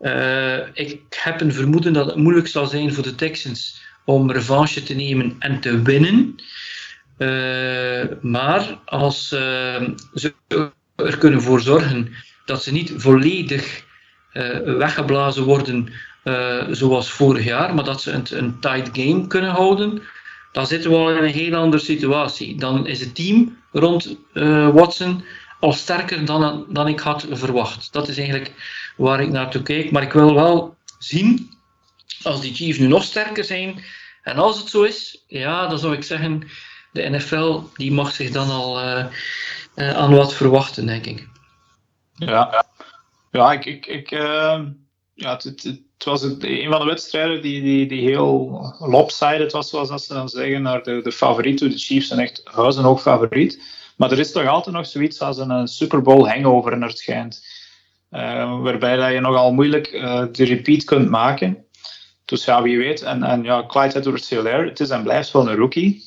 uh, 0.00 0.58
ik 0.72 1.00
heb 1.10 1.40
een 1.40 1.52
vermoeden 1.52 1.92
dat 1.92 2.06
het 2.06 2.16
moeilijk 2.16 2.46
zal 2.46 2.66
zijn 2.66 2.94
voor 2.94 3.02
de 3.02 3.14
Texans 3.14 3.82
om 4.04 4.30
revanche 4.30 4.82
te 4.82 4.94
nemen 4.94 5.36
en 5.38 5.60
te 5.60 5.82
winnen. 5.82 6.34
maar 8.20 8.78
als 8.84 9.28
ze 9.28 10.32
er 10.96 11.18
kunnen 11.18 11.42
voor 11.42 11.60
zorgen 11.60 12.14
dat 12.44 12.62
ze 12.62 12.72
niet 12.72 12.92
volledig 12.96 13.84
weggeblazen 14.64 15.42
worden 15.42 15.88
zoals 16.70 17.10
vorig 17.10 17.44
jaar, 17.44 17.74
maar 17.74 17.84
dat 17.84 18.02
ze 18.02 18.10
een, 18.10 18.26
een 18.30 18.60
tight 18.60 18.88
game 18.92 19.26
kunnen 19.26 19.50
houden, 19.50 20.02
dan 20.54 20.66
zitten 20.66 20.90
we 20.90 20.96
al 20.96 21.10
in 21.10 21.24
een 21.24 21.30
heel 21.30 21.54
andere 21.54 21.82
situatie. 21.82 22.56
Dan 22.56 22.86
is 22.86 23.00
het 23.00 23.14
team 23.14 23.58
rond 23.72 24.16
uh, 24.32 24.68
Watson 24.68 25.24
al 25.60 25.72
sterker 25.72 26.24
dan, 26.24 26.66
dan 26.68 26.88
ik 26.88 27.00
had 27.00 27.26
verwacht. 27.30 27.92
Dat 27.92 28.08
is 28.08 28.16
eigenlijk 28.16 28.52
waar 28.96 29.20
ik 29.20 29.28
naartoe 29.28 29.62
kijk. 29.62 29.90
Maar 29.90 30.02
ik 30.02 30.12
wil 30.12 30.34
wel 30.34 30.76
zien, 30.98 31.50
als 32.22 32.40
die 32.40 32.54
Chiefs 32.54 32.78
nu 32.78 32.86
nog 32.86 33.02
sterker 33.02 33.44
zijn, 33.44 33.84
en 34.22 34.36
als 34.36 34.58
het 34.58 34.68
zo 34.68 34.82
is, 34.82 35.24
ja, 35.26 35.66
dan 35.66 35.78
zou 35.78 35.94
ik 35.94 36.02
zeggen, 36.02 36.48
de 36.92 37.08
NFL 37.08 37.60
die 37.76 37.92
mag 37.92 38.12
zich 38.12 38.30
dan 38.30 38.50
al 38.50 38.82
uh, 38.82 39.06
aan 39.74 40.14
wat 40.14 40.34
verwachten, 40.34 40.86
denk 40.86 41.06
ik. 41.06 41.28
Ja, 42.14 42.64
ja 43.30 43.52
ik, 43.52 43.64
ik, 43.64 43.86
ik 43.86 44.10
ja, 45.14 45.32
het, 45.32 45.42
het, 45.42 45.80
het 46.04 46.20
was 46.20 46.22
een 46.22 46.70
van 46.70 46.80
de 46.80 46.86
wedstrijden 46.86 47.42
die, 47.42 47.62
die, 47.62 47.86
die 47.86 48.00
heel 48.00 48.74
lopsided 48.78 49.52
was, 49.52 49.68
zoals 49.68 50.06
ze 50.06 50.14
dan 50.14 50.28
zeggen, 50.28 50.62
naar 50.62 50.82
de, 50.82 51.00
de 51.02 51.12
favoriet. 51.12 51.58
De 51.58 51.78
Chiefs 51.78 52.08
zijn 52.08 52.20
echt 52.20 52.40
huis 52.44 52.76
en 52.76 52.98
favoriet. 52.98 53.62
Maar 53.96 54.12
er 54.12 54.18
is 54.18 54.32
toch 54.32 54.46
altijd 54.46 54.76
nog 54.76 54.86
zoiets 54.86 55.20
als 55.20 55.38
een 55.38 55.68
Super 55.68 56.02
Bowl 56.02 56.28
hangover 56.28 56.78
naar 56.78 56.88
het 56.88 56.98
schijnt. 56.98 57.46
Uh, 58.10 58.60
waarbij 58.60 58.96
dat 58.96 59.12
je 59.12 59.20
nogal 59.20 59.52
moeilijk 59.52 59.92
uh, 59.92 60.24
de 60.32 60.44
repeat 60.44 60.84
kunt 60.84 61.10
maken. 61.10 61.64
Dus 62.24 62.44
ja, 62.44 62.62
wie 62.62 62.78
weet. 62.78 63.02
En, 63.02 63.22
en 63.22 63.42
ja, 63.42 63.64
Clyde 63.66 63.98
Edwards-Hilaire, 63.98 64.68
het 64.68 64.80
is 64.80 64.88
en 64.88 65.02
blijft 65.02 65.30
wel 65.30 65.48
een 65.48 65.56
rookie. 65.56 66.04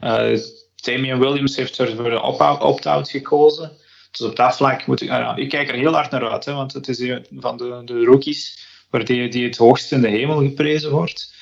Uh, 0.00 0.38
Damian 0.74 1.18
Williams 1.18 1.56
heeft 1.56 1.78
er 1.78 1.96
voor 1.96 2.10
de 2.10 2.22
opt-out 2.60 3.10
gekozen. 3.10 3.72
Dus 4.10 4.26
op 4.26 4.36
dat 4.36 4.56
vlak 4.56 4.86
moet 4.86 5.00
ik... 5.00 5.36
ik 5.36 5.48
kijk 5.48 5.68
er 5.68 5.74
heel 5.74 5.92
hard 5.92 6.10
naar 6.10 6.30
uit, 6.30 6.44
hè, 6.44 6.52
want 6.52 6.72
het 6.72 6.88
is 6.88 7.20
van 7.30 7.56
de, 7.56 7.82
de 7.84 8.04
rookies 8.04 8.66
waar 8.90 9.04
die, 9.04 9.46
het 9.46 9.56
hoogst 9.56 9.92
in 9.92 10.00
de 10.00 10.08
hemel 10.08 10.40
geprezen 10.40 10.90
wordt. 10.90 11.34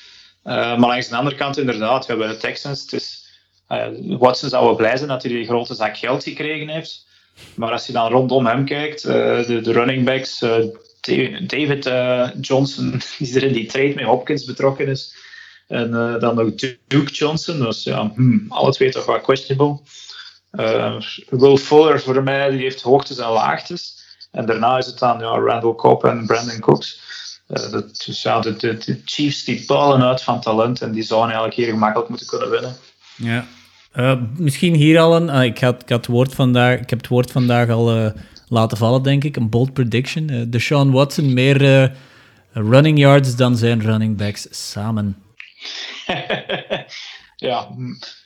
Uh, 0.44 0.52
maar 0.52 0.88
langs 0.88 1.08
de 1.08 1.16
andere 1.16 1.36
kant, 1.36 1.58
inderdaad, 1.58 2.06
we 2.06 2.12
hebben 2.12 2.28
de 2.28 2.36
Texans. 2.36 3.24
Uh, 3.68 3.86
Watson 4.18 4.48
zou 4.48 4.64
wel 4.64 4.76
blij 4.76 4.96
zijn 4.96 5.08
dat 5.08 5.22
hij 5.22 5.32
die 5.32 5.44
grote 5.44 5.74
zak 5.74 5.96
geld 5.96 6.22
gekregen 6.22 6.68
heeft. 6.68 7.06
Maar 7.54 7.72
als 7.72 7.86
je 7.86 7.92
dan 7.92 8.10
rondom 8.10 8.46
hem 8.46 8.64
kijkt, 8.64 9.04
uh, 9.04 9.12
de, 9.46 9.72
running 9.72 10.04
backs, 10.04 10.38
David 11.46 11.90
Johnson, 12.40 13.00
die 13.18 13.34
er 13.34 13.42
in 13.42 13.52
die 13.52 13.66
trade 13.66 13.94
met 13.94 14.04
Hopkins 14.04 14.44
betrokken 14.44 14.88
is. 14.88 15.16
En 15.68 15.90
dan 16.20 16.34
nog 16.34 16.54
Duke 16.86 17.12
Johnson, 17.12 17.58
dus 17.58 17.82
ja, 17.82 18.12
hmm, 18.14 18.44
alle 18.48 18.72
twee 18.72 18.90
toch 18.90 19.06
wat 19.06 19.22
questionable. 19.22 19.78
Will 21.30 21.56
Fuller 21.56 22.00
voor 22.00 22.22
mij 22.22 22.50
die 22.50 22.60
heeft 22.60 22.82
hoogtes 22.82 23.18
en 23.18 23.28
laagtes. 23.28 23.96
En 24.30 24.46
daarna 24.46 24.78
is 24.78 24.86
het 24.86 24.98
dan 24.98 25.18
ja, 25.18 25.38
Randall 25.38 25.74
Cobb 25.74 26.04
en 26.04 26.26
Brandon 26.26 26.60
Cooks. 26.60 27.00
Uh, 27.48 27.70
dat, 27.70 28.02
dus 28.06 28.22
ja, 28.22 28.40
de, 28.40 28.56
de, 28.56 28.76
de, 28.76 29.00
Chiefs 29.04 29.44
die 29.44 29.64
palen 29.64 30.02
uit 30.02 30.22
van 30.22 30.40
talent 30.40 30.82
en 30.82 30.92
die 30.92 31.02
zouden 31.02 31.30
eigenlijk 31.30 31.58
hier 31.58 31.68
gemakkelijk 31.68 32.08
moeten 32.08 32.26
kunnen 32.26 32.50
winnen. 32.50 32.76
Ja. 33.16 33.46
Uh, 33.94 34.20
misschien 34.36 34.74
hier 34.74 34.98
al 34.98 35.16
een. 35.16 35.28
Uh, 35.28 35.44
ik, 35.44 35.58
had, 35.58 35.82
ik, 35.82 35.88
had 35.88 35.98
het 35.98 36.06
woord 36.06 36.34
vandaag, 36.34 36.80
ik 36.80 36.90
heb 36.90 36.98
het 36.98 37.08
woord 37.08 37.30
vandaag 37.30 37.70
al 37.70 38.12
laten 38.48 38.76
vallen, 38.76 39.02
denk 39.02 39.24
ik. 39.24 39.36
Een 39.36 39.50
bold 39.50 39.72
prediction. 39.72 40.32
Uh, 40.32 40.42
Deshaun 40.48 40.90
Watson 40.90 41.34
meer 41.34 41.92
running 42.52 42.98
yards 42.98 43.36
dan 43.36 43.56
zijn 43.56 43.82
running 43.82 44.16
backs 44.16 44.46
samen. 44.50 45.16
ja, 47.36 47.68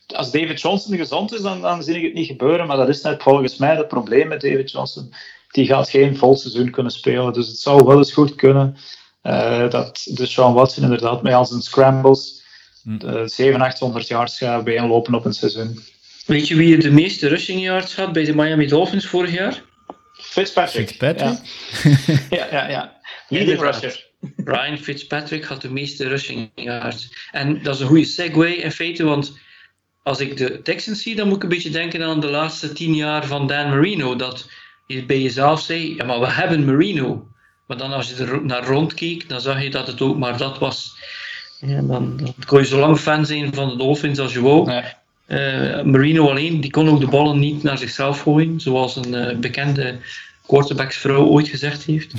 als 0.06 0.30
David 0.30 0.60
Johnson 0.60 0.96
gezond 0.96 1.32
is, 1.32 1.40
dan, 1.40 1.60
dan 1.60 1.82
zie 1.82 1.96
ik 1.96 2.02
het 2.02 2.14
niet 2.14 2.26
gebeuren. 2.26 2.66
Maar 2.66 2.76
dat 2.76 2.88
is 2.88 3.02
net 3.02 3.22
volgens 3.22 3.56
mij 3.56 3.76
het 3.76 3.88
probleem 3.88 4.28
met 4.28 4.40
David 4.40 4.70
Johnson. 4.70 5.12
Die 5.50 5.66
gaat 5.66 5.90
geen 5.90 6.16
vol 6.16 6.36
seizoen 6.36 6.70
kunnen 6.70 6.92
spelen. 6.92 7.32
Dus 7.32 7.48
het 7.48 7.58
zou 7.58 7.84
wel 7.84 7.98
eens 7.98 8.12
goed 8.12 8.34
kunnen 8.34 8.76
uh, 9.22 9.70
dat 9.70 10.08
Sean 10.14 10.52
Watson 10.52 10.84
inderdaad 10.84 11.22
met 11.22 11.32
al 11.32 11.46
zijn 11.46 11.60
scrambles 11.60 12.44
uh, 12.84 13.22
700, 13.24 13.62
800 13.62 14.08
yards 14.08 14.38
gaat 14.38 14.64
bijeenlopen 14.64 15.14
op 15.14 15.24
een 15.24 15.32
seizoen. 15.32 15.78
Weet 16.26 16.48
je 16.48 16.56
wie 16.56 16.78
de 16.78 16.90
meeste 16.90 17.28
rushing 17.28 17.62
yards 17.62 17.96
had 17.96 18.12
bij 18.12 18.24
de 18.24 18.34
Miami 18.34 18.66
Dolphins 18.66 19.06
vorig 19.06 19.32
jaar? 19.32 19.62
Fitzpatrick. 20.12 20.88
Fitzpatrick? 20.88 21.38
Ja, 22.30 22.46
ja, 22.46 22.46
ja. 22.50 22.68
ja. 22.68 23.00
Leading 23.28 23.60
rusher. 23.60 24.08
Ryan 24.36 24.78
Fitzpatrick 24.78 25.44
had 25.44 25.62
de 25.62 25.70
meeste 25.70 26.08
rushing 26.08 26.50
yards. 26.54 27.28
En 27.30 27.62
dat 27.62 27.74
is 27.74 27.80
een 27.80 27.86
goede 27.86 28.04
segue 28.04 28.56
in 28.56 28.72
feite, 28.72 29.04
want 29.04 29.38
als 30.02 30.20
ik 30.20 30.36
de 30.36 30.62
Texans 30.62 31.02
zie, 31.02 31.16
dan 31.16 31.26
moet 31.26 31.36
ik 31.36 31.42
een 31.42 31.48
beetje 31.48 31.70
denken 31.70 32.02
aan 32.02 32.20
de 32.20 32.30
laatste 32.30 32.72
tien 32.72 32.94
jaar 32.94 33.26
van 33.26 33.46
Dan 33.46 33.68
Marino. 33.68 34.16
Dat 34.16 34.50
je 34.86 35.06
bij 35.06 35.20
jezelf 35.20 35.60
zei, 35.60 35.96
ja 35.96 36.04
maar 36.04 36.20
we 36.20 36.30
hebben 36.30 36.64
Marino. 36.64 37.28
Maar 37.70 37.78
dan 37.78 37.92
als 37.92 38.08
je 38.08 38.24
er 38.24 38.44
naar 38.44 38.64
rondkeek, 38.64 39.28
dan 39.28 39.40
zag 39.40 39.62
je 39.62 39.70
dat 39.70 39.86
het 39.86 40.00
ook 40.00 40.16
maar 40.16 40.36
dat 40.36 40.58
was. 40.58 40.94
Ja, 41.60 41.80
dan, 41.82 42.16
dan 42.16 42.34
kon 42.46 42.58
je 42.58 42.66
zo 42.66 42.78
lang 42.78 42.98
fan 42.98 43.26
zijn 43.26 43.54
van 43.54 43.68
de 43.68 43.76
Dolphins 43.76 44.18
als 44.18 44.32
je 44.32 44.40
wou. 44.40 44.70
Ja. 44.70 44.98
Uh, 45.28 45.82
Marino 45.82 46.30
alleen, 46.30 46.60
die 46.60 46.70
kon 46.70 46.88
ook 46.88 47.00
de 47.00 47.08
ballen 47.08 47.38
niet 47.38 47.62
naar 47.62 47.78
zichzelf 47.78 48.20
gooien, 48.20 48.60
zoals 48.60 48.96
een 48.96 49.14
uh, 49.14 49.36
bekende 49.36 49.98
quarterbacksvrouw 50.46 51.24
ooit 51.24 51.48
gezegd 51.48 51.84
heeft. 51.84 52.14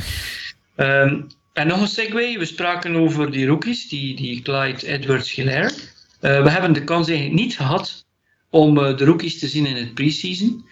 Um, 0.75 1.27
en 1.53 1.67
nog 1.67 1.81
een 1.81 1.87
segue, 1.87 2.37
we 2.39 2.45
spraken 2.45 2.95
over 2.95 3.31
die 3.31 3.47
rookies, 3.47 3.89
die, 3.89 4.15
die 4.15 4.41
Clyde 4.41 4.87
Edwards-Hilaire. 4.87 5.69
Uh, 5.69 6.43
we 6.43 6.49
hebben 6.49 6.73
de 6.73 6.83
kans 6.83 7.07
eigenlijk 7.07 7.39
niet 7.39 7.55
gehad 7.55 8.05
om 8.49 8.77
uh, 8.77 8.97
de 8.97 9.05
rookies 9.05 9.39
te 9.39 9.47
zien 9.47 9.65
in 9.65 9.75
het 9.75 9.93
preseason. 9.93 10.65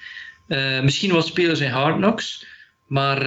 Uh, 0.47 0.81
misschien 0.81 1.11
wat 1.11 1.27
spelers 1.27 1.59
in 1.59 1.71
Hard 1.71 1.95
Knocks, 1.95 2.45
maar 2.89 3.23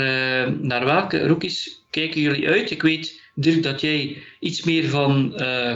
naar 0.61 0.85
welke 0.85 1.27
rookies 1.27 1.85
kijken 1.91 2.21
jullie 2.21 2.49
uit? 2.49 2.71
Ik 2.71 2.83
weet, 2.83 3.21
Dirk, 3.35 3.63
dat 3.63 3.81
jij 3.81 4.23
iets 4.41 4.63
meer 4.63 4.89
van 4.89 5.35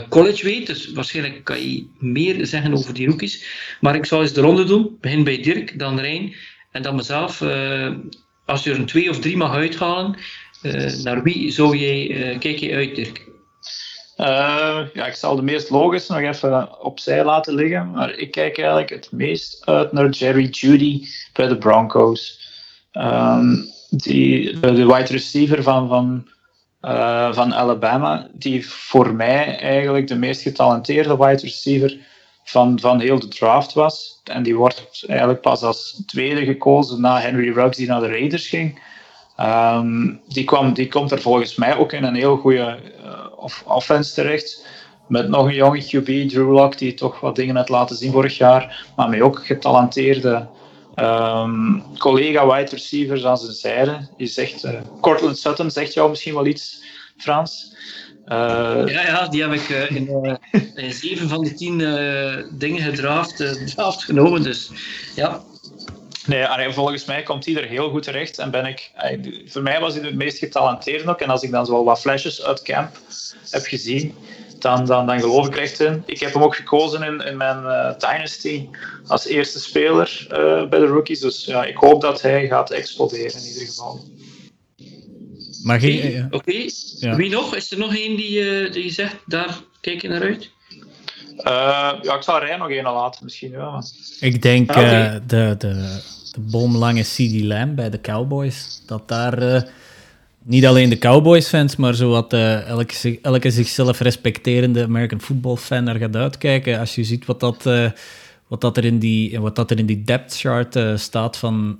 college 0.09 0.43
weet, 0.43 0.67
dus 0.67 0.91
waarschijnlijk 0.91 1.43
kan 1.43 1.61
je 1.61 1.87
meer 1.99 2.45
zeggen 2.45 2.73
over 2.73 2.93
die 2.93 3.07
rookies. 3.07 3.45
Maar 3.81 3.95
ik 3.95 4.05
zal 4.05 4.21
eens 4.21 4.33
de 4.33 4.41
ronde 4.41 4.63
doen. 4.63 4.97
Begin 5.01 5.23
bij 5.23 5.41
Dirk, 5.41 5.79
dan 5.79 5.99
Rijn 5.99 6.35
en 6.71 6.81
dan 6.81 6.95
mezelf. 6.95 7.41
als 8.45 8.63
je 8.63 8.71
er 8.71 8.79
een 8.79 8.85
twee 8.85 9.09
of 9.09 9.19
drie 9.19 9.37
mag 9.37 9.53
uithalen, 9.53 10.15
naar 11.03 11.23
wie 11.23 11.51
zou 11.51 11.77
jij, 11.77 12.37
kijk 12.39 12.57
je 12.57 12.73
uit, 12.73 12.95
Dirk? 12.95 13.25
Ja, 14.93 15.05
ik 15.05 15.13
zal 15.13 15.35
de 15.35 15.41
meest 15.41 15.69
logische 15.69 16.13
nog 16.13 16.21
even 16.21 16.81
opzij 16.81 17.23
laten 17.23 17.55
liggen. 17.55 17.91
Maar 17.91 18.13
ik 18.13 18.31
kijk 18.31 18.57
eigenlijk 18.57 18.89
het 18.89 19.11
meest 19.11 19.65
uit 19.65 19.91
naar 19.91 20.09
Jerry 20.09 20.47
Judy 20.49 21.05
bij 21.33 21.47
de 21.47 21.57
Broncos. 21.57 22.45
Um, 22.93 23.75
die, 23.89 24.59
de 24.59 24.85
wide 24.85 25.11
receiver 25.11 25.63
van, 25.63 25.87
van, 25.87 26.27
uh, 26.81 27.33
van 27.33 27.53
Alabama, 27.53 28.27
die 28.33 28.69
voor 28.69 29.13
mij 29.13 29.59
eigenlijk 29.59 30.07
de 30.07 30.15
meest 30.15 30.41
getalenteerde 30.41 31.17
wide 31.17 31.41
receiver 31.41 31.97
van, 32.43 32.79
van 32.79 32.99
heel 32.99 33.19
de 33.19 33.27
draft 33.27 33.73
was. 33.73 34.21
En 34.23 34.43
die 34.43 34.55
wordt 34.55 35.03
eigenlijk 35.07 35.41
pas 35.41 35.61
als 35.61 36.03
tweede 36.05 36.45
gekozen 36.45 37.01
na 37.01 37.19
Henry 37.19 37.51
Ruggs, 37.51 37.77
die 37.77 37.87
naar 37.87 38.01
de 38.01 38.07
Raiders 38.07 38.47
ging. 38.47 38.79
Um, 39.39 40.21
die, 40.27 40.43
kwam, 40.43 40.73
die 40.73 40.87
komt 40.87 41.11
er 41.11 41.21
volgens 41.21 41.55
mij 41.55 41.77
ook 41.77 41.91
in 41.91 42.03
een 42.03 42.15
heel 42.15 42.37
goede 42.37 42.79
uh, 43.05 43.47
offense 43.65 44.13
terecht. 44.13 44.65
Met 45.07 45.29
nog 45.29 45.45
een 45.45 45.53
jonge 45.53 45.83
QB, 45.83 46.29
Drew 46.29 46.51
Lock, 46.51 46.77
die 46.77 46.93
toch 46.93 47.19
wat 47.19 47.35
dingen 47.35 47.55
heeft 47.55 47.69
laten 47.69 47.95
zien 47.95 48.11
vorig 48.11 48.37
jaar. 48.37 48.85
Maar 48.95 49.09
met 49.09 49.21
ook 49.21 49.45
getalenteerde 49.45 50.47
um, 50.99 51.83
collega 51.97 52.47
wide 52.47 52.69
receivers 52.69 53.25
aan 53.25 53.37
zijn 53.37 53.51
zijde. 53.51 54.07
Je 54.17 54.27
zegt, 54.27 54.63
uh, 54.63 54.71
Cortland 55.01 55.37
Sutton 55.37 55.71
zegt 55.71 55.93
jou 55.93 56.09
misschien 56.09 56.33
wel 56.33 56.45
iets, 56.45 56.81
Frans. 57.17 57.75
Uh, 58.27 58.35
ja, 58.85 59.05
ja, 59.05 59.27
die 59.27 59.41
heb 59.41 59.51
ik 59.51 59.69
uh, 59.69 59.91
in, 59.91 60.39
in, 60.75 60.93
zeven 60.93 61.29
van 61.29 61.43
de 61.43 61.53
tien 61.53 61.77
dingen 62.57 62.81
gedraft, 62.81 63.65
draft 63.75 64.03
genomen. 64.03 64.43
Dus 64.43 64.71
ja, 65.15 65.43
Nee, 66.27 66.73
volgens 66.73 67.05
mij 67.05 67.23
komt 67.23 67.45
hij 67.45 67.55
er 67.55 67.67
heel 67.67 67.89
goed 67.89 68.03
terecht. 68.03 68.39
En 68.39 68.51
ben 68.51 68.65
ik, 68.65 68.91
voor 69.45 69.61
mij 69.61 69.79
was 69.79 69.93
hij 69.95 70.03
het 70.05 70.15
meest 70.15 70.37
getalenteerd 70.37 71.07
ook. 71.07 71.19
En 71.19 71.29
als 71.29 71.41
ik 71.41 71.51
dan 71.51 71.65
zo 71.65 71.83
wat 71.83 71.99
flashes 71.99 72.43
uit 72.43 72.61
camp 72.61 72.99
heb 73.49 73.65
gezien, 73.65 74.15
dan, 74.59 74.85
dan, 74.85 75.05
dan 75.05 75.19
geloof 75.19 75.47
ik 75.47 75.55
echt 75.55 75.79
in. 75.79 76.03
Ik 76.05 76.19
heb 76.19 76.33
hem 76.33 76.43
ook 76.43 76.55
gekozen 76.55 77.03
in, 77.03 77.19
in 77.25 77.37
mijn 77.37 77.63
uh, 77.63 77.97
Dynasty 77.97 78.69
als 79.07 79.25
eerste 79.25 79.59
speler 79.59 80.27
uh, 80.31 80.69
bij 80.69 80.79
de 80.79 80.85
rookies. 80.85 81.19
Dus 81.19 81.45
ja, 81.45 81.65
ik 81.65 81.77
hoop 81.77 82.01
dat 82.01 82.21
hij 82.21 82.47
gaat 82.47 82.71
exploderen 82.71 83.41
in 83.41 83.47
ieder 83.47 83.65
geval. 83.67 83.99
Maar 85.63 85.77
Oké, 85.77 86.27
okay. 86.31 86.71
ja. 86.99 87.15
wie 87.15 87.29
nog? 87.29 87.55
Is 87.55 87.71
er 87.71 87.77
nog 87.77 87.95
één 87.95 88.17
die, 88.17 88.39
uh, 88.39 88.71
die 88.71 88.91
zegt, 88.91 89.15
daar 89.25 89.59
kijk 89.81 90.01
je 90.01 90.07
naar 90.07 90.21
uit? 90.21 90.49
ja, 92.01 92.15
ik 92.15 92.21
zal 92.21 92.39
Rijn 92.39 92.59
nog 92.59 92.69
één 92.69 92.83
laten 92.83 93.23
misschien. 93.23 93.51
Ja. 93.51 93.83
Ik 94.19 94.41
denk 94.41 94.69
ah, 94.69 94.77
okay. 94.77 95.21
de, 95.25 95.55
de 95.57 96.01
de 96.37 96.43
boomlange 96.51 97.01
CD 97.01 97.43
Lamb 97.43 97.75
bij 97.75 97.89
de 97.89 98.01
Cowboys. 98.01 98.81
Dat 98.85 99.07
daar 99.07 99.43
uh, 99.43 99.61
niet 100.47 100.65
alleen 100.65 100.89
de 100.89 100.97
Cowboys-fans, 100.97 101.75
maar 101.75 101.93
zowat 101.93 102.33
uh, 102.33 102.67
elke, 102.67 103.19
elke 103.21 103.51
zichzelf 103.51 103.99
respecterende 103.99 104.83
American 104.83 105.21
football-fan 105.21 105.83
naar 105.83 105.95
gaat 105.95 106.15
uitkijken. 106.15 106.79
Als 106.79 106.95
je 106.95 107.03
ziet 107.03 107.25
wat 107.25 107.39
dat, 107.39 107.65
uh, 107.65 107.89
wat 108.47 108.61
dat 108.61 108.77
er 108.77 108.85
in 108.85 108.99
die, 108.99 109.39
wat 109.39 109.55
dat 109.55 109.71
er 109.71 109.79
in 109.79 109.85
die 109.85 110.03
depth 110.03 110.37
chart 110.37 110.79
staat 110.95 111.37
van, 111.37 111.77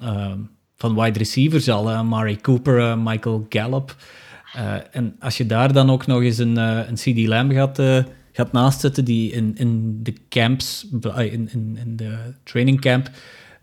van 0.78 0.96
wide 0.96 1.18
receivers 1.18 1.70
al. 1.70 2.04
Mari 2.04 2.42
Cooper, 2.42 2.98
Michael 2.98 3.46
Gallup. 3.50 3.96
en 4.92 5.16
als 5.20 5.38
je 5.38 5.46
daar 5.46 5.74
dan 5.74 5.90
ook 5.90 6.08
nog 6.08 6.22
eens 6.22 6.38
een, 6.38 6.58
een 6.58 6.96
CD 6.96 7.28
Lamb 7.28 7.52
gaat 7.52 7.80
gaat 8.32 8.52
naastzetten 8.52 9.06
die 9.06 9.32
in, 9.32 9.54
in 9.56 10.00
de 10.04 10.14
camps, 10.30 10.88
in, 11.16 11.50
in, 11.52 11.78
in 11.86 11.96
de 11.96 12.18
training 12.44 12.82
camp, 12.82 13.10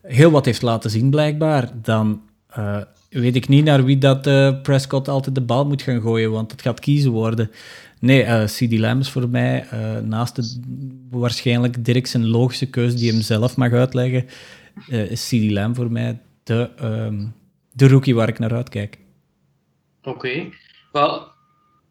heel 0.03 0.31
wat 0.31 0.45
heeft 0.45 0.63
laten 0.63 0.91
zien, 0.91 1.11
blijkbaar, 1.11 1.71
dan 1.83 2.21
weet 3.21 3.37
ik 3.37 3.49
niet 3.49 3.65
naar 3.65 3.85
wie 3.85 3.99
dat 3.99 4.27
uh, 4.27 4.61
Prescott 4.63 5.09
altijd 5.09 5.35
de 5.35 5.41
bal 5.41 5.67
moet 5.67 5.83
gaan 5.83 6.01
gooien, 6.01 6.31
want 6.31 6.51
het 6.51 6.63
gaat 6.63 6.81
kiezen 6.81 7.11
worden. 7.11 7.51
Nee, 8.01 8.23
uh, 8.23 8.43
eh, 8.43 8.49
CD 8.49 8.79
Lamb 8.79 9.01
is 9.01 9.11
voor 9.11 9.29
mij, 9.29 9.67
naast 10.03 10.37
de, 10.37 10.61
waarschijnlijk 11.11 11.85
Dirk 11.85 12.07
zijn 12.07 12.27
logische 12.27 12.71
keuze 12.71 12.97
die 12.97 13.13
hem 13.13 13.21
zelf 13.21 13.57
mag 13.57 13.73
uitleggen, 13.73 14.27
is 14.89 15.29
CD 15.29 15.51
Lamb 15.51 15.77
voor 15.77 15.93
mij 15.93 16.21
de, 16.45 16.71
um, 16.83 17.35
de 17.73 17.89
rookie 17.89 18.15
waar 18.15 18.29
ik 18.29 18.39
naar 18.39 18.55
uitkijk. 18.55 18.99
Oké. 20.03 20.09
Okay. 20.09 20.53
Wel, 20.93 21.29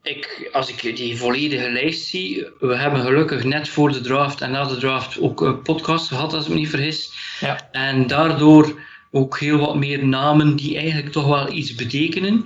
ik, 0.04 0.50
als 0.52 0.70
ik 0.70 0.96
die 0.96 1.18
volledige 1.18 1.70
lijst 1.70 2.08
zie, 2.08 2.48
we 2.60 2.76
hebben 2.76 3.02
gelukkig 3.02 3.44
net 3.44 3.70
voor 3.70 3.92
de 3.92 4.02
draft 4.02 4.42
en 4.42 4.52
na 4.52 4.66
de 4.66 4.78
draft 4.78 5.20
ook 5.20 5.42
een 5.42 5.62
podcast 5.62 6.08
gehad, 6.08 6.34
als 6.34 6.44
ik 6.44 6.50
me 6.50 6.56
niet 6.56 6.70
vergis. 6.70 7.12
Ja. 7.40 7.70
En 7.72 8.08
daardoor 8.08 8.80
ook 9.16 9.40
heel 9.40 9.58
wat 9.58 9.76
meer 9.76 10.06
namen 10.06 10.56
die 10.56 10.78
eigenlijk 10.78 11.12
toch 11.12 11.28
wel 11.28 11.52
iets 11.52 11.76
betekenen. 11.76 12.46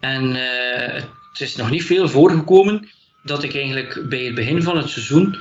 En 0.00 0.24
uh, 0.24 1.02
het 1.32 1.40
is 1.40 1.56
nog 1.56 1.70
niet 1.70 1.84
veel 1.84 2.08
voorgekomen 2.08 2.88
dat 3.22 3.42
ik 3.42 3.54
eigenlijk 3.54 4.08
bij 4.08 4.24
het 4.24 4.34
begin 4.34 4.62
van 4.62 4.76
het 4.76 4.88
seizoen 4.88 5.36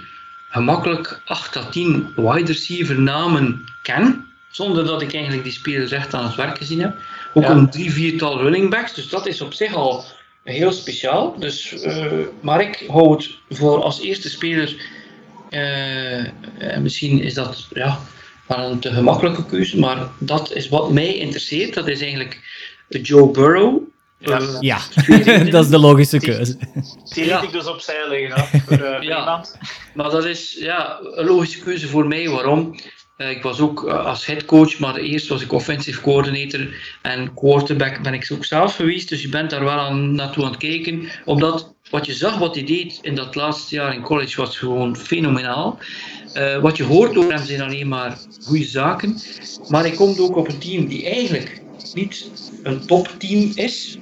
gemakkelijk 0.50 1.22
8 1.26 1.58
à 1.58 1.70
10 1.70 2.14
wide 2.16 2.46
receiver 2.46 3.02
namen 3.02 3.64
ken, 3.82 4.26
zonder 4.52 4.86
dat 4.86 5.02
ik 5.02 5.14
eigenlijk 5.14 5.44
die 5.44 5.54
spelers 5.54 5.92
echt 5.92 6.14
aan 6.14 6.26
het 6.26 6.36
werk 6.36 6.58
gezien 6.58 6.80
heb. 6.82 6.96
Ook 7.34 7.44
ja. 7.44 7.50
een 7.50 7.70
drie, 7.70 7.92
viertal 7.92 8.42
running 8.42 8.70
backs, 8.70 8.94
dus 8.94 9.10
dat 9.10 9.28
is 9.28 9.42
op 9.42 9.54
zich 9.54 9.74
al 9.74 10.06
heel 10.44 10.72
speciaal. 10.72 11.40
Dus, 11.40 11.74
uh, 11.86 12.06
maar 12.42 12.62
ik 12.62 12.86
hou 12.88 13.12
het 13.12 13.30
voor 13.50 13.84
als 13.84 14.02
eerste 14.02 14.30
speler. 14.30 14.76
Uh, 15.50 16.28
misschien 16.78 17.22
is 17.22 17.34
dat 17.34 17.68
ja, 17.74 18.00
wel 18.48 18.72
een 18.72 18.80
te 18.80 18.92
gemakkelijke 18.92 19.46
keuze, 19.46 19.80
maar 19.80 20.10
dat 20.20 20.54
is 20.54 20.70
wat 20.70 20.92
mij 20.92 21.16
interesseert. 21.16 21.74
Dat 21.74 21.88
is 21.88 22.02
eigenlijk 22.02 22.40
Joe 22.88 23.32
Burrow. 23.32 23.82
Ja, 24.20 24.42
uh, 24.42 24.58
ja. 24.60 24.80
dat 25.52 25.64
is 25.64 25.70
de 25.70 25.80
logische 25.80 26.20
keuze. 26.20 26.58
Die 27.14 27.24
liet 27.24 27.26
ja. 27.26 27.42
ik 27.42 27.52
dus 27.52 27.68
opzij 27.68 28.10
liggen 28.10 28.62
voor 28.66 29.04
ja. 29.04 29.20
iemand. 29.20 29.58
Maar 29.94 30.10
dat 30.10 30.26
is 30.26 30.56
ja, 30.60 31.00
een 31.02 31.26
logische 31.26 31.60
keuze 31.60 31.88
voor 31.88 32.08
mij. 32.08 32.30
Waarom? 32.30 32.76
Eh, 33.18 33.30
ik 33.30 33.44
was 33.44 33.60
ook 33.60 33.84
uh, 33.84 34.06
als 34.06 34.26
headcoach, 34.26 34.80
maar 34.80 34.96
eerst 34.96 35.28
was 35.28 35.42
ik 35.42 35.52
offensive 35.52 36.02
coordinator 36.02 36.68
en 37.02 37.34
quarterback 37.34 38.02
ben 38.02 38.14
ik 38.14 38.30
ook 38.32 38.46
zelf 38.46 38.76
geweest. 38.76 39.10
Dus 39.10 39.22
je 39.22 39.30
bent 39.30 39.50
daar 39.50 39.64
wel 39.64 39.80
aan, 39.80 40.16
naartoe 40.16 40.44
aan 40.44 40.50
het 40.50 40.60
kijken. 40.60 41.10
Omdat 41.26 41.76
wat 41.90 42.06
je 42.06 42.14
zag, 42.14 42.38
wat 42.38 42.56
hij 42.56 42.64
deed 42.64 43.00
in 43.02 43.16
dat 43.16 43.36
laatste 43.36 43.76
jaar 43.76 43.94
in 43.94 44.02
college, 44.02 44.42
was 44.42 44.58
gewoon 44.58 44.98
fenomenaal. 44.98 45.80
Uh, 46.34 46.62
wat 46.62 46.78
je 46.78 46.84
hoort 46.84 47.18
over 47.18 47.34
hem 47.34 47.46
zijn 47.46 47.62
alleen 47.62 47.88
maar 47.88 48.18
goede 48.44 48.66
zaken. 48.66 49.22
Maar 49.68 49.82
hij 49.82 49.92
komt 49.92 50.20
ook 50.20 50.36
op 50.36 50.48
een 50.48 50.58
team 50.58 50.88
die 50.88 51.06
eigenlijk 51.06 51.62
niet 51.94 52.30
een 52.64 52.86
topteam 52.86 53.52
is. 53.56 53.98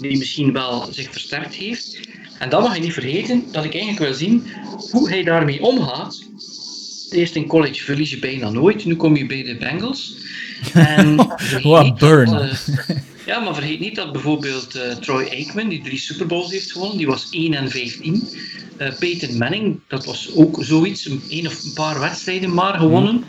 Die 0.00 0.18
misschien 0.18 0.52
wel 0.52 0.88
zich 0.90 1.12
versterkt 1.12 1.54
heeft. 1.54 2.00
En 2.38 2.48
dan 2.48 2.62
mag 2.62 2.74
je 2.74 2.80
niet 2.80 2.92
vergeten 2.92 3.44
dat 3.52 3.64
ik 3.64 3.72
eigenlijk 3.72 4.04
wil 4.04 4.14
zien 4.14 4.46
hoe 4.90 5.08
hij 5.08 5.22
daarmee 5.22 5.62
omgaat. 5.62 6.26
Eerst 7.10 7.34
in 7.34 7.46
college 7.46 7.84
verlies 7.84 8.10
je 8.10 8.18
bijna 8.18 8.50
nooit, 8.50 8.84
nu 8.84 8.96
kom 8.96 9.16
je 9.16 9.26
bij 9.26 9.42
de 9.42 9.56
Bengals. 9.56 10.16
En 10.72 11.16
Wat 11.62 11.98
burn. 11.98 12.30
Dat, 12.30 12.68
uh, 12.68 12.96
ja, 13.26 13.40
maar 13.40 13.54
vergeet 13.54 13.80
niet 13.80 13.94
dat 13.94 14.12
bijvoorbeeld 14.12 14.76
uh, 14.76 14.82
Troy 14.92 15.28
Aikman, 15.30 15.68
die 15.68 15.82
drie 15.82 15.98
Super 15.98 16.26
Bowls 16.26 16.50
heeft 16.50 16.72
gewonnen, 16.72 16.98
die 16.98 17.06
was 17.06 17.28
1 17.30 17.54
en 17.54 17.70
15. 17.70 18.28
Uh, 18.78 18.88
Peyton 18.98 19.38
Manning, 19.38 19.80
dat 19.86 20.04
was 20.04 20.30
ook 20.34 20.56
zoiets, 20.60 21.06
een, 21.06 21.22
een 21.28 21.46
of 21.46 21.64
een 21.64 21.72
paar 21.72 22.00
wedstrijden 22.00 22.54
maar 22.54 22.78
gewonnen. 22.78 23.14
Mm. 23.14 23.24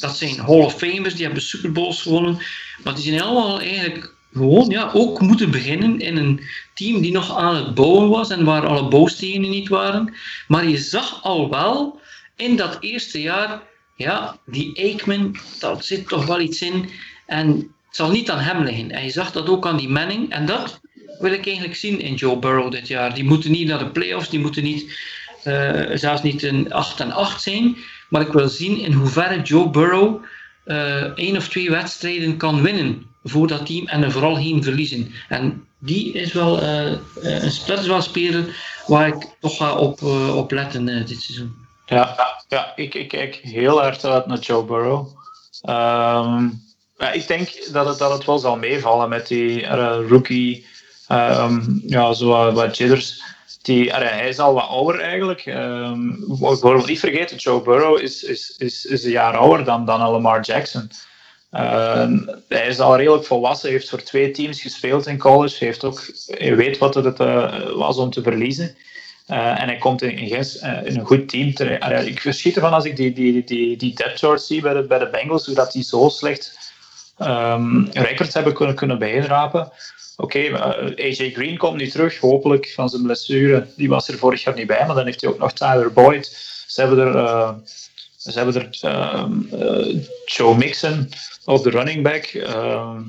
Dat 0.00 0.16
zijn 0.16 0.38
Hall 0.38 0.64
of 0.64 0.74
Famers, 0.74 1.14
die 1.14 1.24
hebben 1.24 1.42
Super 1.42 1.72
Bowls 1.72 2.02
gewonnen. 2.02 2.38
Maar 2.82 2.94
die 2.94 3.04
zijn 3.04 3.22
allemaal 3.22 3.60
eigenlijk 3.60 4.14
gewoon 4.32 4.68
ja, 4.68 4.90
ook 4.92 5.20
moeten 5.20 5.50
beginnen 5.50 6.00
in 6.00 6.16
een 6.16 6.40
team 6.74 7.00
die 7.00 7.12
nog 7.12 7.36
aan 7.36 7.56
het 7.56 7.74
bouwen 7.74 8.08
was 8.08 8.30
en 8.30 8.44
waar 8.44 8.66
alle 8.66 8.88
bouwstenen 8.88 9.50
niet 9.50 9.68
waren. 9.68 10.14
Maar 10.48 10.68
je 10.68 10.78
zag 10.78 11.22
al 11.22 11.50
wel 11.50 12.00
in 12.36 12.56
dat 12.56 12.76
eerste 12.80 13.20
jaar, 13.20 13.62
ja, 13.96 14.38
die 14.46 14.78
Aikman, 14.78 15.36
dat 15.58 15.84
zit 15.84 16.08
toch 16.08 16.26
wel 16.26 16.40
iets 16.40 16.62
in. 16.62 16.90
En 17.26 17.48
het 17.86 17.96
zal 17.96 18.10
niet 18.10 18.30
aan 18.30 18.38
hem 18.38 18.64
liggen. 18.64 18.90
En 18.90 19.04
je 19.04 19.10
zag 19.10 19.32
dat 19.32 19.48
ook 19.48 19.66
aan 19.66 19.76
die 19.76 19.88
Manning. 19.88 20.30
En 20.30 20.46
dat 20.46 20.80
wil 21.18 21.32
ik 21.32 21.46
eigenlijk 21.46 21.76
zien 21.76 22.00
in 22.00 22.14
Joe 22.14 22.38
Burrow 22.38 22.70
dit 22.70 22.88
jaar. 22.88 23.14
Die 23.14 23.24
moeten 23.24 23.50
niet 23.50 23.68
naar 23.68 23.78
de 23.78 23.90
playoffs, 23.90 24.28
die 24.28 24.40
moeten 24.40 24.62
niet, 24.62 24.98
uh, 25.44 25.82
zelfs 25.94 26.22
niet 26.22 26.42
een 26.42 26.72
8 26.72 27.00
en 27.00 27.12
8 27.12 27.42
zijn. 27.42 27.76
Maar 28.08 28.20
ik 28.20 28.32
wil 28.32 28.48
zien 28.48 28.78
in 28.78 28.92
hoeverre 28.92 29.42
Joe 29.42 29.70
Burrow 29.70 30.24
uh, 30.66 31.02
één 31.02 31.36
of 31.36 31.48
twee 31.48 31.70
wedstrijden 31.70 32.36
kan 32.36 32.62
winnen 32.62 33.06
voor 33.24 33.46
dat 33.46 33.66
team 33.66 33.86
en 33.86 34.02
er 34.02 34.12
vooral 34.12 34.34
geen 34.34 34.62
verliezen. 34.62 35.12
En 35.28 35.66
die 35.78 36.12
is 36.12 36.32
wel, 36.32 36.62
uh, 36.62 36.84
een, 37.22 37.52
dat 37.66 37.78
is 37.80 37.86
wel 37.86 37.96
een 37.96 38.02
speler 38.02 38.56
waar 38.86 39.08
ik 39.08 39.26
toch 39.40 39.56
ga 39.56 39.74
op, 39.74 40.02
op 40.32 40.50
letten 40.50 40.86
dit 40.86 41.22
seizoen. 41.22 41.63
Ja, 41.86 42.16
ja 42.48 42.72
ik, 42.76 43.08
kijk 43.08 43.34
heel 43.34 43.84
erg 43.84 44.04
uit 44.04 44.26
naar 44.26 44.38
Joe 44.38 44.64
Burrow. 44.64 45.06
Ja, 46.98 47.12
ik 47.12 47.26
denk 47.26 47.72
dat 47.72 47.86
het, 47.86 47.98
dat 47.98 48.12
het 48.12 48.24
wel 48.24 48.38
zal 48.38 48.56
meevallen 48.56 49.08
met 49.08 49.26
die 49.26 49.66
rookie, 50.06 50.66
um, 51.08 51.82
ja, 51.86 52.12
zo 52.12 52.52
wat 52.52 52.76
jitters. 52.76 53.22
Die, 53.62 53.92
hij 53.92 54.28
is 54.28 54.38
al 54.38 54.54
wat 54.54 54.68
ouder 54.68 55.00
eigenlijk. 55.00 55.46
Um, 55.46 56.24
we 56.38 56.82
niet 56.86 57.00
vergeten, 57.00 57.36
Joe 57.36 57.62
Burrow 57.62 57.98
is, 57.98 58.22
is, 58.22 58.54
is, 58.58 58.84
is 58.84 59.04
een 59.04 59.10
jaar 59.10 59.36
ouder 59.36 59.64
dan, 59.64 59.84
dan 59.84 60.10
Lamar 60.10 60.40
Jackson. 60.40 60.90
Hij 62.48 62.66
is 62.66 62.80
al 62.80 62.96
redelijk 62.96 63.24
volwassen, 63.24 63.70
heeft 63.70 63.88
voor 63.88 64.02
twee 64.02 64.30
teams 64.30 64.60
gespeeld 64.60 65.06
in 65.06 65.18
college, 65.18 65.64
heeft 65.64 65.84
ook, 65.84 66.10
weet 66.38 66.78
wat 66.78 66.94
het 66.94 67.20
uh, 67.20 67.70
was 67.72 67.96
om 67.96 68.10
te 68.10 68.22
verliezen. 68.22 68.76
Uh, 69.30 69.60
en 69.60 69.68
hij 69.68 69.78
komt 69.78 70.02
in, 70.02 70.18
in, 70.18 70.46
in, 70.84 70.98
een 70.98 71.06
goed 71.06 71.28
team 71.28 71.54
terecht. 71.54 72.06
ik 72.06 72.20
verschiet 72.20 72.54
ervan 72.54 72.72
als 72.72 72.84
ik 72.84 72.96
die, 72.96 73.12
die, 73.12 73.44
die, 73.44 73.76
die 73.76 73.94
depth 73.94 74.18
chart 74.18 74.42
zie 74.42 74.60
bij 74.60 74.74
de, 74.74 74.82
bij 74.82 74.98
de 74.98 75.08
Bengals, 75.08 75.46
hoe 75.46 75.54
dat 75.54 75.72
die 75.72 75.82
zo 75.82 76.08
slecht 76.08 76.58
um, 77.18 77.88
records 77.92 78.34
hebben 78.34 78.54
kunnen, 78.54 78.74
kunnen 78.74 78.98
bijdrapen. 78.98 79.72
Oké, 80.16 80.38
okay, 80.38 80.94
AJ 80.96 81.30
Green 81.30 81.56
komt 81.56 81.76
nu 81.76 81.88
terug, 81.88 82.18
hopelijk 82.18 82.72
van 82.74 82.88
zijn 82.88 83.02
blessure. 83.02 83.66
Die 83.76 83.88
was 83.88 84.08
er 84.08 84.18
vorig 84.18 84.42
jaar 84.42 84.54
niet 84.54 84.66
bij, 84.66 84.86
maar 84.86 84.96
dan 84.96 85.04
heeft 85.04 85.20
hij 85.20 85.30
ook 85.30 85.38
nog 85.38 85.52
Tyler 85.52 85.92
Boyd. 85.92 86.26
Ze 86.66 86.80
hebben 86.80 86.98
er, 86.98 87.54
ze 88.16 88.30
hebben 88.30 88.54
er 88.54 88.68
Joe 90.24 90.56
Mixon 90.56 91.08
op 91.44 91.62
de 91.62 91.70
running 91.70 92.02
back. 92.02 92.24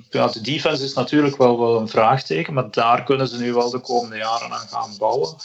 Ja, 0.09 0.27
de 0.27 0.41
defense 0.41 0.83
is 0.83 0.93
natuurlijk 0.93 1.37
wel, 1.37 1.59
wel 1.59 1.79
een 1.79 1.89
vraagteken, 1.89 2.53
maar 2.53 2.71
daar 2.71 3.03
kunnen 3.03 3.27
ze 3.27 3.37
nu 3.37 3.53
wel 3.53 3.69
de 3.69 3.79
komende 3.79 4.17
jaren 4.17 4.51
aan 4.51 4.67
gaan 4.67 4.95
bouwen. 4.97 5.35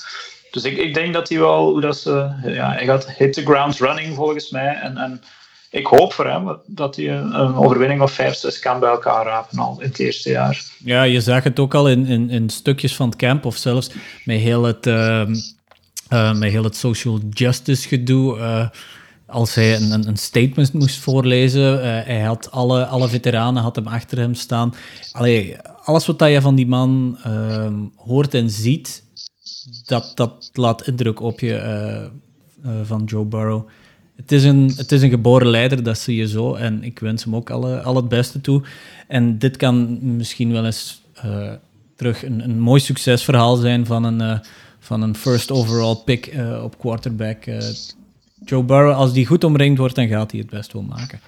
Dus 0.50 0.64
ik, 0.64 0.76
ik 0.76 0.94
denk 0.94 1.14
dat 1.14 1.28
hij 1.28 1.38
wel, 1.38 1.80
dat 1.80 1.98
ze, 1.98 2.30
ja, 2.42 2.72
hij 2.72 2.84
gaat 2.84 3.10
hit 3.10 3.32
the 3.32 3.42
ground 3.42 3.78
running 3.78 4.14
volgens 4.14 4.50
mij. 4.50 4.74
En, 4.74 4.96
en 4.96 5.22
ik 5.70 5.86
hoop 5.86 6.12
voor 6.12 6.26
hem 6.26 6.58
dat 6.66 6.96
hij 6.96 7.10
een, 7.10 7.54
overwinning 7.54 8.00
of 8.02 8.12
5, 8.12 8.34
6 8.34 8.58
kan 8.58 8.80
bij 8.80 8.90
elkaar 8.90 9.24
rapen 9.24 9.58
al 9.58 9.76
in 9.80 9.88
het 9.88 9.98
eerste 9.98 10.30
jaar. 10.30 10.62
Ja, 10.84 11.02
je 11.02 11.20
zag 11.20 11.44
het 11.44 11.58
ook 11.58 11.74
al 11.74 11.88
in, 11.88 12.06
in, 12.06 12.30
in 12.30 12.50
stukjes 12.50 12.96
van 12.96 13.08
het 13.08 13.18
camp 13.18 13.44
of 13.44 13.56
zelfs 13.56 13.90
met 14.24 14.40
heel 14.40 14.64
het, 14.64 14.86
uh, 14.86 15.22
uh, 16.12 16.34
met 16.34 16.50
heel 16.50 16.64
het 16.64 16.76
social 16.76 17.20
justice 17.30 17.88
gedoe. 17.88 18.38
Uh, 18.38 18.68
als 19.26 19.54
hij 19.54 19.76
een, 19.76 20.08
een, 20.08 20.16
statement 20.16 20.72
moest 20.72 20.98
voorlezen, 20.98 21.74
uh, 21.74 21.80
hij 21.82 22.20
had 22.20 22.50
alle, 22.50 22.86
alle 22.86 23.08
veteranen 23.08 23.62
had 23.62 23.76
hem 23.76 23.86
achter 23.86 24.18
hem 24.18 24.34
staan. 24.34 24.74
Allee, 25.12 25.56
alles 25.84 26.06
wat 26.06 26.20
je 26.20 26.40
van 26.40 26.54
die 26.54 26.66
man 26.66 27.18
uh, 27.26 27.72
hoort 27.96 28.34
en 28.34 28.50
ziet, 28.50 29.04
dat, 30.14 30.50
laat 30.52 30.86
indruk 30.86 31.20
op 31.20 31.40
je 31.40 32.10
uh, 32.64 32.70
van 32.82 33.04
Joe 33.04 33.24
Burrow. 33.24 33.68
Het 34.16 34.32
is, 34.32 34.44
een, 34.44 34.72
het 34.76 34.92
is 34.92 35.02
een 35.02 35.10
geboren 35.10 35.46
leider, 35.46 35.82
dat 35.82 35.98
zie 35.98 36.16
je 36.16 36.28
zo. 36.28 36.54
En 36.54 36.84
ik 36.84 36.98
wens 36.98 37.24
hem 37.24 37.36
ook 37.36 37.50
alle, 37.50 37.80
al 37.80 37.96
het 37.96 38.08
beste 38.08 38.40
toe. 38.40 38.62
En 39.08 39.38
dit 39.38 39.56
kan 39.56 39.98
misschien 40.16 40.52
wel 40.52 40.64
eens 40.64 41.02
terug 41.96 42.24
een, 42.24 42.40
een 42.44 42.60
mooi 42.60 42.80
succesverhaal 42.80 43.56
zijn 43.56 43.86
van 43.86 44.04
een, 44.04 44.40
van 44.78 45.02
een 45.02 45.16
first 45.16 45.50
overall 45.50 45.96
pick 46.04 46.34
op 46.62 46.78
quarterback 46.78 47.44
Joe 48.44 48.62
Burrow, 48.62 48.94
als 48.94 49.12
die 49.12 49.26
goed 49.26 49.44
omringd 49.44 49.78
wordt, 49.78 49.94
dan 49.94 50.08
gaat 50.08 50.30
hij 50.30 50.40
het 50.40 50.50
best 50.50 50.72
wel 50.72 50.82
maken. 50.82 51.20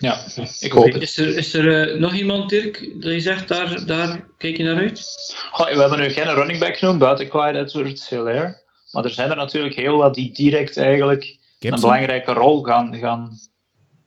Ja, 0.00 0.20
ik 0.60 0.72
hoop 0.72 0.92
het. 0.92 1.02
Is 1.02 1.16
er, 1.16 1.36
is 1.36 1.54
er 1.54 1.92
uh, 1.92 2.00
nog 2.00 2.14
iemand, 2.14 2.48
Dirk, 2.48 2.90
dat 3.02 3.12
je 3.12 3.20
zegt, 3.20 3.48
daar, 3.48 3.86
daar 3.86 4.24
kijk 4.38 4.56
je 4.56 4.62
naar 4.62 4.76
uit? 4.76 5.04
Goh, 5.52 5.68
we 5.68 5.80
hebben 5.80 5.98
nu 5.98 6.08
geen 6.08 6.34
running 6.34 6.58
back 6.58 6.76
genoemd, 6.76 6.98
buiten 6.98 7.28
Clyde 7.28 7.58
Edwards-Hilaire. 7.58 8.60
Maar 8.90 9.04
er 9.04 9.10
zijn 9.10 9.30
er 9.30 9.36
natuurlijk 9.36 9.74
heel 9.74 9.96
wat 9.96 10.14
die 10.14 10.32
direct 10.32 10.76
eigenlijk 10.76 11.22
Gibson. 11.22 11.72
een 11.72 11.80
belangrijke 11.80 12.32
rol 12.32 12.62
gaan, 12.62 12.96
gaan, 12.96 13.38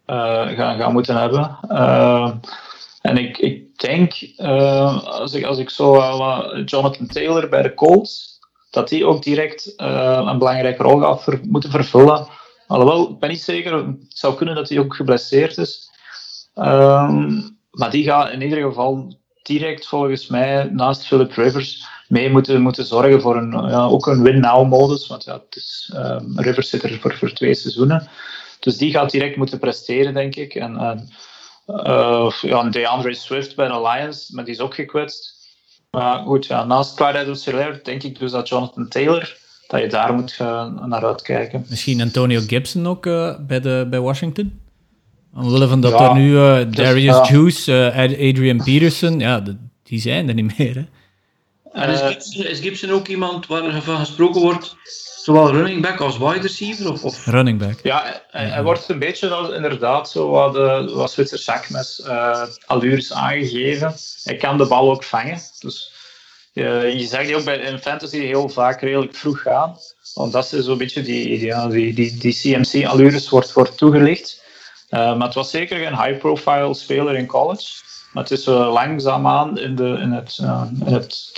uh, 0.07 0.47
gaan, 0.47 0.77
gaan 0.77 0.93
moeten 0.93 1.15
hebben. 1.15 1.57
Uh, 1.69 2.31
en 3.01 3.17
ik, 3.17 3.37
ik 3.37 3.79
denk, 3.79 4.13
als, 5.05 5.33
ik, 5.33 5.43
als 5.43 5.57
ik 5.57 5.69
zo 5.69 5.95
Jonathan 6.65 7.07
Taylor 7.07 7.49
bij 7.49 7.61
de 7.61 7.73
Colts, 7.73 8.39
dat 8.69 8.89
die 8.89 9.05
ook 9.05 9.23
direct 9.23 9.73
een 9.77 10.37
belangrijke 10.37 10.83
rol 10.83 10.99
gaat 10.99 11.23
ver, 11.23 11.39
moeten 11.43 11.71
vervullen 11.71 12.27
Alhoewel, 12.67 13.09
ik 13.09 13.19
ben 13.19 13.29
niet 13.29 13.43
zeker. 13.43 13.73
Het 13.73 13.95
zou 14.07 14.35
kunnen 14.35 14.55
dat 14.55 14.69
hij 14.69 14.79
ook 14.79 14.95
geblesseerd 14.95 15.57
is. 15.57 15.91
Um, 16.55 17.57
maar 17.71 17.91
die 17.91 18.03
gaat 18.03 18.31
in 18.31 18.41
ieder 18.41 18.61
geval 18.61 19.17
direct 19.43 19.87
volgens 19.87 20.27
mij 20.27 20.63
naast 20.71 21.05
Philip 21.05 21.31
Rivers 21.31 21.87
mee 22.07 22.29
moeten, 22.29 22.61
moeten 22.61 22.85
zorgen 22.85 23.21
voor 23.21 23.37
een, 23.37 23.51
ja, 23.51 23.85
ook 23.85 24.07
een 24.07 24.23
win-now-modus. 24.23 25.07
Want 25.07 25.23
ja, 25.23 25.41
is, 25.49 25.91
um, 25.95 26.39
Rivers 26.39 26.69
zit 26.69 26.83
er 26.83 26.99
voor, 26.99 27.17
voor 27.17 27.33
twee 27.33 27.53
seizoenen. 27.53 28.07
Dus 28.59 28.77
die 28.77 28.91
gaat 28.91 29.11
direct 29.11 29.35
moeten 29.35 29.59
presteren, 29.59 30.13
denk 30.13 30.35
ik. 30.35 30.55
En, 30.55 30.73
uh, 31.67 32.31
ja, 32.41 32.69
DeAndre 32.69 33.13
Swift 33.13 33.55
bij 33.55 33.67
de 33.67 33.81
Lions, 33.81 34.29
maar 34.29 34.43
die 34.43 34.53
is 34.53 34.59
ook 34.59 34.75
gekwetst. 34.75 35.41
Maar 35.91 36.19
goed, 36.19 36.45
ja, 36.45 36.63
naast 36.63 36.95
Clyde 36.95 37.17
edwards 37.17 37.83
denk 37.83 38.03
ik 38.03 38.19
dus 38.19 38.31
dat 38.31 38.49
Jonathan 38.49 38.87
Taylor 38.87 39.37
dat 39.73 39.81
je 39.81 39.87
daar 39.87 40.13
moet 40.13 40.37
uh, 40.41 40.85
naar 40.85 41.05
uitkijken. 41.05 41.65
Misschien 41.69 42.01
Antonio 42.01 42.39
Gibson 42.47 42.87
ook 42.87 43.05
uh, 43.05 43.35
bij, 43.39 43.59
de, 43.59 43.87
bij 43.89 43.99
Washington? 43.99 44.59
Omwille 45.35 45.67
van 45.67 45.81
dat 45.81 45.91
ja, 45.91 46.09
er 46.09 46.15
nu 46.15 46.31
uh, 46.31 46.59
Darius 46.69 47.17
dus, 47.17 47.29
Juice, 47.29 47.91
Adrian 48.29 48.63
Peterson, 48.63 49.19
ja, 49.19 49.39
de, 49.39 49.55
die 49.83 49.99
zijn 49.99 50.27
er 50.27 50.33
niet 50.33 50.57
meer. 50.57 50.75
Hè? 50.75 50.85
En 51.81 51.89
is 51.89 51.99
Gibson, 51.99 52.45
is 52.45 52.59
Gibson 52.59 52.91
ook 52.91 53.07
iemand 53.07 53.47
waar 53.47 53.63
er 53.63 53.81
van 53.81 53.97
gesproken 53.97 54.41
wordt, 54.41 54.75
zowel 55.23 55.51
running 55.51 55.81
back 55.81 55.99
als 55.99 56.17
wide 56.17 56.39
receiver? 56.39 56.91
Of, 56.91 57.03
of? 57.03 57.25
Running 57.25 57.59
back. 57.59 57.79
Ja, 57.83 58.21
hij, 58.29 58.45
hij 58.45 58.63
wordt 58.63 58.89
een 58.89 58.99
beetje 58.99 59.29
als, 59.29 59.49
inderdaad 59.49 60.09
zo 60.09 60.29
wat, 60.29 60.55
uh, 60.55 60.89
wat 60.95 61.11
Zwitser 61.11 61.37
zakmes 61.37 62.01
uh, 62.05 62.43
allures 62.65 63.13
aangegeven. 63.13 63.95
Hij 64.23 64.35
kan 64.35 64.57
de 64.57 64.67
bal 64.67 64.91
ook 64.91 65.03
vangen. 65.03 65.39
Dus 65.59 65.91
je, 66.53 66.93
je 66.97 67.05
zag 67.05 67.25
die 67.25 67.35
ook 67.35 67.43
bij, 67.43 67.57
in 67.57 67.79
fantasy 67.79 68.19
heel 68.19 68.49
vaak 68.49 68.81
redelijk 68.81 69.15
vroeg 69.15 69.41
gaan. 69.41 69.77
Omdat 70.13 70.47
ze 70.47 70.63
zo'n 70.63 70.77
beetje 70.77 71.01
die, 71.01 71.39
die, 71.69 72.17
die, 72.17 72.33
CMC-allures 72.33 73.29
wordt, 73.29 73.53
wordt 73.53 73.77
toegelicht. 73.77 74.41
Uh, 74.89 75.17
maar 75.17 75.27
het 75.27 75.35
was 75.35 75.49
zeker 75.49 75.87
een 75.87 76.03
high-profile 76.03 76.73
speler 76.73 77.15
in 77.15 77.25
college. 77.25 77.81
Maar 78.11 78.23
het 78.23 78.31
is 78.31 78.43
zo 78.43 78.71
langzaamaan 78.71 79.59
in, 79.59 79.75
de, 79.75 79.97
in, 80.01 80.11
het, 80.11 80.37
uh, 80.41 80.63
in 80.85 80.93
het 80.93 81.29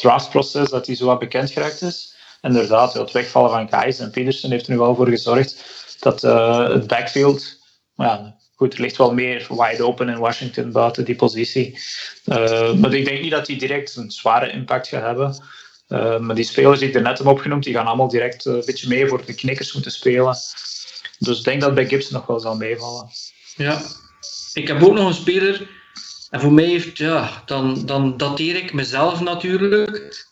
dat 0.69 0.85
hij 0.85 0.95
zo 0.95 1.05
wat 1.05 1.19
bekend 1.19 1.51
geraakt 1.51 1.81
is. 1.81 2.13
Inderdaad, 2.41 2.93
het 2.93 3.11
wegvallen 3.11 3.49
van 3.49 3.69
Kais 3.69 3.99
en 3.99 4.11
Peterson 4.11 4.51
heeft 4.51 4.65
er 4.65 4.71
nu 4.71 4.77
wel 4.77 4.95
voor 4.95 5.07
gezorgd 5.07 5.63
dat 5.99 6.21
het 6.21 6.87
backfield 6.87 7.57
ja, 7.95 8.34
goed, 8.55 8.73
er 8.73 8.81
ligt 8.81 8.97
wel 8.97 9.13
meer 9.13 9.47
wide 9.49 9.83
open 9.83 10.09
in 10.09 10.17
Washington 10.17 10.71
buiten 10.71 11.05
die 11.05 11.15
positie. 11.15 11.79
Uh, 12.25 12.73
maar 12.73 12.93
ik 12.93 13.05
denk 13.05 13.21
niet 13.21 13.31
dat 13.31 13.47
hij 13.47 13.57
direct 13.57 13.95
een 13.95 14.11
zware 14.11 14.51
impact 14.51 14.87
gaat 14.87 15.03
hebben. 15.03 15.43
Uh, 15.89 16.19
maar 16.19 16.35
die 16.35 16.45
spelers 16.45 16.79
die 16.79 16.87
ik 16.89 16.95
er 16.95 17.01
net 17.01 17.17
heb 17.17 17.27
opgenoemd, 17.27 17.63
die 17.63 17.73
gaan 17.73 17.85
allemaal 17.85 18.07
direct 18.07 18.45
een 18.45 18.63
beetje 18.65 18.87
mee 18.87 19.07
voor 19.07 19.25
de 19.25 19.35
knikkers 19.35 19.73
moeten 19.73 19.91
spelen. 19.91 20.35
Dus 21.19 21.37
ik 21.37 21.43
denk 21.43 21.61
dat 21.61 21.73
bij 21.73 21.87
Gibson 21.87 22.13
nog 22.13 22.25
wel 22.25 22.39
zal 22.39 22.55
meevallen. 22.55 23.09
Ja, 23.55 23.81
ik 24.53 24.67
heb 24.67 24.83
ook 24.83 24.93
nog 24.93 25.07
een 25.07 25.13
speler. 25.13 25.69
En 26.29 26.41
voor 26.41 26.53
mij 26.53 26.65
heeft, 26.65 26.97
ja, 26.97 27.43
dan, 27.45 27.85
dan 27.85 28.17
dateer 28.17 28.55
ik 28.55 28.73
mezelf 28.73 29.19
natuurlijk. 29.21 30.25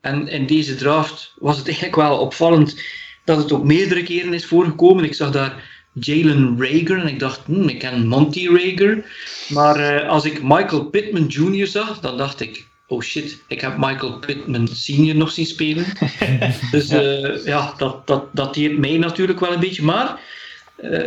En 0.00 0.28
in 0.28 0.46
deze 0.46 0.74
draft 0.74 1.32
was 1.36 1.56
het 1.56 1.66
eigenlijk 1.66 1.96
wel 1.96 2.18
opvallend 2.18 2.80
dat 3.24 3.36
het 3.36 3.52
ook 3.52 3.64
meerdere 3.64 4.02
keren 4.02 4.32
is 4.32 4.46
voorgekomen. 4.46 5.04
Ik 5.04 5.14
zag 5.14 5.30
daar 5.30 5.73
Jalen 5.94 6.56
Rager 6.58 6.98
en 6.98 7.06
ik 7.06 7.18
dacht, 7.18 7.40
hmm, 7.44 7.68
ik 7.68 7.78
ken 7.78 8.06
Monty 8.06 8.48
Rager. 8.48 9.04
Maar 9.48 10.02
uh, 10.02 10.08
als 10.08 10.24
ik 10.24 10.42
Michael 10.42 10.84
Pittman 10.84 11.26
Jr. 11.26 11.66
zag, 11.66 12.00
dan 12.00 12.16
dacht 12.16 12.40
ik, 12.40 12.66
oh 12.86 13.02
shit, 13.02 13.42
ik 13.48 13.60
heb 13.60 13.76
Michael 13.76 14.18
Pittman 14.18 14.68
Sr. 14.68 15.14
nog 15.14 15.32
zien 15.32 15.46
spelen. 15.46 15.84
dus 16.70 16.90
uh, 16.90 17.44
ja, 17.44 17.74
dat, 17.76 18.06
dat 18.06 18.24
dateert 18.32 18.78
mij 18.78 18.96
natuurlijk 18.96 19.40
wel 19.40 19.52
een 19.52 19.60
beetje. 19.60 19.82
Maar 19.82 20.20
uh, 20.82 21.00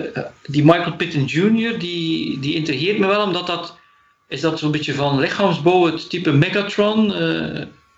die 0.46 0.66
Michael 0.66 0.96
Pittman 0.96 1.26
Jr. 1.26 1.80
die, 1.80 2.40
die 2.40 2.56
intrigeert 2.56 3.00
me 3.00 3.08
wel, 3.08 3.24
omdat 3.24 3.48
dat 3.48 3.78
is 4.28 4.42
dat 4.42 4.60
zo'n 4.60 4.72
beetje 4.72 4.94
van 4.94 5.20
lichaamsbouw, 5.20 5.86
het 5.86 6.10
type 6.10 6.32
Megatron, 6.32 7.14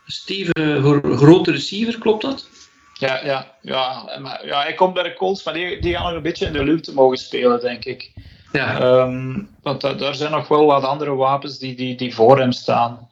stevige, 0.06 1.02
grote 1.16 1.52
receiver, 1.52 2.00
klopt 2.00 2.22
dat? 2.22 2.48
Ja, 3.00 3.20
ja, 3.24 3.56
ja, 3.62 4.18
maar, 4.22 4.45
ja, 4.45 4.62
hij 4.62 4.74
komt 4.74 4.93
bij 4.93 5.04
de 5.04 5.14
Colts, 5.14 5.43
maar 5.43 5.54
die, 5.54 5.82
die 5.82 5.93
gaan 5.93 6.04
nog 6.04 6.14
een 6.14 6.22
beetje 6.22 6.45
in 6.45 6.54
de 6.54 6.64
luwte 6.64 6.93
mogen 6.93 7.18
spelen, 7.18 7.60
denk 7.60 7.86
ik. 7.86 8.12
Ja. 8.52 8.82
Um, 8.82 9.50
want 9.62 9.82
daar 9.82 10.16
zijn 10.16 10.32
nog 10.32 10.47
wel 10.47 10.66
wat 10.66 10.84
andere 10.84 11.16
wapens 11.16 11.58
die, 11.58 11.76
die, 11.76 11.95
die 11.95 12.16
voor 12.16 12.39
hem 12.39 12.52
staan. 12.52 13.10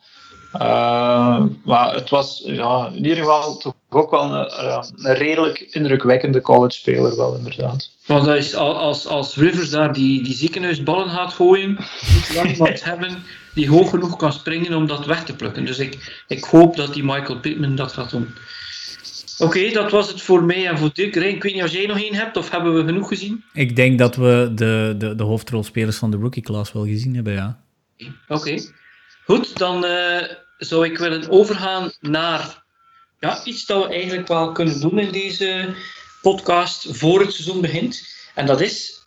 Uh, 0.53 1.43
maar 1.63 1.93
het 1.93 2.09
was 2.09 2.41
ja, 2.45 2.87
in 2.93 3.05
ieder 3.05 3.17
geval 3.17 3.57
toch 3.57 3.73
ook 3.89 4.11
wel 4.11 4.33
een, 4.33 4.51
een 4.95 5.15
redelijk 5.15 5.59
indrukwekkende 5.59 6.41
college-speler, 6.41 7.17
wel 7.17 7.35
inderdaad. 7.35 7.89
Want 8.05 8.25
dat 8.25 8.35
is, 8.35 8.55
als, 8.55 9.07
als 9.07 9.35
Rivers 9.35 9.69
daar 9.69 9.93
die, 9.93 10.23
die 10.23 10.33
ziekenhuisballen 10.33 11.09
gaat 11.09 11.33
gooien, 11.33 11.71
moet 11.71 12.27
je 12.27 12.53
iemand 12.53 12.83
hebben 12.83 13.23
die 13.53 13.69
hoog 13.69 13.89
genoeg 13.89 14.15
kan 14.15 14.33
springen 14.33 14.73
om 14.73 14.87
dat 14.87 15.05
weg 15.05 15.23
te 15.23 15.35
plukken. 15.35 15.65
Dus 15.65 15.79
ik, 15.79 16.23
ik 16.27 16.43
hoop 16.43 16.75
dat 16.75 16.93
die 16.93 17.03
Michael 17.03 17.39
Pittman 17.39 17.75
dat 17.75 17.93
gaat 17.93 18.09
doen. 18.09 18.35
Oké, 19.37 19.69
dat 19.69 19.91
was 19.91 20.07
het 20.07 20.21
voor 20.21 20.43
mij 20.43 20.67
en 20.67 20.77
voor 20.77 20.89
Dirk. 20.93 21.15
Rijn, 21.15 21.35
ik 21.35 21.43
weet 21.43 21.53
niet 21.53 21.63
of 21.63 21.71
jij 21.71 21.85
nog 21.85 22.01
één 22.01 22.15
hebt 22.15 22.37
of 22.37 22.49
hebben 22.49 22.75
we 22.75 22.83
genoeg 22.83 23.07
gezien? 23.07 23.43
Ik 23.53 23.75
denk 23.75 23.99
dat 23.99 24.15
we 24.15 24.51
de, 24.55 24.95
de, 24.97 25.15
de 25.15 25.23
hoofdrolspelers 25.23 25.97
van 25.97 26.11
de 26.11 26.17
rookie 26.17 26.43
class 26.43 26.71
wel 26.71 26.85
gezien 26.85 27.15
hebben, 27.15 27.33
ja. 27.33 27.63
Oké. 28.27 28.57
Goed, 29.25 29.57
dan 29.57 29.85
uh, 29.85 30.21
zou 30.57 30.85
ik 30.85 30.97
willen 30.97 31.29
overgaan 31.29 31.91
naar 31.99 32.63
ja, 33.19 33.45
iets 33.45 33.65
dat 33.65 33.83
we 33.83 33.93
eigenlijk 33.93 34.27
wel 34.27 34.51
kunnen 34.51 34.79
doen 34.79 34.99
in 34.99 35.11
deze 35.11 35.73
podcast 36.21 36.87
voor 36.97 37.19
het 37.19 37.33
seizoen 37.33 37.61
begint. 37.61 38.15
En 38.35 38.45
dat 38.45 38.61
is, 38.61 39.03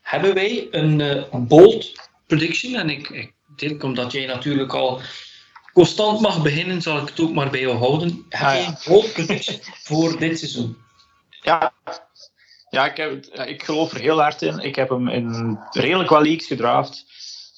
hebben 0.00 0.34
wij 0.34 0.68
een, 0.70 1.00
uh, 1.00 1.34
bold 1.34 1.92
prediction? 2.26 2.74
En 2.74 2.90
ik, 2.90 3.08
ik 3.08 3.32
denk 3.56 3.82
omdat 3.82 4.12
jij 4.12 4.26
natuurlijk 4.26 4.72
al 4.72 5.00
constant 5.78 6.20
mag 6.20 6.42
beginnen, 6.42 6.82
zal 6.82 6.98
ik 6.98 7.08
het 7.08 7.20
ook 7.20 7.32
maar 7.32 7.50
bij 7.50 7.60
jou 7.60 7.76
houden. 7.76 8.24
Heb 8.28 8.48
ah, 8.48 8.54
je 8.54 8.94
een 8.94 9.12
prediction 9.12 9.58
voor 9.82 10.18
dit 10.18 10.38
seizoen? 10.38 10.76
Ja, 11.42 11.72
ja 12.70 12.86
ik, 12.86 12.96
heb, 12.96 13.24
ik 13.46 13.62
geloof 13.62 13.92
er 13.92 14.00
heel 14.00 14.20
hard 14.20 14.42
in. 14.42 14.58
Ik 14.58 14.76
heb 14.76 14.88
hem 14.88 15.08
in 15.08 15.58
redelijk 15.70 16.10
wel 16.10 16.22
leagues 16.22 16.46
gedraft. 16.46 17.04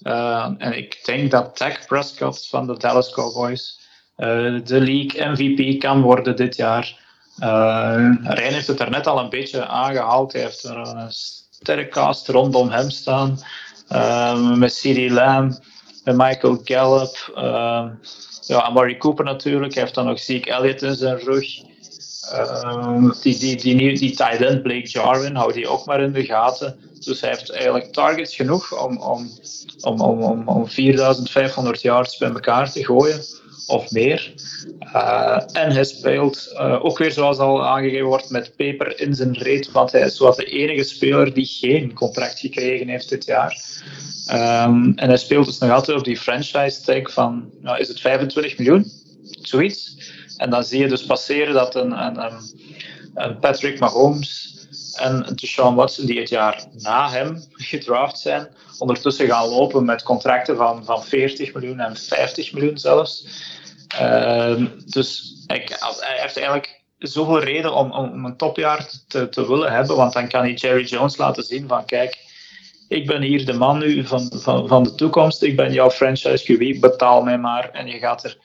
Uh, 0.03 0.51
en 0.59 0.77
ik 0.77 1.01
denk 1.05 1.31
dat 1.31 1.59
Dak 1.59 1.87
Prescott 1.87 2.47
van 2.47 2.67
de 2.67 2.77
Dallas 2.79 3.13
Cowboys 3.13 3.81
uh, 4.17 4.61
de 4.65 4.81
league 4.81 5.31
MVP 5.31 5.81
kan 5.81 6.01
worden 6.01 6.37
dit 6.37 6.57
jaar. 6.57 6.99
Uh, 7.39 8.15
Rijn 8.23 8.53
heeft 8.53 8.67
het 8.67 8.81
er 8.81 8.91
net 8.91 9.07
al 9.07 9.19
een 9.19 9.29
beetje 9.29 9.67
aangehaald. 9.67 10.33
Hij 10.33 10.43
heeft 10.43 10.65
er 10.65 10.77
een 10.77 11.11
sterke 11.51 11.89
cast 11.89 12.29
rondom 12.29 12.71
hem 12.71 12.91
staan. 12.91 13.39
Met 14.59 14.75
CD 14.75 15.11
Lamb, 15.11 15.59
Michael 16.17 16.61
Gallup. 16.65 17.33
Uh, 17.37 17.87
ja, 18.47 18.63
Amari 18.63 18.97
Cooper 18.97 19.25
natuurlijk. 19.25 19.75
Hij 19.75 19.83
heeft 19.83 19.95
dan 19.95 20.07
nog 20.07 20.19
Zeke 20.19 20.51
Elliott 20.51 20.83
in 20.83 20.95
zijn 20.95 21.19
rug. 21.19 21.63
Uh, 22.33 23.11
die, 23.23 23.39
die, 23.39 23.57
die, 23.57 23.99
die, 23.99 24.61
Blake 24.61 24.89
Jarwin, 24.89 25.35
houdt 25.35 25.55
hij 25.55 25.67
ook 25.67 25.87
maar 25.87 26.01
in 26.01 26.13
de 26.13 26.25
gaten. 26.25 26.77
Dus 26.99 27.21
hij 27.21 27.31
heeft 27.31 27.51
eigenlijk 27.51 27.93
targets 27.93 28.37
genoeg 28.37 28.85
om, 28.85 28.99
om, 28.99 29.31
om, 29.81 30.01
om, 30.01 30.23
om, 30.23 30.49
om 30.49 30.69
4500 30.69 31.83
yards 31.83 32.17
bij 32.17 32.31
elkaar 32.31 32.73
te 32.73 32.85
gooien 32.85 33.25
of 33.71 33.91
meer. 33.91 34.33
Uh, 34.95 35.43
en 35.53 35.73
hij 35.73 35.85
speelt 35.85 36.49
uh, 36.53 36.85
ook 36.85 36.99
weer, 36.99 37.13
zoals 37.13 37.39
al 37.39 37.67
aangegeven 37.67 38.07
wordt, 38.07 38.31
met 38.31 38.57
peper 38.57 39.01
in 39.01 39.15
zijn 39.15 39.39
reet, 39.39 39.71
want 39.71 39.93
hij 39.93 40.01
is 40.01 40.19
wat 40.19 40.37
de 40.37 40.45
enige 40.45 40.85
speler 40.85 41.35
die 41.35 41.47
geen 41.47 41.95
contract 41.95 42.39
gekregen 42.39 42.89
heeft 42.89 43.09
dit 43.09 43.25
jaar. 43.25 43.63
Um, 44.33 44.93
en 44.97 45.09
hij 45.09 45.17
speelt 45.17 45.47
dus 45.47 45.59
nog 45.59 45.71
altijd 45.71 45.99
op 45.99 46.05
die 46.05 46.17
franchise 46.17 46.83
tag 46.83 47.13
van, 47.13 47.51
nou, 47.61 47.79
is 47.79 47.89
het 47.89 48.01
25 48.01 48.59
miljoen? 48.59 48.93
Zoiets. 49.43 49.97
En 50.37 50.51
dan 50.51 50.65
zie 50.65 50.81
je 50.81 50.89
dus 50.89 51.07
passeren 51.07 51.55
dat 51.55 51.75
een, 51.75 51.93
een, 52.05 52.41
een 53.15 53.39
Patrick 53.39 53.79
Mahomes 53.79 54.59
en 54.95 55.33
Deshaun 55.35 55.75
Watson, 55.75 56.07
die 56.07 56.19
het 56.19 56.29
jaar 56.29 56.65
na 56.73 57.11
hem 57.11 57.45
gedraft 57.73 58.19
zijn, 58.19 58.49
ondertussen 58.79 59.27
gaan 59.27 59.49
lopen 59.49 59.85
met 59.85 60.03
contracten 60.03 60.57
van, 60.57 60.85
van 60.85 61.05
40 61.05 61.55
miljoen 61.55 61.81
en 61.81 61.97
50 61.97 62.53
miljoen 62.53 62.79
zelfs. 62.79 63.27
Uh, 63.95 64.67
dus 64.85 65.35
ik, 65.47 65.77
hij 65.79 66.21
heeft 66.21 66.37
eigenlijk 66.37 66.83
zoveel 66.99 67.41
reden 67.41 67.75
om, 67.75 67.93
om 67.93 68.25
een 68.25 68.37
topjaar 68.37 68.91
te, 69.09 69.29
te 69.29 69.49
willen 69.49 69.73
hebben, 69.73 69.97
want 69.97 70.13
dan 70.13 70.29
kan 70.29 70.41
hij 70.41 70.53
Jerry 70.53 70.85
Jones 70.85 71.17
laten 71.17 71.43
zien 71.43 71.69
van 71.69 71.85
kijk, 71.85 72.19
ik 72.89 73.07
ben 73.07 73.23
hier 73.23 73.47
de 73.47 73.53
man 73.53 73.79
nu 73.79 74.07
van, 74.07 74.33
van, 74.35 74.69
van 74.69 74.83
de 74.83 74.95
toekomst, 74.95 75.43
ik 75.43 75.57
ben 75.57 75.73
jouw 75.73 75.91
franchise 75.91 76.53
QB, 76.53 76.81
betaal 76.81 77.23
mij 77.23 77.39
maar 77.39 77.71
en 77.71 77.87
je 77.87 77.99
gaat 77.99 78.25
er 78.25 78.37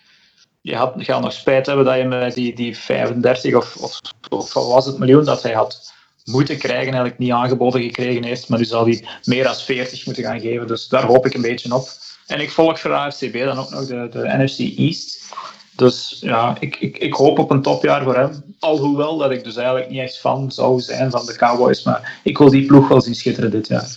je 0.65 0.91
gaat 0.97 1.21
nog 1.21 1.33
spijt 1.33 1.65
hebben 1.65 1.85
dat 1.85 1.97
je 1.97 2.03
met 2.03 2.33
die, 2.33 2.55
die 2.55 2.77
35 2.77 3.55
of, 3.55 3.75
of, 3.75 3.99
of 4.29 4.53
was 4.53 4.85
het 4.85 4.97
miljoen 4.97 5.25
dat 5.25 5.43
hij 5.43 5.53
had 5.53 5.93
moeten 6.23 6.57
krijgen, 6.57 6.85
eigenlijk 6.85 7.17
niet 7.17 7.31
aangeboden 7.31 7.81
gekregen 7.81 8.23
heeft. 8.23 8.49
Maar 8.49 8.59
nu 8.59 8.65
zal 8.65 8.85
hij 8.85 9.07
meer 9.23 9.43
dan 9.43 9.55
40 9.55 10.05
moeten 10.05 10.23
gaan 10.23 10.39
geven. 10.39 10.67
Dus 10.67 10.87
daar 10.87 11.03
hoop 11.03 11.25
ik 11.25 11.33
een 11.33 11.41
beetje 11.41 11.75
op. 11.75 11.87
En 12.27 12.39
ik 12.39 12.51
volg 12.51 12.79
voor 12.79 12.93
AFCB 12.93 13.33
dan 13.33 13.57
ook 13.57 13.69
nog 13.69 13.85
de, 13.85 14.07
de 14.11 14.33
NFC 14.37 14.77
East. 14.77 15.33
Dus 15.75 16.17
ja, 16.21 16.57
ik, 16.59 16.75
ik, 16.75 16.97
ik 16.97 17.13
hoop 17.13 17.39
op 17.39 17.51
een 17.51 17.61
topjaar 17.61 18.03
voor 18.03 18.15
hem. 18.15 18.55
Alhoewel 18.59 19.17
dat 19.17 19.31
ik 19.31 19.43
dus 19.43 19.55
eigenlijk 19.55 19.89
niet 19.89 19.99
echt 19.99 20.19
fan 20.19 20.51
zou 20.51 20.79
zijn 20.79 21.11
van 21.11 21.25
de 21.25 21.35
Cowboys. 21.35 21.83
Maar 21.83 22.19
ik 22.23 22.37
wil 22.37 22.49
die 22.49 22.65
ploeg 22.65 22.87
wel 22.87 23.01
zien 23.01 23.15
schitteren 23.15 23.51
dit 23.51 23.67
jaar. 23.67 23.89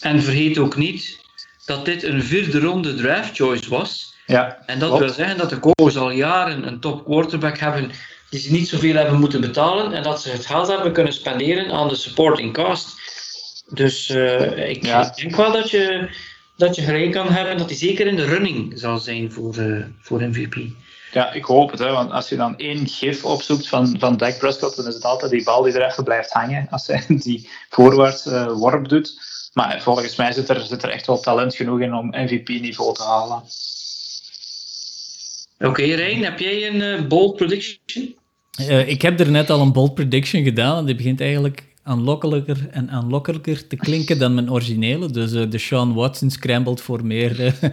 En 0.00 0.22
vergeet 0.22 0.58
ook 0.58 0.76
niet 0.76 1.18
dat 1.64 1.84
dit 1.84 2.02
een 2.02 2.22
vierde 2.22 2.60
ronde 2.60 2.94
draft 2.94 3.36
choice 3.36 3.68
was. 3.68 4.14
Ja, 4.26 4.58
en 4.66 4.78
dat 4.78 4.98
wil 4.98 5.08
zeggen 5.08 5.38
dat 5.38 5.50
de 5.50 5.60
Cowboys 5.60 5.96
al 5.96 6.10
jaren 6.10 6.66
een 6.66 6.80
top 6.80 7.04
quarterback 7.04 7.58
hebben 7.58 7.90
die 8.30 8.40
ze 8.40 8.52
niet 8.52 8.68
zoveel 8.68 8.94
hebben 8.94 9.20
moeten 9.20 9.40
betalen 9.40 9.92
en 9.92 10.02
dat 10.02 10.22
ze 10.22 10.30
het 10.30 10.46
geld 10.46 10.68
hebben 10.68 10.92
kunnen 10.92 11.12
spenderen 11.12 11.72
aan 11.72 11.88
de 11.88 11.94
supporting 11.94 12.52
cast. 12.52 13.02
Dus 13.68 14.08
uh, 14.08 14.68
ik, 14.68 14.82
denk 15.16 15.36
wel 15.36 15.52
dat 15.52 15.70
je, 15.70 16.08
dat 16.56 16.76
je 16.76 16.82
gelijk 16.82 17.12
kan 17.12 17.28
hebben 17.28 17.58
dat 17.58 17.68
hij 17.68 17.78
zeker 17.78 18.06
in 18.06 18.16
de 18.16 18.24
running 18.24 18.72
zal 18.74 18.98
zijn 18.98 19.32
voor, 19.32 19.56
uh, 19.56 19.84
voor 20.00 20.22
MVP. 20.22 20.56
Ja, 21.12 21.32
ik 21.32 21.44
hoop 21.44 21.70
het. 21.70 21.80
Hè, 21.80 21.90
want 21.90 22.10
als 22.10 22.28
je 22.28 22.36
dan 22.36 22.58
één 22.58 22.88
gif 22.88 23.24
opzoekt 23.24 23.68
van, 23.68 23.96
van 23.98 24.16
Dak 24.16 24.38
Prescott, 24.38 24.76
dan 24.76 24.86
is 24.86 24.94
het 24.94 25.04
altijd 25.04 25.30
die 25.30 25.44
bal 25.44 25.62
die 25.62 25.72
er 25.72 25.90
even 25.90 26.04
blijft 26.04 26.32
hangen 26.32 26.66
als 26.70 26.86
hij 26.86 27.04
die 27.08 27.48
voorwaarts 27.70 28.26
uh, 28.26 28.52
worp 28.52 28.88
doet. 28.88 29.32
Maar 29.52 29.82
volgens 29.82 30.16
mij 30.16 30.32
zit 30.32 30.48
er, 30.48 30.60
zit 30.60 30.82
er 30.82 30.90
echt 30.90 31.06
wel 31.06 31.20
talent 31.20 31.54
genoeg 31.54 31.80
in 31.80 31.94
om 31.94 32.08
MVP-niveau 32.08 32.94
te 32.94 33.02
halen. 33.02 33.42
Oké, 35.58 35.68
okay, 35.68 35.94
Rijn, 35.94 36.24
heb 36.24 36.38
jij 36.38 36.66
een 36.68 37.08
bold 37.08 37.36
prediction? 37.36 38.14
Uh, 38.60 38.88
ik 38.88 39.02
heb 39.02 39.20
er 39.20 39.30
net 39.30 39.50
al 39.50 39.60
een 39.60 39.72
bold 39.72 39.94
prediction 39.94 40.44
gedaan 40.44 40.78
en 40.78 40.84
die 40.84 40.94
begint 40.94 41.20
eigenlijk 41.20 41.73
aanlokkelijker 41.84 42.68
en 42.70 42.90
aanlokkelijker 42.90 43.66
te 43.66 43.76
klinken 43.76 44.18
dan 44.18 44.34
mijn 44.34 44.50
originele. 44.50 45.10
Dus 45.10 45.32
uh, 45.32 45.50
de 45.50 45.58
Sean 45.58 45.94
Watson 45.94 46.30
scrambled 46.30 46.80
voor 46.80 47.04
meer 47.04 47.40
uh, 47.40 47.52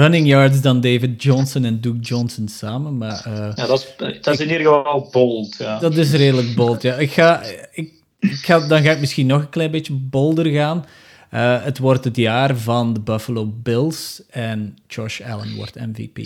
running 0.00 0.26
yards 0.26 0.60
dan 0.60 0.80
David 0.80 1.22
Johnson 1.22 1.64
en 1.64 1.80
Duke 1.80 2.00
Johnson 2.00 2.48
samen. 2.48 2.96
Maar, 2.96 3.22
ja, 3.56 3.66
dat 3.66 3.94
is, 3.98 4.06
dat 4.20 4.34
is 4.34 4.40
in 4.40 4.50
ieder 4.50 4.66
geval 4.66 5.08
bold. 5.12 5.56
Ja. 5.58 5.78
Dat 5.78 5.96
is 5.96 6.12
redelijk 6.12 6.54
bold, 6.54 6.82
ja. 6.82 6.94
Ik 6.94 7.10
ga, 7.10 7.42
ik, 7.72 7.92
ik 8.18 8.30
ga, 8.30 8.68
dan 8.68 8.82
ga 8.82 8.90
ik 8.90 9.00
misschien 9.00 9.26
nog 9.26 9.40
een 9.40 9.48
klein 9.48 9.70
beetje 9.70 9.92
bolder 9.92 10.46
gaan. 10.46 10.84
het 11.62 11.78
wordt 11.78 12.04
het 12.04 12.16
jaar 12.16 12.56
van 12.56 12.92
de 12.92 13.00
Buffalo 13.00 13.52
Bills 13.62 14.22
en 14.30 14.76
Josh 14.86 15.20
Allen 15.20 15.54
wordt 15.54 15.74
MVP. 15.74 16.18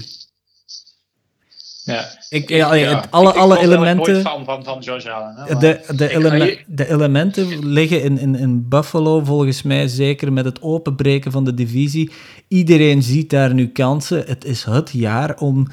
Ja. 1.95 2.05
Ik, 2.29 2.49
ja, 2.49 2.75
Ja, 2.75 2.97
het- 3.01 3.11
alle, 3.11 3.29
ik- 3.29 3.35
ik 3.35 3.41
alle 3.41 3.59
elementen... 3.59 4.21
fan 4.21 4.45
van, 4.45 4.65
van 4.65 4.79
Josh 4.81 5.07
Allen. 5.07 5.35
Hè, 5.37 5.55
De, 5.57 5.81
de, 5.97 6.05
je- 6.05 6.59
de 6.67 6.91
elementen 6.91 7.67
liggen 7.69 8.03
in, 8.03 8.19
in, 8.19 8.35
in 8.35 8.69
Buffalo 8.69 9.25
volgens 9.25 9.63
mij 9.63 9.89
zeker 9.89 10.33
met 10.33 10.45
het 10.45 10.63
openbreken 10.63 11.33
van 11.33 11.45
de 11.45 11.55
divisie. 11.55 12.11
Iedereen 12.49 13.03
ziet 13.03 13.31
daar 13.31 13.55
nu 13.55 13.69
kansen. 13.69 14.23
Het 14.27 14.45
is 14.45 14.65
het 14.65 14.91
jaar 14.93 15.37
om, 15.39 15.67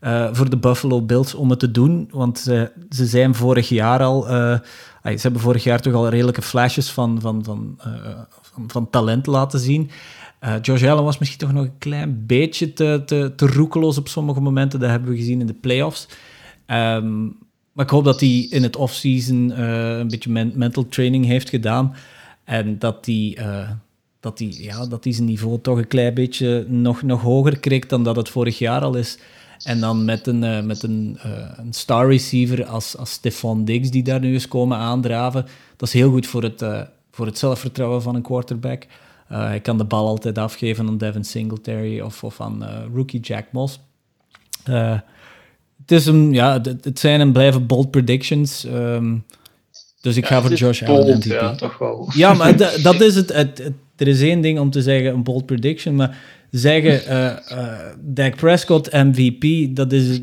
eh, 0.00 0.28
voor 0.32 0.50
de 0.50 0.56
Buffalo 0.56 1.02
Bills 1.02 1.34
om 1.34 1.50
het 1.50 1.58
te 1.58 1.70
doen. 1.70 2.08
Want 2.12 2.38
ze, 2.38 2.70
ze 2.90 3.06
zijn 3.06 3.34
vorig 3.34 3.68
jaar 3.68 4.02
al... 4.02 4.28
eh, 4.28 4.58
ay, 5.02 5.16
ze 5.16 5.22
hebben 5.22 5.40
vorig 5.40 5.64
jaar 5.64 5.80
toch 5.80 5.94
al 5.94 6.08
redelijke 6.08 6.42
flashes 6.42 6.90
van, 6.90 7.18
van, 7.20 7.44
van, 7.44 7.74
eh, 7.84 7.90
van, 8.52 8.64
van 8.66 8.90
talent 8.90 9.26
laten 9.26 9.58
zien. 9.60 9.90
Eh 10.40 10.54
Josh 10.62 10.84
Allen 10.84 11.04
was 11.04 11.18
misschien 11.18 11.40
toch 11.40 11.52
nog 11.52 11.64
een 11.64 11.78
klein 11.78 12.26
beetje 12.26 12.72
te, 12.72 13.02
te, 13.06 13.32
te 13.36 13.46
roekeloos 13.46 13.98
op 13.98 14.08
sommige 14.08 14.40
momenten. 14.40 14.80
Dat 14.80 14.90
hebben 14.90 15.10
we 15.10 15.16
gezien 15.16 15.40
in 15.40 15.46
de 15.46 15.54
playoffs. 15.54 16.08
Ehm, 16.66 17.22
maar 17.72 17.84
ik 17.84 17.90
hoop 17.90 18.04
dat 18.04 18.20
hij 18.20 18.46
in 18.50 18.62
het 18.62 18.76
offseason 18.76 19.52
eh 19.52 19.98
een 19.98 20.08
beetje 20.08 20.30
men- 20.30 20.52
mental 20.54 20.88
training 20.88 21.24
heeft 21.26 21.48
gedaan. 21.48 21.94
En 22.44 22.78
dat 22.78 23.06
hij, 23.06 23.34
eh, 23.38 23.70
dat, 24.20 24.38
hij, 24.38 24.48
ja, 24.50 24.86
dat 24.86 25.04
hij 25.04 25.12
zijn 25.12 25.26
niveau 25.26 25.60
toch 25.60 25.78
een 25.78 25.86
klein 25.86 26.14
beetje 26.14 26.64
nog, 26.68 27.02
nog 27.02 27.20
hoger 27.22 27.58
kreeg 27.60 27.86
dan 27.86 28.04
dat 28.04 28.16
het 28.16 28.28
vorig 28.28 28.58
jaar 28.58 28.80
al 28.80 28.96
is. 28.96 29.18
En 29.64 29.80
dan 29.80 30.04
met 30.04 30.26
een, 30.26 30.44
eh, 30.44 30.62
met 30.62 30.82
een, 30.82 31.18
een 31.56 31.72
star 31.72 32.08
receiver 32.08 32.64
als, 32.64 32.96
als 32.96 33.10
Stefan 33.12 33.64
Diggs, 33.64 33.90
die 33.90 34.02
daar 34.02 34.20
nu 34.20 34.34
is 34.34 34.48
komen 34.48 34.78
aandraven. 34.78 35.46
Dat 35.76 35.88
is 35.88 35.94
heel 35.94 36.10
goed 36.10 36.26
voor 36.26 36.42
het, 36.42 36.64
voor 37.10 37.26
het 37.26 37.38
zelfvertrouwen 37.38 38.02
van 38.02 38.14
een 38.14 38.22
quarterback. 38.22 38.86
Eh, 39.30 39.44
hij 39.46 39.60
kan 39.60 39.78
de 39.78 39.84
bal 39.84 40.06
altijd 40.06 40.38
afgeven 40.38 40.86
aan 40.86 40.98
Devin 40.98 41.24
Singletary 41.24 42.00
of, 42.00 42.24
of 42.24 42.40
aan 42.40 42.64
eh, 42.64 42.78
rookie 42.94 43.20
Jack 43.20 43.44
Moss. 43.52 43.80
Eh, 44.64 44.98
het, 45.80 45.90
is 45.92 46.06
een, 46.06 46.32
ja, 46.32 46.60
het, 46.62 46.84
het 46.84 46.98
zijn 46.98 47.20
en 47.20 47.32
blijven 47.32 47.66
bold 47.66 47.90
predictions. 47.90 48.64
ehm, 48.64 49.16
dus 50.00 50.16
ik 50.16 50.26
ga 50.26 50.40
voor 50.40 50.52
Josh 50.52 50.82
Allen. 50.82 51.20
Ja, 51.24 51.54
toch 51.54 51.78
wel. 51.78 52.10
Ja, 52.14 52.34
maar 52.34 52.56
da- 52.56 52.76
dat 52.82 53.00
is 53.00 53.14
het, 53.14 53.32
het, 53.32 53.58
het- 53.58 53.72
Er 53.96 54.08
is 54.08 54.20
één 54.20 54.40
ding 54.40 54.58
om 54.58 54.70
te 54.70 54.82
zeggen, 54.82 55.12
een 55.12 55.22
bold 55.22 55.46
prediction, 55.46 55.94
maar 55.94 56.18
zeggen 56.50 57.06
eh 57.06 57.52
eh 57.52 57.94
Dak 58.00 58.36
Prescott 58.36 58.92
MVP, 58.92 59.76
dat 59.76 59.92
is, 59.92 60.20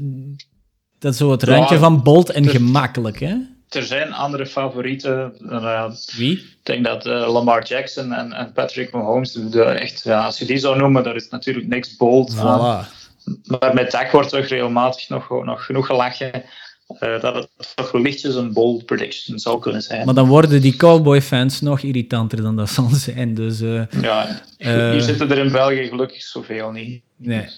dat 0.99 1.12
is 1.12 1.18
zo 1.20 1.32
het 1.32 1.41
Ja, 1.45 1.55
randje 1.55 1.78
van 1.78 2.03
bold 2.03 2.30
en 2.30 2.47
gemakkelijk, 2.49 3.20
hè? 3.20 3.36
Er 3.70 3.84
zijn 3.84 4.13
andere 4.13 4.45
favorieten. 4.45 5.34
Eh, 5.49 5.91
Wie? 6.15 6.38
ik 6.38 6.59
denk 6.63 6.86
dat 6.86 7.05
eh, 7.05 7.34
Lamar 7.34 7.68
Jackson 7.68 8.13
en, 8.13 8.34
en 8.34 8.51
Patrick 8.51 8.91
Mahomes, 8.91 9.32
de, 9.34 9.63
echt, 9.63 10.03
ja, 10.03 10.26
als 10.26 10.39
je 10.39 10.45
die 10.45 10.57
zou 10.57 10.78
noemen, 10.78 11.03
daar 11.03 11.15
is 11.15 11.30
natuurlijk 11.30 11.68
niks 11.68 11.95
bold. 11.95 12.36
Voilà. 12.36 12.95
Maar 13.43 13.74
met 13.74 13.91
Dak 13.91 14.11
wordt 14.11 14.30
toch 14.30 14.45
regelmatig 14.45 15.09
nog, 15.09 15.30
nog 15.43 15.65
genoeg 15.65 15.86
gelachen 15.86 16.43
eh, 16.88 17.22
dat 17.22 17.36
het 17.36 17.76
toch 17.76 17.93
lichtjes 17.93 18.36
een 18.36 18.53
bold 18.53 18.86
prediction 18.86 19.39
zou 19.39 19.59
kunnen 19.59 19.82
zijn. 19.82 20.05
Maar 20.05 20.13
dan 20.13 20.28
worden 20.28 20.61
die 20.61 20.76
Cowboy-fans 20.76 21.61
nog 21.61 21.80
irritanter 21.82 22.41
dan 22.41 22.55
dat 22.55 22.70
zal 22.70 22.89
zijn, 22.89 23.34
dus... 23.34 23.61
eh, 23.61 23.82
ja, 24.01 24.41
hier 24.57 25.01
zitten 25.01 25.32
er 25.32 25.38
in 25.38 25.51
België 25.51 25.88
gelukkig 25.88 26.22
zoveel 26.22 26.72
niet. 26.72 27.01
nee. 27.15 27.49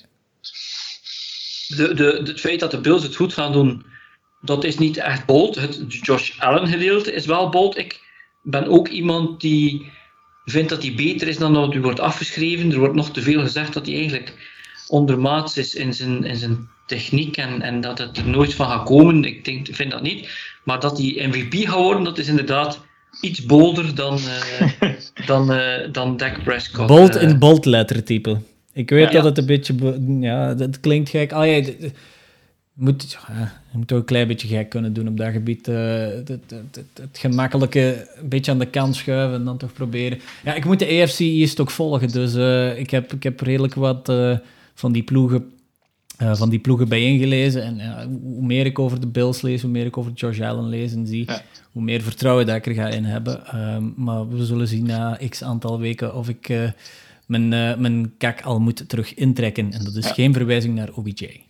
de, 1.68 1.94
de, 1.94 2.22
het 2.24 2.40
feit 2.40 2.60
dat 2.60 2.72
de 2.72 2.80
Bills 2.80 3.04
het 3.04 3.16
goed 3.16 3.34
gaan 3.34 3.52
doen, 3.52 3.86
dat 4.42 4.64
is 4.64 4.78
niet 4.78 4.98
echt 4.98 5.26
bold. 5.26 5.56
Het 5.56 5.86
Josh 5.90 6.40
Allen 6.40 6.68
gedeelte 6.68 7.14
is 7.14 7.26
wel 7.26 7.50
bold. 7.50 7.78
Ik 7.78 8.00
ben 8.44 8.68
ook 8.68 8.88
iemand 8.88 9.42
die 9.42 9.92
vindt 10.46 10.70
dat 10.70 10.82
hij 10.84 10.94
beter 10.96 11.28
is 11.28 11.38
dan 11.38 11.54
dat 11.54 11.72
hij 11.74 11.82
wordt 11.82 12.00
afgeschreven. 12.00 12.72
Er 12.72 12.80
wordt 12.80 12.96
nog 12.96 13.12
te 13.12 13.22
veel 13.22 13.42
gezegd 13.42 13.74
dat 13.74 13.86
hij 13.86 13.96
eigenlijk 13.96 14.34
ondermaats 14.88 15.58
is 15.58 15.76
in 15.76 15.94
zijn, 15.94 16.24
in 16.24 16.36
zijn 16.36 16.68
techniek 16.88 17.38
en, 17.38 17.62
en 17.62 17.82
dat 17.82 17.98
het 17.98 18.18
er 18.18 18.28
nooit 18.28 18.54
van 18.54 18.68
gaat 18.68 18.86
komen. 18.86 19.24
Ik 19.24 19.46
denk, 19.46 19.68
vind 19.72 19.92
dat 19.92 20.02
niet. 20.02 20.30
Maar 20.64 20.80
dat 20.80 20.98
hij 20.98 21.28
MVP 21.28 21.54
gaat 21.68 21.76
worden, 21.80 22.04
dat 22.04 22.18
is 22.18 22.28
inderdaad 22.28 22.82
iets 23.22 23.46
bolder 23.46 23.96
dan, 23.96 24.20
eh, 24.80 24.90
dan, 25.26 25.52
eh, 25.54 25.92
dan 25.92 26.18
Dak 26.18 26.44
Prescott. 26.44 26.88
Bold 26.88 27.16
Eh, 27.16 27.22
in 27.30 27.40
bold 27.40 27.66
lettertype. 27.66 28.42
Ik 28.74 28.90
weet 28.90 29.08
Ja. 29.08 29.12
dat 29.12 29.24
het 29.24 29.38
een 29.38 29.46
beetje... 29.46 29.74
be- 29.74 30.18
Ja, 30.20 30.54
dat 30.54 30.80
klinkt 30.80 31.10
gek. 31.10 31.32
Ah, 31.32 31.46
ja, 31.48 31.62
moet, 32.80 33.18
ja, 33.28 33.62
je 33.72 33.78
moet 33.78 33.88
toch 33.88 33.98
een 34.00 34.06
klein 34.06 34.28
beetje 34.28 34.48
gek 34.48 34.70
kunnen 34.70 34.94
doen 34.94 35.08
op 35.08 35.18
dat 35.18 35.32
gebied. 35.32 35.68
eh, 35.68 36.06
het, 36.08 36.28
het, 36.28 36.44
het, 36.94 37.18
gemakkelijke 37.18 38.08
een 38.22 38.30
beetje 38.30 38.52
aan 38.52 38.60
de 38.60 38.66
kant 38.66 38.96
schuiven 38.96 39.38
en 39.40 39.46
dan 39.46 39.58
toch 39.58 39.74
proberen. 39.74 40.20
Ja, 40.44 40.54
ik 40.54 40.66
moet 40.66 40.80
de 40.80 41.02
AFC 41.02 41.20
East 41.20 41.60
ook 41.60 41.72
volgen, 41.72 42.08
dus 42.12 42.36
eh, 42.36 42.80
ik, 42.80 42.90
heb, 42.90 43.14
ik 43.14 43.24
heb 43.24 43.40
redelijk 43.40 43.74
wat 43.74 44.10
eh, 44.10 44.38
van 44.74 44.92
die 44.92 45.04
ploegen... 45.04 45.52
van 46.18 46.50
die 46.50 46.60
ploegen 46.60 46.88
bijeengelezen. 46.88 47.64
En 47.64 48.10
hoe 48.24 48.46
meer 48.46 48.66
ik 48.66 48.80
over 48.80 49.00
de 49.00 49.08
Bills 49.08 49.42
lees, 49.42 49.62
hoe 49.62 49.72
meer 49.72 49.86
ik 49.86 49.98
over 49.98 50.12
Josh 50.12 50.42
Allen 50.42 50.70
lees 50.70 50.94
en 50.94 51.08
zie, 51.08 51.26
Ja. 51.26 51.42
hoe 51.72 51.82
meer 51.82 52.02
vertrouwen 52.02 52.46
dat 52.46 52.56
ik 52.56 52.66
er 52.66 52.74
ga 52.74 52.88
in 52.88 53.04
hebben. 53.04 53.46
Ehm, 53.48 53.84
maar 53.96 54.30
we 54.30 54.46
zullen 54.46 54.68
zien 54.68 54.86
na 54.86 55.20
x 55.30 55.44
aantal 55.44 55.80
weken 55.80 56.16
of 56.16 56.30
ik 56.30 56.50
mijn, 57.26 57.50
mijn 57.82 58.14
kak 58.18 58.42
al 58.42 58.60
moet 58.60 58.90
terug 58.90 59.14
intrekken. 59.14 59.72
En 59.74 59.84
dat 59.84 59.96
is 59.96 60.08
Ja. 60.08 60.14
geen 60.14 60.34
verwijzing 60.34 60.76
naar 60.76 60.90
OBJ. 60.94 61.42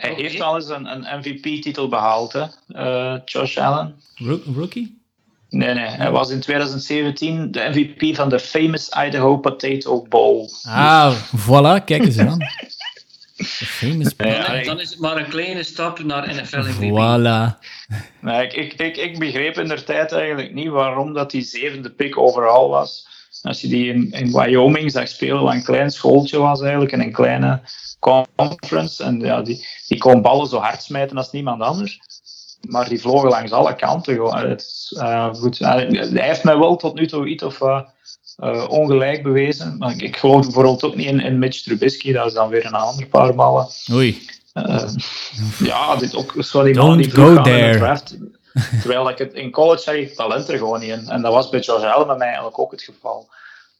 Hij 0.00 0.14
heeft 0.16 0.40
al 0.40 0.54
eens 0.56 0.68
een, 0.68 0.86
een 0.86 1.18
MVP-titel 1.18 1.88
behaald, 1.88 2.32
hè? 2.32 2.44
eh, 2.68 3.20
Josh 3.24 3.56
Allen. 3.56 3.94
Rook- 4.14 4.44
rookie? 4.56 4.98
Nee, 5.48 5.74
nee, 5.74 5.86
hij 5.86 6.10
was 6.10 6.30
in 6.30 6.40
2017 6.40 7.50
de 7.50 7.68
MVP 7.74 8.16
van 8.16 8.28
de 8.28 8.38
famous 8.40 8.88
Idaho 9.06 9.36
Potato 9.38 10.06
Bowl. 10.08 10.48
Ah, 10.68 11.14
voilà, 11.36 11.84
kijk 11.84 12.04
eens 12.04 12.18
aan. 12.18 12.38
Famous 13.44 14.14
Ja, 14.16 14.46
dan, 14.46 14.54
ik- 14.56 14.64
dan 14.64 14.80
is 14.80 14.90
het 14.90 14.98
maar 14.98 15.16
een 15.16 15.28
kleine 15.28 15.62
stap 15.62 16.02
naar 16.02 16.34
NFL 16.34 16.58
MVP. 16.58 16.90
Voilà. 16.90 17.58
Nee, 18.20 18.46
ik, 18.46 18.52
ik, 18.52 18.72
ik, 18.80 18.96
ik 18.96 19.18
begreep 19.18 19.58
in 19.58 19.68
der 19.68 19.84
tijd 19.84 20.12
eigenlijk 20.12 20.54
niet 20.54 20.68
waarom 20.68 21.12
dat 21.12 21.30
die 21.30 21.42
zevende 21.42 21.90
pick 21.90 22.18
overal 22.18 22.68
was. 22.68 23.08
Als 23.42 23.60
je 23.60 23.68
die 23.68 23.92
in, 23.92 24.10
in 24.10 24.32
Wyoming 24.32 24.90
zag 24.90 25.08
spelen, 25.08 25.42
wat 25.42 25.52
een 25.54 25.64
klein 25.64 25.90
schooltje 25.90 26.38
was 26.38 26.60
eigenlijk, 26.60 26.92
en 26.92 27.00
een 27.00 27.12
kleine 27.12 27.60
conference. 28.36 29.04
En 29.04 29.20
ja, 29.20 29.42
die, 29.42 29.66
die 29.88 29.98
kon 29.98 30.22
ballen 30.22 30.46
zo 30.46 30.58
hard 30.58 30.82
smijten 30.82 31.16
als 31.16 31.30
niemand 31.30 31.62
anders. 31.62 32.00
Maar 32.68 32.88
die 32.88 33.00
vlogen 33.00 33.28
langs 33.28 33.52
alle 33.52 33.76
kanten. 33.76 34.14
Gewoon. 34.14 34.48
Het 34.48 34.60
is, 34.60 34.96
eh, 34.98 35.34
goed. 35.34 35.60
Eh, 35.60 35.68
hij 35.68 36.10
heeft 36.12 36.44
mij 36.44 36.58
wel 36.58 36.76
tot 36.76 36.94
nu 36.94 37.06
toe 37.06 37.26
iets 37.26 37.42
of 37.42 37.60
eh, 37.60 38.66
ongelijk 38.68 39.22
bewezen. 39.22 39.78
Maar 39.78 39.90
ik, 39.90 40.02
ik 40.02 40.16
geloof 40.16 40.44
bijvoorbeeld 40.44 40.82
ook 40.82 40.96
niet 40.96 41.06
in, 41.06 41.20
in 41.20 41.38
Mitch 41.38 41.62
Trubisky. 41.62 42.12
Dat 42.12 42.26
is 42.26 42.32
dan 42.32 42.48
weer 42.48 42.66
een 42.66 42.72
ander 42.72 43.06
paar 43.06 43.34
ballen. 43.34 43.68
Oei. 43.92 44.28
Eh, 44.52 44.88
ja, 45.58 45.96
dit 45.96 46.16
ook 46.16 46.34
zo 46.38 46.62
die 46.62 46.74
man 46.74 46.96
die 46.96 47.10
vroeg 47.10 47.34
gaan 47.34 47.48
in 47.48 47.72
de 47.72 47.78
draft. 47.78 48.16
Terwijl 48.80 49.08
ik 49.08 49.18
het 49.18 49.32
in 49.32 49.50
college 49.50 49.82
zag 49.82 49.94
ik 49.94 50.14
talent 50.14 50.48
er 50.48 50.58
gewoon 50.58 50.80
niet 50.80 50.90
in. 50.90 51.08
En 51.08 51.22
dat 51.22 51.32
was 51.32 51.48
bij 51.48 51.60
Josh 51.60 51.82
Allen 51.82 52.06
bij 52.06 52.16
mij 52.16 52.26
eigenlijk 52.26 52.58
ook 52.58 52.70
het 52.70 52.82
geval. 52.82 53.28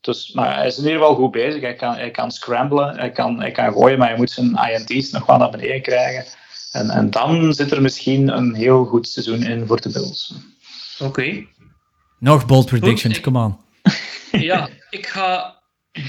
Dus, 0.01 0.33
maar 0.33 0.57
hij 0.57 0.67
is 0.67 0.77
in 0.79 0.83
ieder 0.85 0.99
geval 0.99 1.15
goed 1.15 1.31
bezig. 1.31 1.61
Hij 1.61 1.75
kan, 1.75 1.95
hij 1.95 2.11
kan 2.11 2.31
scramblen, 2.31 2.99
hij 2.99 3.11
kan, 3.11 3.41
hij 3.41 3.51
kan 3.51 3.73
gooien, 3.73 3.99
maar 3.99 4.09
hij 4.09 4.17
moet 4.17 4.31
zijn 4.31 4.59
INT's 4.89 5.11
nog 5.11 5.27
wel 5.27 5.37
naar 5.39 5.51
beneden 5.51 5.83
krijgen. 5.83 6.25
En, 6.73 6.91
en 6.91 7.11
dan 7.11 7.53
zit 7.55 7.71
er 7.71 7.83
misschien 7.83 8.29
een 8.29 8.55
heel 8.55 8.85
goed 8.85 9.09
seizoen 9.09 9.43
in 9.43 9.67
voor 9.67 9.81
de 9.81 9.89
Bills. 9.91 10.35
Oké. 10.99 11.45
Nog 12.19 12.47
bold 12.47 12.67
predictions, 12.67 13.17
Goed, 13.19 13.27
ik- 13.27 13.33
come 13.33 13.45
on. 13.45 13.57
Ja, 14.41 14.69
ik 14.91 15.07
ga 15.07 15.59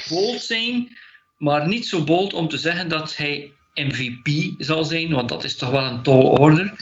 bold 0.09 0.41
zijn, 0.41 0.97
maar 1.37 1.67
niet 1.67 1.87
zo 1.87 2.03
bold 2.03 2.33
om 2.33 2.47
te 2.47 2.57
zeggen 2.57 2.89
dat 2.89 3.15
hij 3.15 3.51
MVP 3.73 4.53
zal 4.57 4.83
zijn, 4.83 5.11
want 5.13 5.29
dat 5.29 5.43
is 5.43 5.55
toch 5.57 5.69
wel 5.69 5.83
een 5.83 6.01
tall 6.03 6.23
order. 6.23 6.73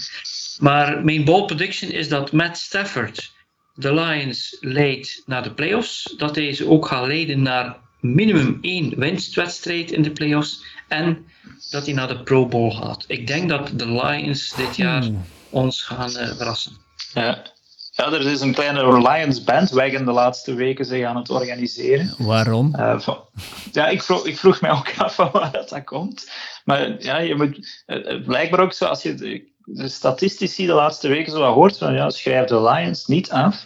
Maar 0.59 1.03
mijn 1.03 1.23
bold 1.25 1.47
prediction 1.47 1.91
is 1.91 2.09
dat 2.09 2.31
Matt 2.31 2.57
Stafford 2.57 3.31
de 3.79 3.93
Lions 3.93 4.57
leidt 4.59 5.21
naar 5.25 5.43
de 5.43 5.53
playoffs, 5.53 6.13
dat 6.17 6.35
hij 6.35 6.53
ze 6.53 6.67
ook 6.69 6.87
gaat 6.87 7.07
leiden 7.07 7.41
naar 7.41 7.77
minimum 7.99 8.57
één 8.61 8.99
winstwedstrijd 8.99 9.91
in 9.91 10.01
de 10.01 10.11
playoffs 10.11 10.63
en 10.87 11.25
dat 11.69 11.85
hij 11.85 11.93
naar 11.93 12.07
de 12.07 12.23
Pro 12.23 12.45
Bowl 12.47 12.71
gaat. 12.71 13.03
Ik 13.07 13.27
denk 13.27 13.49
dat 13.49 13.71
de 13.75 13.91
Lions 13.91 14.55
dit 14.55 14.75
jaar 14.75 15.03
Oeh. 15.03 15.19
ons 15.49 15.81
gaan 15.83 16.15
eh, 16.15 16.35
verrassen. 16.35 16.71
Ja. 17.13 17.43
ja, 17.91 18.11
er 18.11 18.27
is 18.31 18.41
een 18.41 18.53
kleine 18.53 19.01
Lions 19.09 19.43
bandwagon 19.43 20.05
de 20.05 20.11
laatste 20.11 20.53
weken 20.53 20.85
zich 20.85 21.05
aan 21.05 21.15
het 21.17 21.29
organiseren. 21.29 22.13
Waarom? 22.17 22.75
Eh, 22.75 22.99
van- 22.99 23.23
ja, 23.71 23.87
ik 23.87 24.03
vroeg, 24.03 24.25
ik 24.25 24.37
vroeg 24.37 24.61
mij 24.61 24.71
ook 24.71 24.93
af 24.97 25.15
van 25.15 25.29
waar 25.31 25.51
dat, 25.51 25.69
dat 25.69 25.83
komt. 25.83 26.31
Maar 26.65 27.03
ja, 27.03 27.17
je 27.17 27.35
moet, 27.35 27.83
eh, 27.85 28.23
blijkbaar 28.25 28.59
ook 28.59 28.73
zo, 28.73 28.85
als 28.85 29.03
je 29.03 29.47
de, 29.73 29.87
statistici 29.87 30.65
de 30.65 30.73
laatste 30.73 31.07
weken 31.07 31.31
zo 31.31 31.39
wat 31.39 31.53
hoort, 31.53 31.77
van 31.77 31.93
ja, 31.93 32.09
schrijf 32.09 32.47
de 32.47 32.61
Lions 32.61 33.05
niet 33.05 33.31
af. 33.31 33.65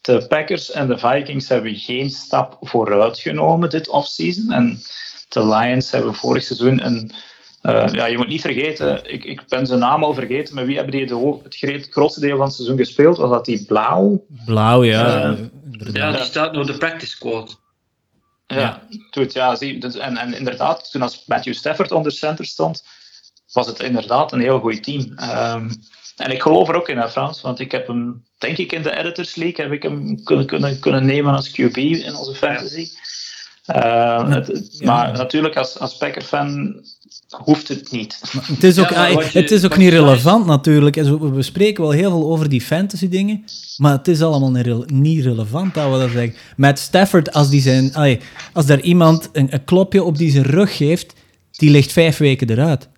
De 0.00 0.26
Packers 0.26 0.70
en 0.70 0.88
de 0.88 0.98
Vikings 0.98 1.48
hebben 1.48 1.74
geen 1.74 2.10
stap 2.10 2.56
vooruit 2.60 3.18
genomen 3.18 3.70
dit 3.70 3.88
offseason. 3.88 4.52
En 4.52 4.80
de 5.28 5.46
Lions 5.46 5.90
hebben 5.90 6.14
vorig 6.14 6.42
seizoen 6.42 6.84
een. 6.86 7.12
eh, 7.62 7.86
ja, 7.92 8.06
je 8.06 8.16
moet 8.16 8.28
niet 8.28 8.40
vergeten, 8.40 9.12
ik, 9.12 9.24
ik 9.24 9.42
ben 9.48 9.66
zijn 9.66 9.78
naam 9.78 10.04
al 10.04 10.14
vergeten, 10.14 10.54
maar 10.54 10.66
wie 10.66 10.76
hebben 10.76 10.94
die 10.94 11.06
de, 11.06 11.38
het 11.60 11.88
grootste 11.90 12.20
deel 12.20 12.36
van 12.36 12.46
het 12.46 12.54
seizoen 12.54 12.76
gespeeld? 12.76 13.16
Was 13.16 13.30
dat 13.30 13.44
die 13.44 13.64
blauw? 13.64 14.24
Blauw, 14.44 14.84
ja. 14.84 15.36
Inderdaad. 15.70 15.96
Ja, 15.96 16.12
die 16.12 16.24
staat 16.24 16.52
nog 16.52 16.66
de 16.66 16.76
practice 16.76 17.10
squad. 17.10 17.60
Ja, 18.46 18.82
Goed, 19.10 19.32
ja 19.32 19.54
zie, 19.54 19.78
dus, 19.80 19.96
en, 19.96 20.16
en 20.16 20.34
inderdaad, 20.34 20.90
toen 20.90 21.02
als 21.02 21.24
Matthew 21.26 21.54
Stafford 21.54 21.92
onder 21.92 22.12
center 22.12 22.44
stond, 22.44 22.84
was 23.52 23.66
het 23.66 23.80
inderdaad 23.80 24.32
een 24.32 24.40
heel 24.40 24.60
goed 24.60 24.82
team. 24.82 25.12
Ehm, 25.16 25.70
en 26.16 26.30
ik 26.30 26.42
geloof 26.42 26.68
er 26.68 26.74
ook 26.74 26.88
in, 26.88 26.98
hè, 26.98 27.08
Frans, 27.08 27.40
want 27.40 27.60
ik 27.60 27.72
heb 27.72 27.86
hem, 27.86 28.24
denk 28.38 28.56
ik, 28.56 28.72
in 28.72 28.82
de 28.82 28.96
Editors 28.96 29.34
League 29.34 29.64
heb 29.64 29.74
ik 29.74 29.82
hem 29.82 30.22
kunnen, 30.24 30.46
kunnen, 30.46 30.78
kunnen 30.78 31.06
nemen 31.06 31.34
als 31.34 31.50
QB 31.50 31.76
in 31.76 32.16
onze 32.16 32.34
fantasy. 32.34 32.88
Uh, 33.76 34.38
Maar 34.80 35.12
natuurlijk, 35.12 35.56
als, 35.56 35.78
als 35.78 35.96
Packer-fan 35.96 36.80
hoeft 37.28 37.68
het 37.68 37.90
niet. 37.90 38.20
het 38.42 38.64
is 38.64 38.78
ook, 38.78 38.88
ja, 38.88 39.22
het 39.32 39.50
is 39.50 39.64
ook 39.64 39.76
niet 39.76 39.90
relevant 39.90 40.46
natuurlijk. 40.46 40.96
We 41.18 41.42
spreken 41.42 41.82
wel 41.82 41.92
heel 41.92 42.10
veel 42.10 42.30
over 42.30 42.48
die 42.48 42.60
fantasy 42.60 43.08
dingen, 43.08 43.44
maar 43.76 43.92
het 43.92 44.08
is 44.08 44.22
allemaal 44.22 44.50
niet 44.86 45.24
relevant 45.24 45.74
dat 45.74 45.92
we 45.92 45.98
dat 45.98 46.10
zeggen. 46.10 46.34
Met 46.56 46.78
Stafford, 46.78 47.32
als, 47.32 47.50
die 47.50 47.60
zijn, 47.60 47.94
allee, 47.94 48.20
als 48.52 48.66
daar 48.66 48.80
iemand 48.80 49.28
een, 49.32 49.46
een, 49.50 49.64
klopje 49.64 50.02
op 50.02 50.18
die 50.18 50.30
zijn 50.30 50.44
rug 50.44 50.76
geeft, 50.76 51.12
die 51.50 51.70
ligt 51.70 51.92
vijf 51.92 52.16
weken 52.16 52.50
eruit. 52.50 52.88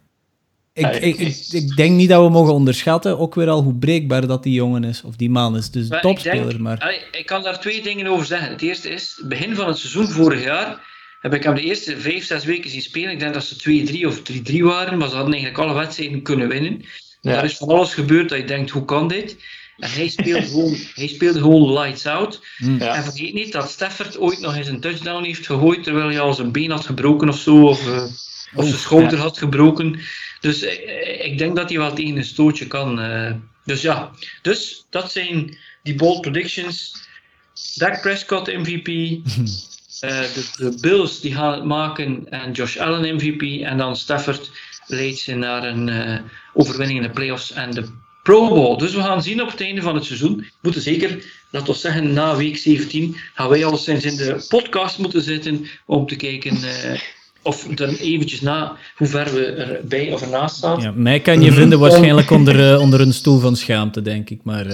Ik, 0.73 0.97
ik, 0.97 1.18
ik, 1.51 1.77
denk 1.77 1.97
niet 1.97 2.09
dat 2.09 2.25
we 2.25 2.31
mogen 2.31 2.53
onderschatten, 2.53 3.18
ook 3.18 3.35
weer 3.35 3.49
al 3.49 3.62
hoe 3.62 3.75
breekbaar 3.75 4.27
dat 4.27 4.43
die 4.43 4.53
jongen 4.53 4.85
is, 4.85 5.03
of 5.03 5.16
die 5.16 5.31
man 5.31 5.57
is. 5.57 5.71
Dus 5.71 5.89
maar 5.89 6.01
topspeler, 6.01 6.41
ik 6.41 6.49
denk, 6.49 6.61
maar... 6.61 6.95
Ik 7.12 7.27
kan 7.27 7.43
daar 7.43 7.61
twee 7.61 7.83
dingen 7.83 8.07
over 8.07 8.27
zeggen. 8.27 8.51
Het 8.51 8.62
eerste 8.62 8.89
is, 8.89 9.23
begin 9.25 9.55
van 9.55 9.66
het 9.66 9.79
seizoen 9.79 10.09
vorig 10.09 10.45
jaar 10.45 10.89
heb 11.21 11.35
ik 11.35 11.43
hem 11.43 11.55
de 11.55 11.61
eerste 11.61 12.01
vijf, 12.01 12.25
zes 12.25 12.45
weken 12.45 12.71
zien 12.71 12.83
spelen. 12.83 13.11
Ik 13.11 13.18
denk 13.18 13.35
dat 13.35 13.45
ze 13.45 13.85
2-3 14.03 14.07
of 14.07 14.21
3-3 14.53 14.59
waren, 14.59 14.99
maar 14.99 15.09
ze 15.09 15.14
hadden 15.14 15.35
eigenlijk 15.35 15.62
alle 15.62 15.75
wedstrijden 15.75 16.23
kunnen 16.23 16.49
winnen. 16.49 16.85
Ja. 17.21 17.37
Er 17.37 17.45
is 17.45 17.57
van 17.57 17.68
alles 17.68 17.95
gebeurd 17.95 18.29
dat 18.29 18.39
je 18.39 18.45
denkt, 18.45 18.71
hoe 18.71 18.85
kan 18.85 19.09
dit? 19.09 19.37
En 19.79 19.91
hij 19.91 20.09
speelde 20.09 20.47
gewoon, 20.51 20.77
hij 20.95 21.07
speelde 21.07 21.41
gewoon 21.41 21.73
lights 21.73 22.07
out. 22.07 22.41
Hmm. 22.57 22.81
En 22.81 23.03
vergeet 23.03 23.35
niet 23.35 23.53
dat 23.53 23.71
Stafford 23.71 24.18
ooit 24.18 24.41
nog 24.41 24.57
eens 24.57 24.68
een 24.68 24.81
touchdown 24.81 25.25
heeft 25.25 25.47
gegooid, 25.47 25.83
terwijl 25.83 26.09
hij 26.09 26.21
al 26.21 26.35
zijn 26.35 26.53
been 26.53 26.71
had 26.71 26.87
gebroken 26.87 27.29
of 27.29 27.39
zo, 27.39 27.66
of, 27.66 27.87
uh, 27.87 28.03
of 28.55 28.64
zijn 28.64 28.79
schouder 28.79 29.18
had 29.18 29.39
gebroken. 29.39 30.01
Dus 30.41 30.62
uh, 30.62 31.24
ik 31.24 31.38
denk 31.38 31.57
dat 31.57 31.68
hij 31.68 31.78
wel 31.78 31.95
tegen 31.95 32.16
een 32.16 32.24
stootje 32.24 32.66
kan. 32.66 33.01
Uh, 33.01 33.32
dus 33.64 33.82
ja, 33.82 34.11
dus 34.43 34.86
dat 34.91 35.12
zijn 35.12 35.57
die 35.82 35.95
bold 35.95 36.20
predictions. 36.20 37.09
Dak 37.74 38.01
Prescott 38.01 38.47
MVP, 38.47 38.88
Eh, 40.01 40.20
de, 40.20 40.51
de, 40.57 40.78
Bills 40.80 41.20
die 41.20 41.34
gaan 41.34 41.53
het 41.53 41.64
maken 41.64 42.26
en 42.30 42.53
Josh 42.53 42.76
Allen 42.76 43.14
MVP. 43.14 43.62
En 43.62 43.78
dan 43.78 43.97
Stafford 43.97 44.51
leidt 44.86 45.18
ze 45.18 45.34
naar 45.34 45.64
een 45.64 46.20
overwinning 46.55 46.99
in 46.99 47.07
de 47.07 47.12
playoffs 47.12 47.53
en 47.53 47.70
de 47.70 47.84
Pro 48.22 48.49
Bowl. 48.49 48.78
Dus 48.78 48.95
we 48.95 49.01
gaan 49.01 49.22
zien 49.22 49.43
op 49.43 49.51
het 49.51 49.61
einde 49.61 49.82
van 49.82 49.95
het 49.95 50.05
seizoen. 50.05 50.36
We 50.36 50.47
moeten 50.61 50.82
zeker, 50.82 51.24
laten 51.51 51.72
we 51.72 51.78
zeggen, 51.78 52.12
na 52.12 52.36
week 52.36 52.57
17 52.57 53.16
gaan 53.34 53.49
wij 53.49 53.64
alleszins 53.64 54.05
in 54.05 54.16
de 54.16 54.45
podcast 54.49 54.99
moeten 54.99 55.22
zitten 55.22 55.66
om 55.86 56.07
te 56.07 56.16
kijken. 56.16 56.57
Uh, 56.57 57.01
of 57.43 57.66
dan 57.74 57.88
eventjes 57.88 58.41
na 58.41 58.76
hoe 58.97 59.07
ver 59.07 59.34
we 59.34 59.45
erbij 59.45 60.12
of 60.12 60.22
ernaast 60.22 60.57
staan. 60.57 60.80
Ja, 60.80 60.93
mij 60.95 61.20
kan 61.20 61.41
je 61.43 61.53
vinden 61.53 61.78
waarschijnlijk 61.78 62.30
onder, 62.30 62.78
onder 62.78 63.01
een 63.01 63.14
stoel 63.14 63.38
van 63.38 63.57
schaamte, 63.57 64.03
denk 64.03 64.30
ik. 64.30 64.41
Maar, 64.45 64.66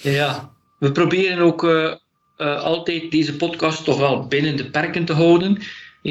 Ja, 0.00 0.50
we 0.78 0.92
proberen 0.92 1.38
ook 1.38 1.62
uh, 1.62 2.62
altijd 2.62 3.10
deze 3.10 3.36
podcast 3.36 3.84
toch 3.84 3.98
wel 3.98 4.26
binnen 4.26 4.56
de 4.56 4.70
perken 4.70 5.04
te 5.04 5.12
houden. 5.12 5.62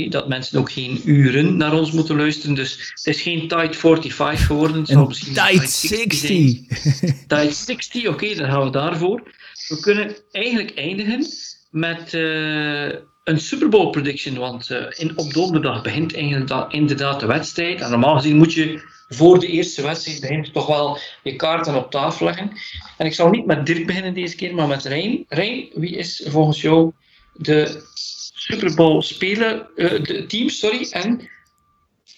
dat 0.10 0.28
mensen 0.28 0.60
ook 0.60 0.72
geen 0.72 1.02
uren 1.06 1.58
naar 1.58 1.74
ons 1.74 1.92
moeten 1.92 2.18
luisteren. 2.18 2.56
Dus 2.56 2.92
het 2.94 3.16
is 3.16 3.22
geen 3.22 3.48
Tide 3.48 3.74
45 3.74 4.46
geworden. 4.46 4.78
Het 4.78 4.88
zal 4.88 5.08
misschien 5.08 5.34
Tide 5.34 5.68
60. 5.68 6.30
Tide 7.28 7.52
60, 7.52 8.08
oké, 8.08 8.36
dan 8.36 8.50
gaan 8.50 8.64
we 8.64 8.70
daarvoor. 8.70 9.22
We 9.68 9.80
kunnen 9.80 10.16
eigenlijk 10.32 10.72
eindigen 10.78 11.26
met 11.72 12.14
een 13.28 13.40
Super 13.40 13.70
Bowl 13.70 13.90
prediction. 13.90 14.38
Want 14.38 14.70
uh, 14.70 14.86
in, 14.90 15.18
op 15.18 15.34
donderdag 15.34 15.82
begint 15.82 16.16
eigenlijk 16.16 16.74
inderdaad 16.74 17.20
de 17.20 17.26
wedstrijd. 17.26 17.82
En 17.82 17.90
normaal 17.90 18.16
gezien 18.16 18.38
moet 18.38 18.54
je 18.54 18.82
voor 19.08 19.40
de 19.40 19.48
eerste 19.48 19.82
wedstrijd 19.82 20.22
begint 20.22 20.54
toch 20.54 20.68
wel 20.68 20.98
je 21.24 21.36
kaarten 21.36 21.76
op 21.76 21.92
tafel 21.92 22.26
leggen. 22.26 22.52
En 22.98 23.06
ik 23.06 23.14
zal 23.14 23.30
niet 23.30 23.46
met 23.46 23.66
Dirk 23.66 23.86
beginnen 23.86 24.14
deze 24.14 24.36
keer, 24.36 24.56
maar 24.56 24.68
met 24.68 24.84
Rijn. 24.84 25.26
Rijn, 25.28 25.68
wie 25.74 25.96
is 25.96 26.26
volgens 26.28 26.62
jou 26.62 26.92
de 27.34 27.84
Super 28.34 28.76
Bowl 28.76 29.02
speler, 29.02 29.68
uh, 29.76 30.04
de 30.04 30.26
team, 30.26 30.50
sorry, 30.50 30.88
en 30.92 31.30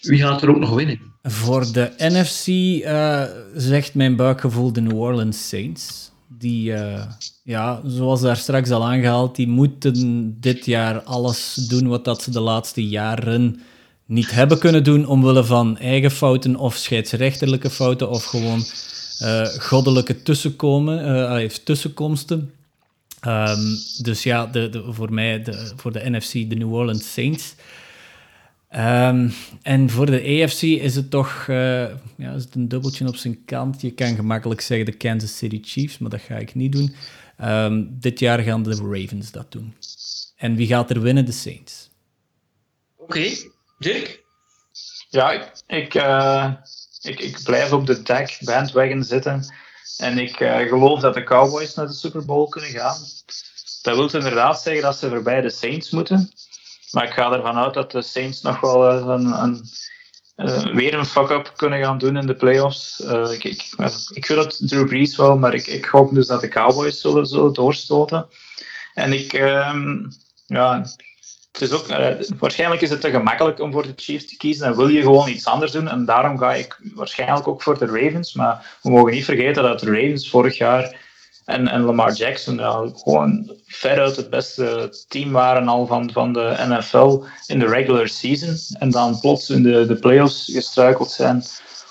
wie 0.00 0.20
gaat 0.20 0.42
er 0.42 0.48
ook 0.48 0.58
nog 0.58 0.74
winnen? 0.74 1.00
Voor 1.22 1.72
de 1.72 1.92
NFC 1.98 2.46
uh, 2.46 3.24
zegt 3.54 3.94
mijn 3.94 4.16
buikgevoel 4.16 4.72
de 4.72 4.80
New 4.80 5.00
Orleans 5.00 5.48
Saints. 5.48 6.09
Die, 6.40 6.70
uh, 6.70 7.02
ja, 7.42 7.80
zoals 7.84 8.20
daar 8.20 8.36
straks 8.36 8.70
al 8.70 8.84
aangehaald, 8.84 9.36
die 9.36 9.48
moeten 9.48 10.36
dit 10.40 10.66
jaar 10.66 11.02
alles 11.02 11.54
doen 11.54 11.88
wat 11.88 12.04
dat 12.04 12.22
ze 12.22 12.30
de 12.30 12.40
laatste 12.40 12.88
jaren 12.88 13.60
niet 14.06 14.30
hebben 14.30 14.58
kunnen 14.58 14.84
doen 14.84 15.06
omwille 15.06 15.44
van 15.44 15.78
eigen 15.78 16.10
fouten 16.10 16.56
of 16.56 16.74
scheidsrechterlijke 16.74 17.70
fouten 17.70 18.10
of 18.10 18.24
gewoon 18.24 18.64
uh, 19.22 19.44
goddelijke 19.46 20.22
tussenkomen, 20.22 21.08
uh, 21.42 21.48
tussenkomsten. 21.48 22.52
Um, 23.26 23.76
dus 24.02 24.22
ja, 24.22 24.46
de, 24.46 24.68
de, 24.68 24.84
voor 24.88 25.12
mij, 25.12 25.42
de, 25.42 25.72
voor 25.76 25.92
de 25.92 26.10
NFC, 26.10 26.32
de 26.32 26.56
New 26.56 26.74
Orleans 26.74 27.12
Saints. 27.12 27.54
Um, 28.76 29.32
en 29.62 29.90
voor 29.90 30.06
de 30.06 30.42
AFC 30.42 30.62
is 30.62 30.94
het 30.94 31.10
toch 31.10 31.46
uh, 31.48 31.56
ja, 32.16 32.32
is 32.34 32.44
het 32.44 32.54
een 32.54 32.68
dubbeltje 32.68 33.06
op 33.06 33.16
zijn 33.16 33.44
kant. 33.44 33.80
Je 33.80 33.90
kan 33.90 34.14
gemakkelijk 34.14 34.60
zeggen 34.60 34.86
de 34.86 34.92
Kansas 34.92 35.36
City 35.36 35.60
Chiefs, 35.62 35.98
maar 35.98 36.10
dat 36.10 36.20
ga 36.20 36.36
ik 36.36 36.54
niet 36.54 36.72
doen. 36.72 36.94
Um, 37.44 37.96
dit 38.00 38.18
jaar 38.18 38.38
gaan 38.38 38.62
de 38.62 38.74
Ravens 38.74 39.30
dat 39.30 39.52
doen. 39.52 39.74
En 40.36 40.54
wie 40.54 40.66
gaat 40.66 40.90
er 40.90 41.00
winnen? 41.00 41.24
De 41.24 41.32
Saints. 41.32 41.90
Oké, 42.96 43.30
Dirk? 43.78 44.24
Ja, 45.08 45.30
ik, 45.30 45.52
ik, 45.66 45.94
uh, 45.94 46.52
ik, 47.00 47.20
ik, 47.20 47.40
blijf 47.44 47.72
op 47.72 47.86
de 47.86 48.02
deck 48.02 48.38
bandwagon 48.40 49.04
zitten. 49.04 49.44
En 49.96 50.18
ik 50.18 50.40
uh, 50.40 50.58
geloof 50.58 51.00
dat 51.00 51.14
de 51.14 51.24
Cowboys 51.24 51.74
naar 51.74 51.86
de 51.86 51.92
Super 51.92 52.24
Bowl 52.24 52.48
kunnen 52.48 52.70
gaan. 52.70 52.98
Dat 53.82 53.96
wil 53.96 54.10
inderdaad 54.10 54.62
zeggen 54.62 54.82
dat 54.82 54.96
ze 54.96 55.08
voorbij 55.08 55.40
de 55.40 55.50
Saints 55.50 55.90
moeten. 55.90 56.30
Maar 56.90 57.04
ik 57.04 57.12
ga 57.12 57.32
ervan 57.32 57.56
uit 57.56 57.74
dat 57.74 57.90
de 57.90 58.02
Saints 58.02 58.42
nog 58.42 58.60
wel 58.60 58.90
een, 58.90 59.42
een 59.42 59.64
uh, 60.36 60.74
weer 60.74 60.94
een 60.94 61.06
fuck-up 61.06 61.52
kunnen 61.56 61.82
gaan 61.82 61.98
doen 61.98 62.16
in 62.16 62.26
de 62.26 62.34
playoffs. 62.34 63.00
Uh, 63.00 63.32
ik, 63.32 63.44
ik, 63.44 63.70
ik 64.14 64.26
wil 64.26 64.38
het 64.38 64.60
Drew 64.68 64.86
Brees 64.86 65.16
wel, 65.16 65.38
maar 65.38 65.54
ik, 65.54 65.66
ik 65.66 65.84
hoop 65.84 66.14
dus 66.14 66.26
dat 66.26 66.40
de 66.40 66.48
Cowboys 66.48 67.00
zullen, 67.00 67.26
zullen 67.26 67.52
doorstoten. 67.52 68.26
En 68.94 69.12
ik, 69.12 69.32
um, 69.32 70.08
ja, 70.46 70.80
het 71.52 71.60
is 71.60 71.72
ook, 71.72 71.88
uh, 71.88 72.08
waarschijnlijk 72.38 72.80
is 72.80 72.90
het 72.90 73.00
te 73.00 73.10
gemakkelijk 73.10 73.60
om 73.60 73.72
voor 73.72 73.82
de 73.82 73.92
Chiefs 73.96 74.26
te 74.26 74.36
kiezen 74.36 74.66
en 74.66 74.76
wil 74.76 74.88
je 74.88 75.02
gewoon 75.02 75.28
iets 75.28 75.46
anders 75.46 75.72
doen. 75.72 75.88
En 75.88 76.04
daarom 76.04 76.38
ga 76.38 76.54
ik 76.54 76.80
waarschijnlijk 76.94 77.48
ook 77.48 77.62
voor 77.62 77.78
de 77.78 77.86
Ravens. 77.86 78.34
Maar 78.34 78.78
we 78.82 78.90
mogen 78.90 79.12
niet 79.12 79.24
vergeten 79.24 79.62
dat 79.62 79.80
de 79.80 79.86
Ravens 79.86 80.30
vorig 80.30 80.58
jaar 80.58 80.96
en, 81.50 81.68
en 81.68 81.80
Lamar 81.80 82.12
Jackson 82.12 82.56
ja, 82.56 82.90
gewoon 82.94 83.56
veruit 83.66 84.16
het 84.16 84.30
beste 84.30 84.94
team 85.08 85.32
waren 85.32 85.68
al 85.68 85.86
van, 85.86 86.12
van 86.12 86.32
de 86.32 86.56
NFL 86.68 87.24
in 87.46 87.58
de 87.58 87.66
regular 87.66 88.08
season. 88.08 88.56
En 88.78 88.90
dan 88.90 89.20
plots 89.20 89.50
in 89.50 89.62
de, 89.62 89.86
de 89.86 89.96
playoffs 89.96 90.48
gestruikeld 90.52 91.10
zijn 91.10 91.42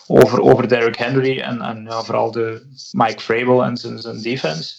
over, 0.08 0.42
over 0.42 0.68
Derrick 0.68 0.96
Henry 0.96 1.40
en, 1.40 1.62
en 1.62 1.84
ja, 1.84 2.04
vooral 2.04 2.32
de 2.32 2.62
Mike 2.92 3.22
Vrabel 3.22 3.64
en 3.64 3.78
zijn, 3.78 4.00
zijn 4.00 4.22
defense. 4.22 4.74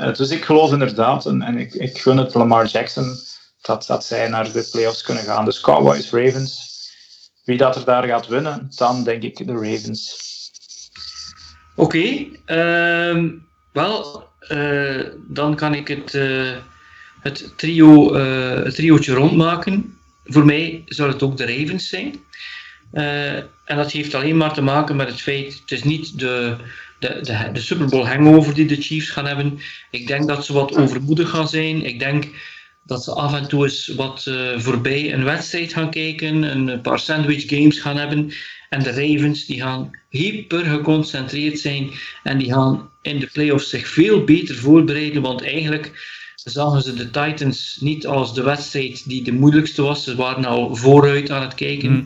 Uh, 0.00 0.14
dus 0.14 0.30
ik 0.30 0.44
geloof 0.44 0.72
inderdaad, 0.72 1.26
en, 1.26 1.42
en 1.42 1.58
ik, 1.58 1.74
ik 1.74 1.98
gun 1.98 2.16
het 2.16 2.34
Lamar 2.34 2.66
Jackson 2.66 3.16
dat, 3.60 3.86
dat 3.86 4.04
zij 4.04 4.28
naar 4.28 4.52
de 4.52 4.68
playoffs 4.70 5.02
kunnen 5.02 5.24
gaan. 5.24 5.44
Dus 5.44 5.60
Cowboys, 5.60 6.10
Ravens. 6.10 6.66
Wie 7.44 7.56
dat 7.56 7.76
er 7.76 7.84
daar 7.84 8.04
gaat 8.04 8.26
winnen, 8.26 8.70
dan 8.76 9.04
denk 9.04 9.22
ik 9.22 9.46
de 9.46 9.52
Ravens. 9.52 10.26
Oké, 11.76 12.26
ehm, 12.44 13.28
wel, 13.72 14.28
uh, 14.48 15.04
dan 15.28 15.56
kan 15.56 15.74
ik 15.74 15.88
het, 15.88 16.14
uh, 16.14 16.52
het, 17.20 17.52
trio, 17.56 18.16
uh, 18.16 18.64
het 18.64 18.74
triootje 18.74 19.14
rondmaken. 19.14 19.98
Voor 20.24 20.44
mij 20.44 20.82
zou 20.86 21.12
het 21.12 21.22
ook 21.22 21.36
de 21.36 21.46
Ravens 21.46 21.88
zijn. 21.88 22.14
en 23.64 23.76
dat 23.76 23.92
heeft 23.92 24.14
alleen 24.14 24.36
maar 24.36 24.52
te 24.52 24.62
maken 24.62 24.96
met 24.96 25.08
het 25.08 25.20
feit, 25.20 25.60
het 25.60 25.70
is 25.70 25.82
niet 25.82 26.18
de, 26.18 26.56
de, 26.98 27.18
de, 27.22 27.50
de 27.52 27.60
Super 27.60 27.86
Bowl 27.86 28.06
hangover 28.06 28.54
die 28.54 28.66
de 28.66 28.82
Chiefs 28.82 29.10
gaan 29.10 29.26
hebben. 29.26 29.58
Ik 29.90 30.06
denk 30.06 30.28
dat 30.28 30.44
ze 30.44 30.52
wat 30.52 30.76
overmoedig 30.76 31.30
gaan 31.30 31.48
zijn. 31.48 31.84
Ik 31.84 31.98
denk 31.98 32.28
dat 32.84 33.04
ze 33.04 33.12
af 33.12 33.34
en 33.34 33.48
toe 33.48 33.64
eens 33.64 33.86
wat 33.86 34.30
voorbij 34.56 35.12
een 35.12 35.24
wedstrijd 35.24 35.72
gaan 35.72 35.90
kijken, 35.90 36.42
een 36.42 36.80
paar 36.80 36.98
sandwich 36.98 37.48
games 37.48 37.80
gaan 37.80 37.96
hebben. 37.96 38.32
En 38.68 38.82
de 38.82 38.90
Ravens 38.90 39.46
die 39.46 39.60
gaan 39.60 39.90
hyper 40.08 40.64
geconcentreerd 40.64 41.58
zijn 41.58 41.90
en 42.22 42.38
die 42.38 42.52
gaan 42.52 42.90
in 43.02 43.18
de 43.18 43.28
playoffs 43.32 43.70
zich 43.70 43.88
veel 43.88 44.24
beter 44.24 44.54
voorbereiden, 44.54 45.22
want 45.22 45.42
eigenlijk 45.42 46.16
zagen 46.34 46.82
ze 46.82 46.94
de 46.94 47.10
Titans 47.10 47.76
niet 47.80 48.06
als 48.06 48.34
de 48.34 48.42
wedstrijd 48.42 49.08
die 49.08 49.24
de 49.24 49.32
moeilijkste 49.32 49.82
was. 49.82 50.04
Ze 50.04 50.16
waren 50.16 50.44
al 50.44 50.76
vooruit 50.76 51.30
aan 51.30 51.42
het 51.42 51.54
kijken. 51.54 51.90
Mm. 51.90 52.04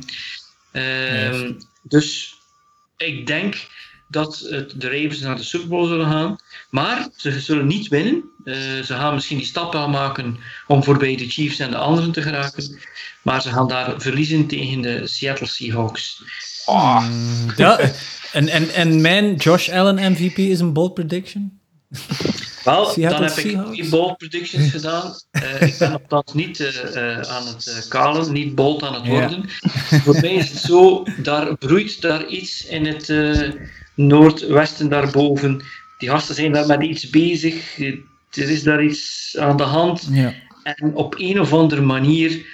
Uh, 0.72 1.50
Dus 1.82 2.36
ik 2.96 3.26
denk 3.26 3.66
dat 4.08 4.38
het, 4.38 4.80
de 4.80 4.88
Ravens 4.88 5.20
naar 5.20 5.36
de 5.36 5.42
Super 5.42 5.68
Bowl 5.68 5.86
zullen 5.86 6.10
gaan. 6.10 6.36
Maar 6.70 7.08
ze 7.16 7.40
zullen 7.40 7.66
niet 7.66 7.88
winnen. 7.88 8.24
Eh, 8.44 8.54
ze 8.54 8.94
gaan 8.94 9.14
misschien 9.14 9.36
die 9.36 9.46
stap 9.46 9.72
wel 9.72 9.88
maken 9.88 10.38
om 10.66 10.84
voorbij 10.84 11.16
de 11.16 11.28
Chiefs 11.28 11.58
en 11.58 11.70
de 11.70 11.76
anderen 11.76 12.12
te 12.12 12.22
geraken. 12.22 12.78
Maar 13.22 13.42
ze 13.42 13.48
gaan 13.48 13.68
daar 13.68 14.00
verliezen 14.00 14.46
tegen 14.46 14.80
de 14.80 15.06
Seattle 15.06 15.46
Seahawks. 15.46 16.22
Oh, 16.66 17.04
Ja, 17.56 17.80
en, 18.32 18.48
en, 18.48 18.70
en 18.74 19.00
mijn 19.00 19.34
Josh 19.34 19.68
Allen 19.68 20.12
MVP 20.12 20.38
is 20.38 20.60
een 20.60 20.72
bold 20.72 20.94
prediction? 20.94 21.60
Wel, 22.64 22.94
dan 22.94 23.22
heb 23.22 23.36
ik 23.36 23.72
die 23.72 23.88
bold 23.88 24.16
predictions 24.16 24.70
gedaan. 24.70 25.14
Eh, 25.30 25.62
ik 25.68 25.78
ben 25.78 25.90
nogthans 26.08 26.34
niet 26.34 26.60
eh, 26.60 26.96
eh, 27.18 27.20
aan 27.20 27.46
het 27.46 27.66
eh, 27.66 27.88
kalen, 27.88 28.32
niet 28.32 28.54
bold 28.54 28.82
aan 28.82 28.94
het 28.94 29.04
Ja. 29.04 29.10
worden. 29.10 29.44
Voor 30.04 30.20
mij 30.20 30.34
is 30.34 30.48
het 30.50 30.58
zo, 30.58 31.02
daar 31.22 31.56
broeit 31.56 32.00
daar 32.00 32.26
iets 32.26 32.66
in 32.66 32.86
het 32.86 33.08
eh, 33.08 33.50
noordwesten 33.94 34.88
daarboven. 34.88 35.62
Die 35.98 36.08
gasten 36.10 36.34
zijn 36.34 36.52
daar 36.52 36.66
met 36.66 36.82
iets 36.82 37.10
bezig. 37.10 37.78
Er 38.30 38.50
is 38.50 38.62
daar 38.62 38.84
iets 38.84 39.36
aan 39.38 39.56
de 39.56 39.62
hand. 39.62 40.08
Ja. 40.10 40.34
En 40.62 40.94
op 40.94 41.14
een 41.18 41.40
of 41.40 41.52
andere 41.52 41.82
manier 41.82 42.46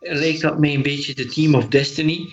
lijkt 0.00 0.40
dat 0.40 0.58
mij 0.58 0.74
een 0.74 0.82
beetje 0.82 1.14
de 1.14 1.26
Team 1.26 1.54
of 1.54 1.66
Destiny. 1.68 2.28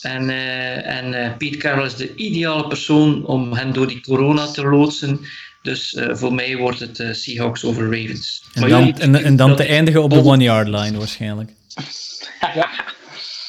En, 0.00 0.30
eh 0.30 0.96
en 0.96 1.14
eh, 1.24 1.36
Pete 1.36 1.56
Carroll 1.56 1.86
is 1.86 1.94
de 1.96 2.14
ideale 2.14 2.66
persoon 2.68 3.26
om 3.26 3.52
hen 3.52 3.72
door 3.72 3.86
die 3.86 4.00
corona 4.00 4.46
te 4.50 4.64
loodsen. 4.66 5.20
Dus 5.62 5.94
eh, 5.94 6.14
voor 6.16 6.34
mij 6.34 6.56
wordt 6.56 6.80
het 6.80 7.00
eh, 7.00 7.12
Seahawks 7.12 7.64
over 7.64 7.82
Ravens. 7.84 8.42
En 8.54 8.60
Maar 8.60 8.70
dan, 8.70 8.84
jullie- 8.86 9.00
en, 9.00 9.14
en 9.24 9.36
dan 9.36 9.56
te 9.56 9.64
eindigen 9.64 10.02
op 10.02 10.10
de 10.10 10.16
bold. 10.16 10.26
one-yard 10.28 10.68
line 10.68 10.98
waarschijnlijk. 10.98 11.50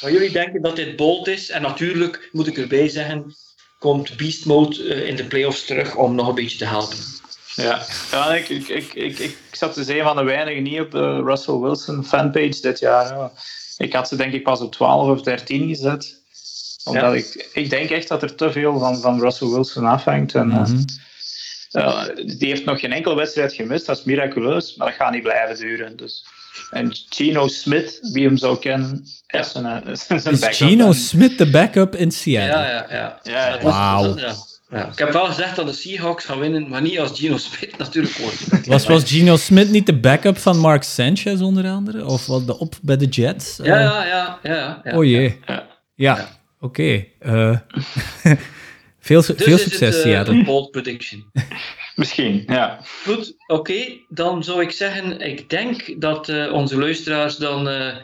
Maar 0.02 0.12
jullie 0.12 0.32
denken 0.32 0.62
dat 0.62 0.76
dit 0.76 0.96
bold 0.96 1.28
is. 1.28 1.50
En 1.50 1.62
natuurlijk 1.62 2.30
moet 2.32 2.48
ik 2.48 2.58
erbij 2.58 2.88
zeggen, 2.90 3.36
komt 3.80 4.18
Beast 4.18 4.46
Mode 4.46 4.84
eh, 4.94 5.08
in 5.08 5.16
de 5.16 5.24
playoffs 5.26 5.66
terug 5.66 5.96
om 5.96 6.16
nog 6.16 6.28
een 6.28 6.36
beetje 6.36 6.58
te 6.58 6.66
helpen. 6.66 6.98
ja. 7.56 7.86
ja 8.12 8.36
ik, 8.36 8.50
ik, 8.50 8.68
ik, 8.68 8.94
ik, 8.94 9.20
ik 9.20 9.38
zat 9.52 9.76
dus 9.76 9.88
een 9.88 10.04
van 10.04 10.16
de 10.16 10.24
weinigen 10.24 10.64
niet 10.64 10.80
op 10.80 10.92
de 10.92 11.22
Russell 11.24 11.56
Wilson 11.60 12.06
fanpage 12.06 12.62
dit 12.62 12.80
jaar. 12.80 13.08
ja. 13.16 13.32
Ik 13.78 13.94
had 13.94 14.08
ze 14.08 14.16
denk 14.16 14.34
ik 14.34 14.44
pas 14.44 14.62
op 14.62 14.72
12 14.72 15.08
of 15.10 15.22
13 15.22 15.68
gezet. 15.68 16.22
Omdat 16.88 17.02
Ja. 17.04 17.12
ik, 17.14 17.50
ik 17.54 17.70
denk 17.70 17.90
echt 17.90 18.08
dat 18.08 18.22
er 18.24 18.36
te 18.36 18.52
veel 18.52 18.80
van, 18.80 18.98
van 19.02 19.20
Russell 19.20 19.48
Wilson 19.48 19.86
afhangt. 19.86 20.36
En, 20.36 20.52
eh, 20.52 20.58
Mhm. 20.62 20.82
Uh, 21.72 22.04
die 22.38 22.48
heeft 22.48 22.66
nog 22.66 22.80
geen 22.80 22.92
enkele 22.92 23.16
wedstrijd 23.16 23.54
gemist, 23.54 23.86
dat 23.86 23.98
is 23.98 24.04
miraculeus, 24.04 24.76
maar 24.76 24.88
dat 24.88 24.96
gaat 24.96 25.12
niet 25.12 25.22
blijven 25.24 25.56
duren. 25.56 25.98
Dus. 25.98 26.26
En 26.72 26.92
Gino 27.10 27.48
Smith, 27.48 28.00
wie 28.14 28.26
hem 28.26 28.38
zou 28.38 28.60
kennen, 28.60 29.06
is 29.28 29.54
een, 29.54 29.66
eh, 29.66 29.92
is 29.94 30.06
een 30.10 30.16
Is 30.18 30.24
backup. 30.24 30.54
Gino 30.54 30.86
En- 30.88 30.94
Smith 30.94 31.38
de 31.38 31.50
backup 31.50 31.96
in 31.96 32.12
Seattle? 32.12 32.52
ja, 32.52 32.86
ja. 32.90 33.20
Ja, 33.24 33.50
Dat 33.50 33.58
is- 33.60 33.64
Wauw. 33.66 34.04
dat- 34.04 34.20
ja. 34.20 34.34
Ja. 34.78 34.88
Ik 34.92 34.98
heb 34.98 35.12
wel 35.12 35.26
gezegd 35.26 35.56
dat 35.56 35.66
de 35.68 35.74
Seahawks 35.74 36.26
gaan 36.26 36.40
winnen, 36.40 36.70
maar 36.70 36.82
niet 36.82 37.00
als 37.00 37.12
Gino 37.20 37.38
Smith 37.38 37.78
natuurlijk 37.84 38.18
wordt. 38.18 38.66
Was, 38.68 38.86
was 38.88 39.04
Gino 39.04 39.36
Smith 39.38 39.70
niet 39.70 39.86
de 39.86 39.98
backup 40.00 40.38
van 40.38 40.58
Mark 40.58 40.84
Sanchez 40.84 41.42
onder 41.42 41.68
andere? 41.70 42.06
Of 42.06 42.26
wat 42.26 42.48
de 42.48 42.58
op 42.60 42.76
bij 42.82 42.98
de 42.98 43.06
Jets? 43.06 43.60
Ja, 43.64 43.76
Eh, 43.76 43.82
ja, 43.82 44.06
ja. 44.06 44.40
ja, 44.44 44.82
ja. 44.84 44.98
Oh 44.98 45.04
jee. 45.06 45.40
Ja. 45.96 46.28
Ja, 46.60 46.68
oké. 46.68 47.06
Eh, 47.20 47.58
veel, 49.00 49.22
su- 49.22 49.36
Dus 49.36 49.46
veel 49.46 49.56
is 49.56 49.62
succes, 49.64 49.96
het, 49.96 50.06
eh, 50.06 50.12
Seattle. 50.12 50.34
een 50.36 50.44
bold 50.54 50.72
prediction. 50.72 51.32
Misschien, 51.96 52.44
ja. 52.48 52.80
Goed, 53.06 53.34
oké. 53.48 53.84
Dan 54.10 54.44
zou 54.44 54.62
ik 54.62 54.72
zeggen, 54.72 55.20
ik 55.22 55.50
denk 55.50 56.02
dat 56.02 56.30
eh, 56.30 56.54
onze 56.54 56.78
luisteraars 56.78 57.36
dan 57.38 57.70
eh, 57.70 57.96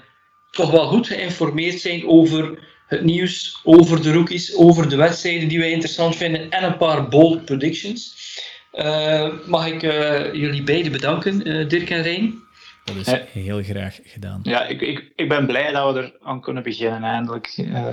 toch 0.52 0.72
wel 0.72 0.88
goed 0.88 1.08
geïnformeerd 1.08 1.80
zijn 1.80 2.08
over 2.08 2.72
het 2.88 3.04
nieuws, 3.04 3.60
over 3.64 4.02
de 4.02 4.12
rookies, 4.14 4.56
over 4.56 4.90
de 4.90 4.96
wedstrijden 4.96 5.48
die 5.48 5.60
wij 5.60 5.72
interessant 5.72 6.16
vinden 6.16 6.50
en 6.50 6.64
een 6.64 6.78
paar 6.78 7.08
bold 7.08 7.46
predictions. 7.46 8.16
Eh, 8.72 9.30
mag 9.48 9.68
ik 9.68 9.84
eh, 9.84 10.34
jullie 10.34 10.64
beiden 10.64 10.92
bedanken, 10.92 11.44
eh, 11.44 11.68
Dirk 11.70 11.90
en 11.90 12.02
Rijn? 12.04 12.42
Dat 12.84 12.96
is 12.96 13.06
Ja. 13.08 13.22
heel 13.32 13.64
graag 13.64 14.00
gedaan. 14.04 14.40
ja 14.44 14.66
ik, 14.68 14.82
ik, 14.82 15.12
ik 15.16 15.30
ben 15.30 15.46
blij 15.46 15.72
dat 15.72 15.94
we 15.94 16.00
er 16.02 16.14
aan 16.22 16.42
kunnen 16.42 16.64
beginnen 16.64 17.04
eindelijk. 17.04 17.48
Eh, 17.58 17.88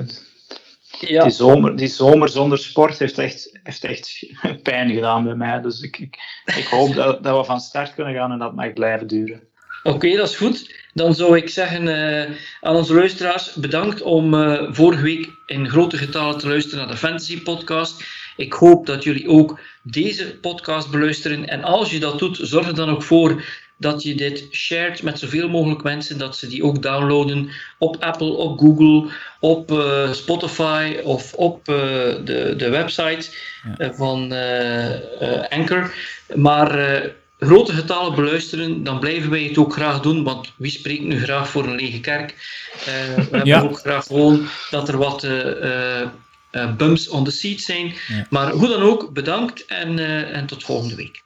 Ja, 0.98 1.22
die, 1.22 1.32
zomer, 1.32 1.76
die 1.76 1.88
zomer 1.88 2.28
zonder 2.28 2.58
sport 2.58 2.98
heeft 2.98 3.18
echt, 3.18 3.58
heeft 3.62 3.84
echt 3.84 4.26
pijn 4.62 4.90
gedaan 4.94 5.24
bij 5.24 5.34
mij. 5.34 5.60
Dus 5.60 5.80
ik, 5.80 5.98
ik, 5.98 6.18
ik 6.56 6.66
hoop 6.66 6.94
dat, 6.94 7.22
dat 7.22 7.36
we 7.36 7.44
van 7.44 7.60
start 7.60 7.94
kunnen 7.94 8.14
gaan 8.14 8.32
en 8.32 8.38
dat 8.38 8.54
mag 8.54 8.72
blijven 8.72 9.06
duren. 9.06 9.48
Oké, 9.82 10.16
dat 10.16 10.28
is 10.28 10.36
goed. 10.36 10.74
Dan 10.94 11.14
zou 11.14 11.36
ik 11.36 11.48
zeggen 11.48 11.88
eh, 11.88 12.36
aan 12.60 12.76
onze 12.76 12.94
luisteraars, 12.94 13.54
bedankt 13.54 14.02
om 14.02 14.34
eh, 14.34 14.72
vorige 14.72 15.02
week 15.02 15.28
in 15.46 15.68
grote 15.68 15.96
getallen 15.96 16.38
te 16.38 16.48
luisteren 16.48 16.78
naar 16.78 16.94
de 16.94 17.00
Fantasy 17.00 17.42
Podcast. 17.42 18.04
Ik 18.36 18.52
hoop 18.52 18.86
dat 18.86 19.02
jullie 19.04 19.28
ook 19.28 19.60
deze 19.82 20.38
podcast 20.38 20.90
beluisteren. 20.90 21.48
En 21.48 21.62
als 21.64 21.90
je 21.90 22.00
dat 22.00 22.18
doet, 22.18 22.38
zorg 22.42 22.66
er 22.66 22.74
dan 22.74 22.90
ook 22.90 23.02
voor 23.02 23.44
dat 23.80 24.02
je 24.02 24.14
dit 24.14 24.46
shared 24.50 25.02
met 25.02 25.18
zoveel 25.18 25.48
mogelijk 25.48 25.82
mensen, 25.82 26.18
dat 26.18 26.36
ze 26.36 26.46
die 26.46 26.64
ook 26.64 26.82
downloaden 26.82 27.50
op 27.78 27.96
Apple, 28.00 28.30
op 28.32 28.58
Google, 28.58 29.10
op 29.40 29.70
eh, 29.72 30.12
Spotify 30.12 30.96
of 31.04 31.32
op 31.34 31.68
eh, 31.68 31.74
de, 32.24 32.54
de 32.56 32.68
website 32.68 33.30
Ja. 33.62 33.76
eh, 33.76 33.90
van 33.92 34.32
Anchor. 35.50 35.94
Maar 36.34 37.02
grote 37.38 37.72
getallen 37.72 38.14
beluisteren, 38.14 38.84
dan 38.84 39.00
blijven 39.00 39.30
wij 39.30 39.42
het 39.42 39.58
ook 39.58 39.72
graag 39.72 40.00
doen, 40.00 40.24
want 40.24 40.52
wie 40.56 40.70
spreekt 40.70 41.02
nu 41.04 41.22
graag 41.22 41.48
voor 41.48 41.64
een 41.64 41.74
lege 41.76 42.00
kerk? 42.00 42.34
We 42.84 42.90
hebben 43.30 43.44
Ja. 43.46 43.60
ook 43.62 43.78
graag 43.78 44.06
gewoon 44.06 44.48
dat 44.70 44.88
er 44.88 44.96
wat 44.96 45.24
eh, 46.50 46.76
bumps 46.76 47.08
on 47.08 47.24
the 47.24 47.30
seat 47.30 47.60
zijn. 47.60 47.94
Ja. 48.08 48.26
Maar 48.30 48.50
hoe 48.50 48.68
dan 48.68 48.82
ook, 48.82 49.12
bedankt 49.12 49.64
en, 49.66 49.98
en 50.32 50.46
tot 50.46 50.64
volgende 50.64 50.94
week. 50.94 51.22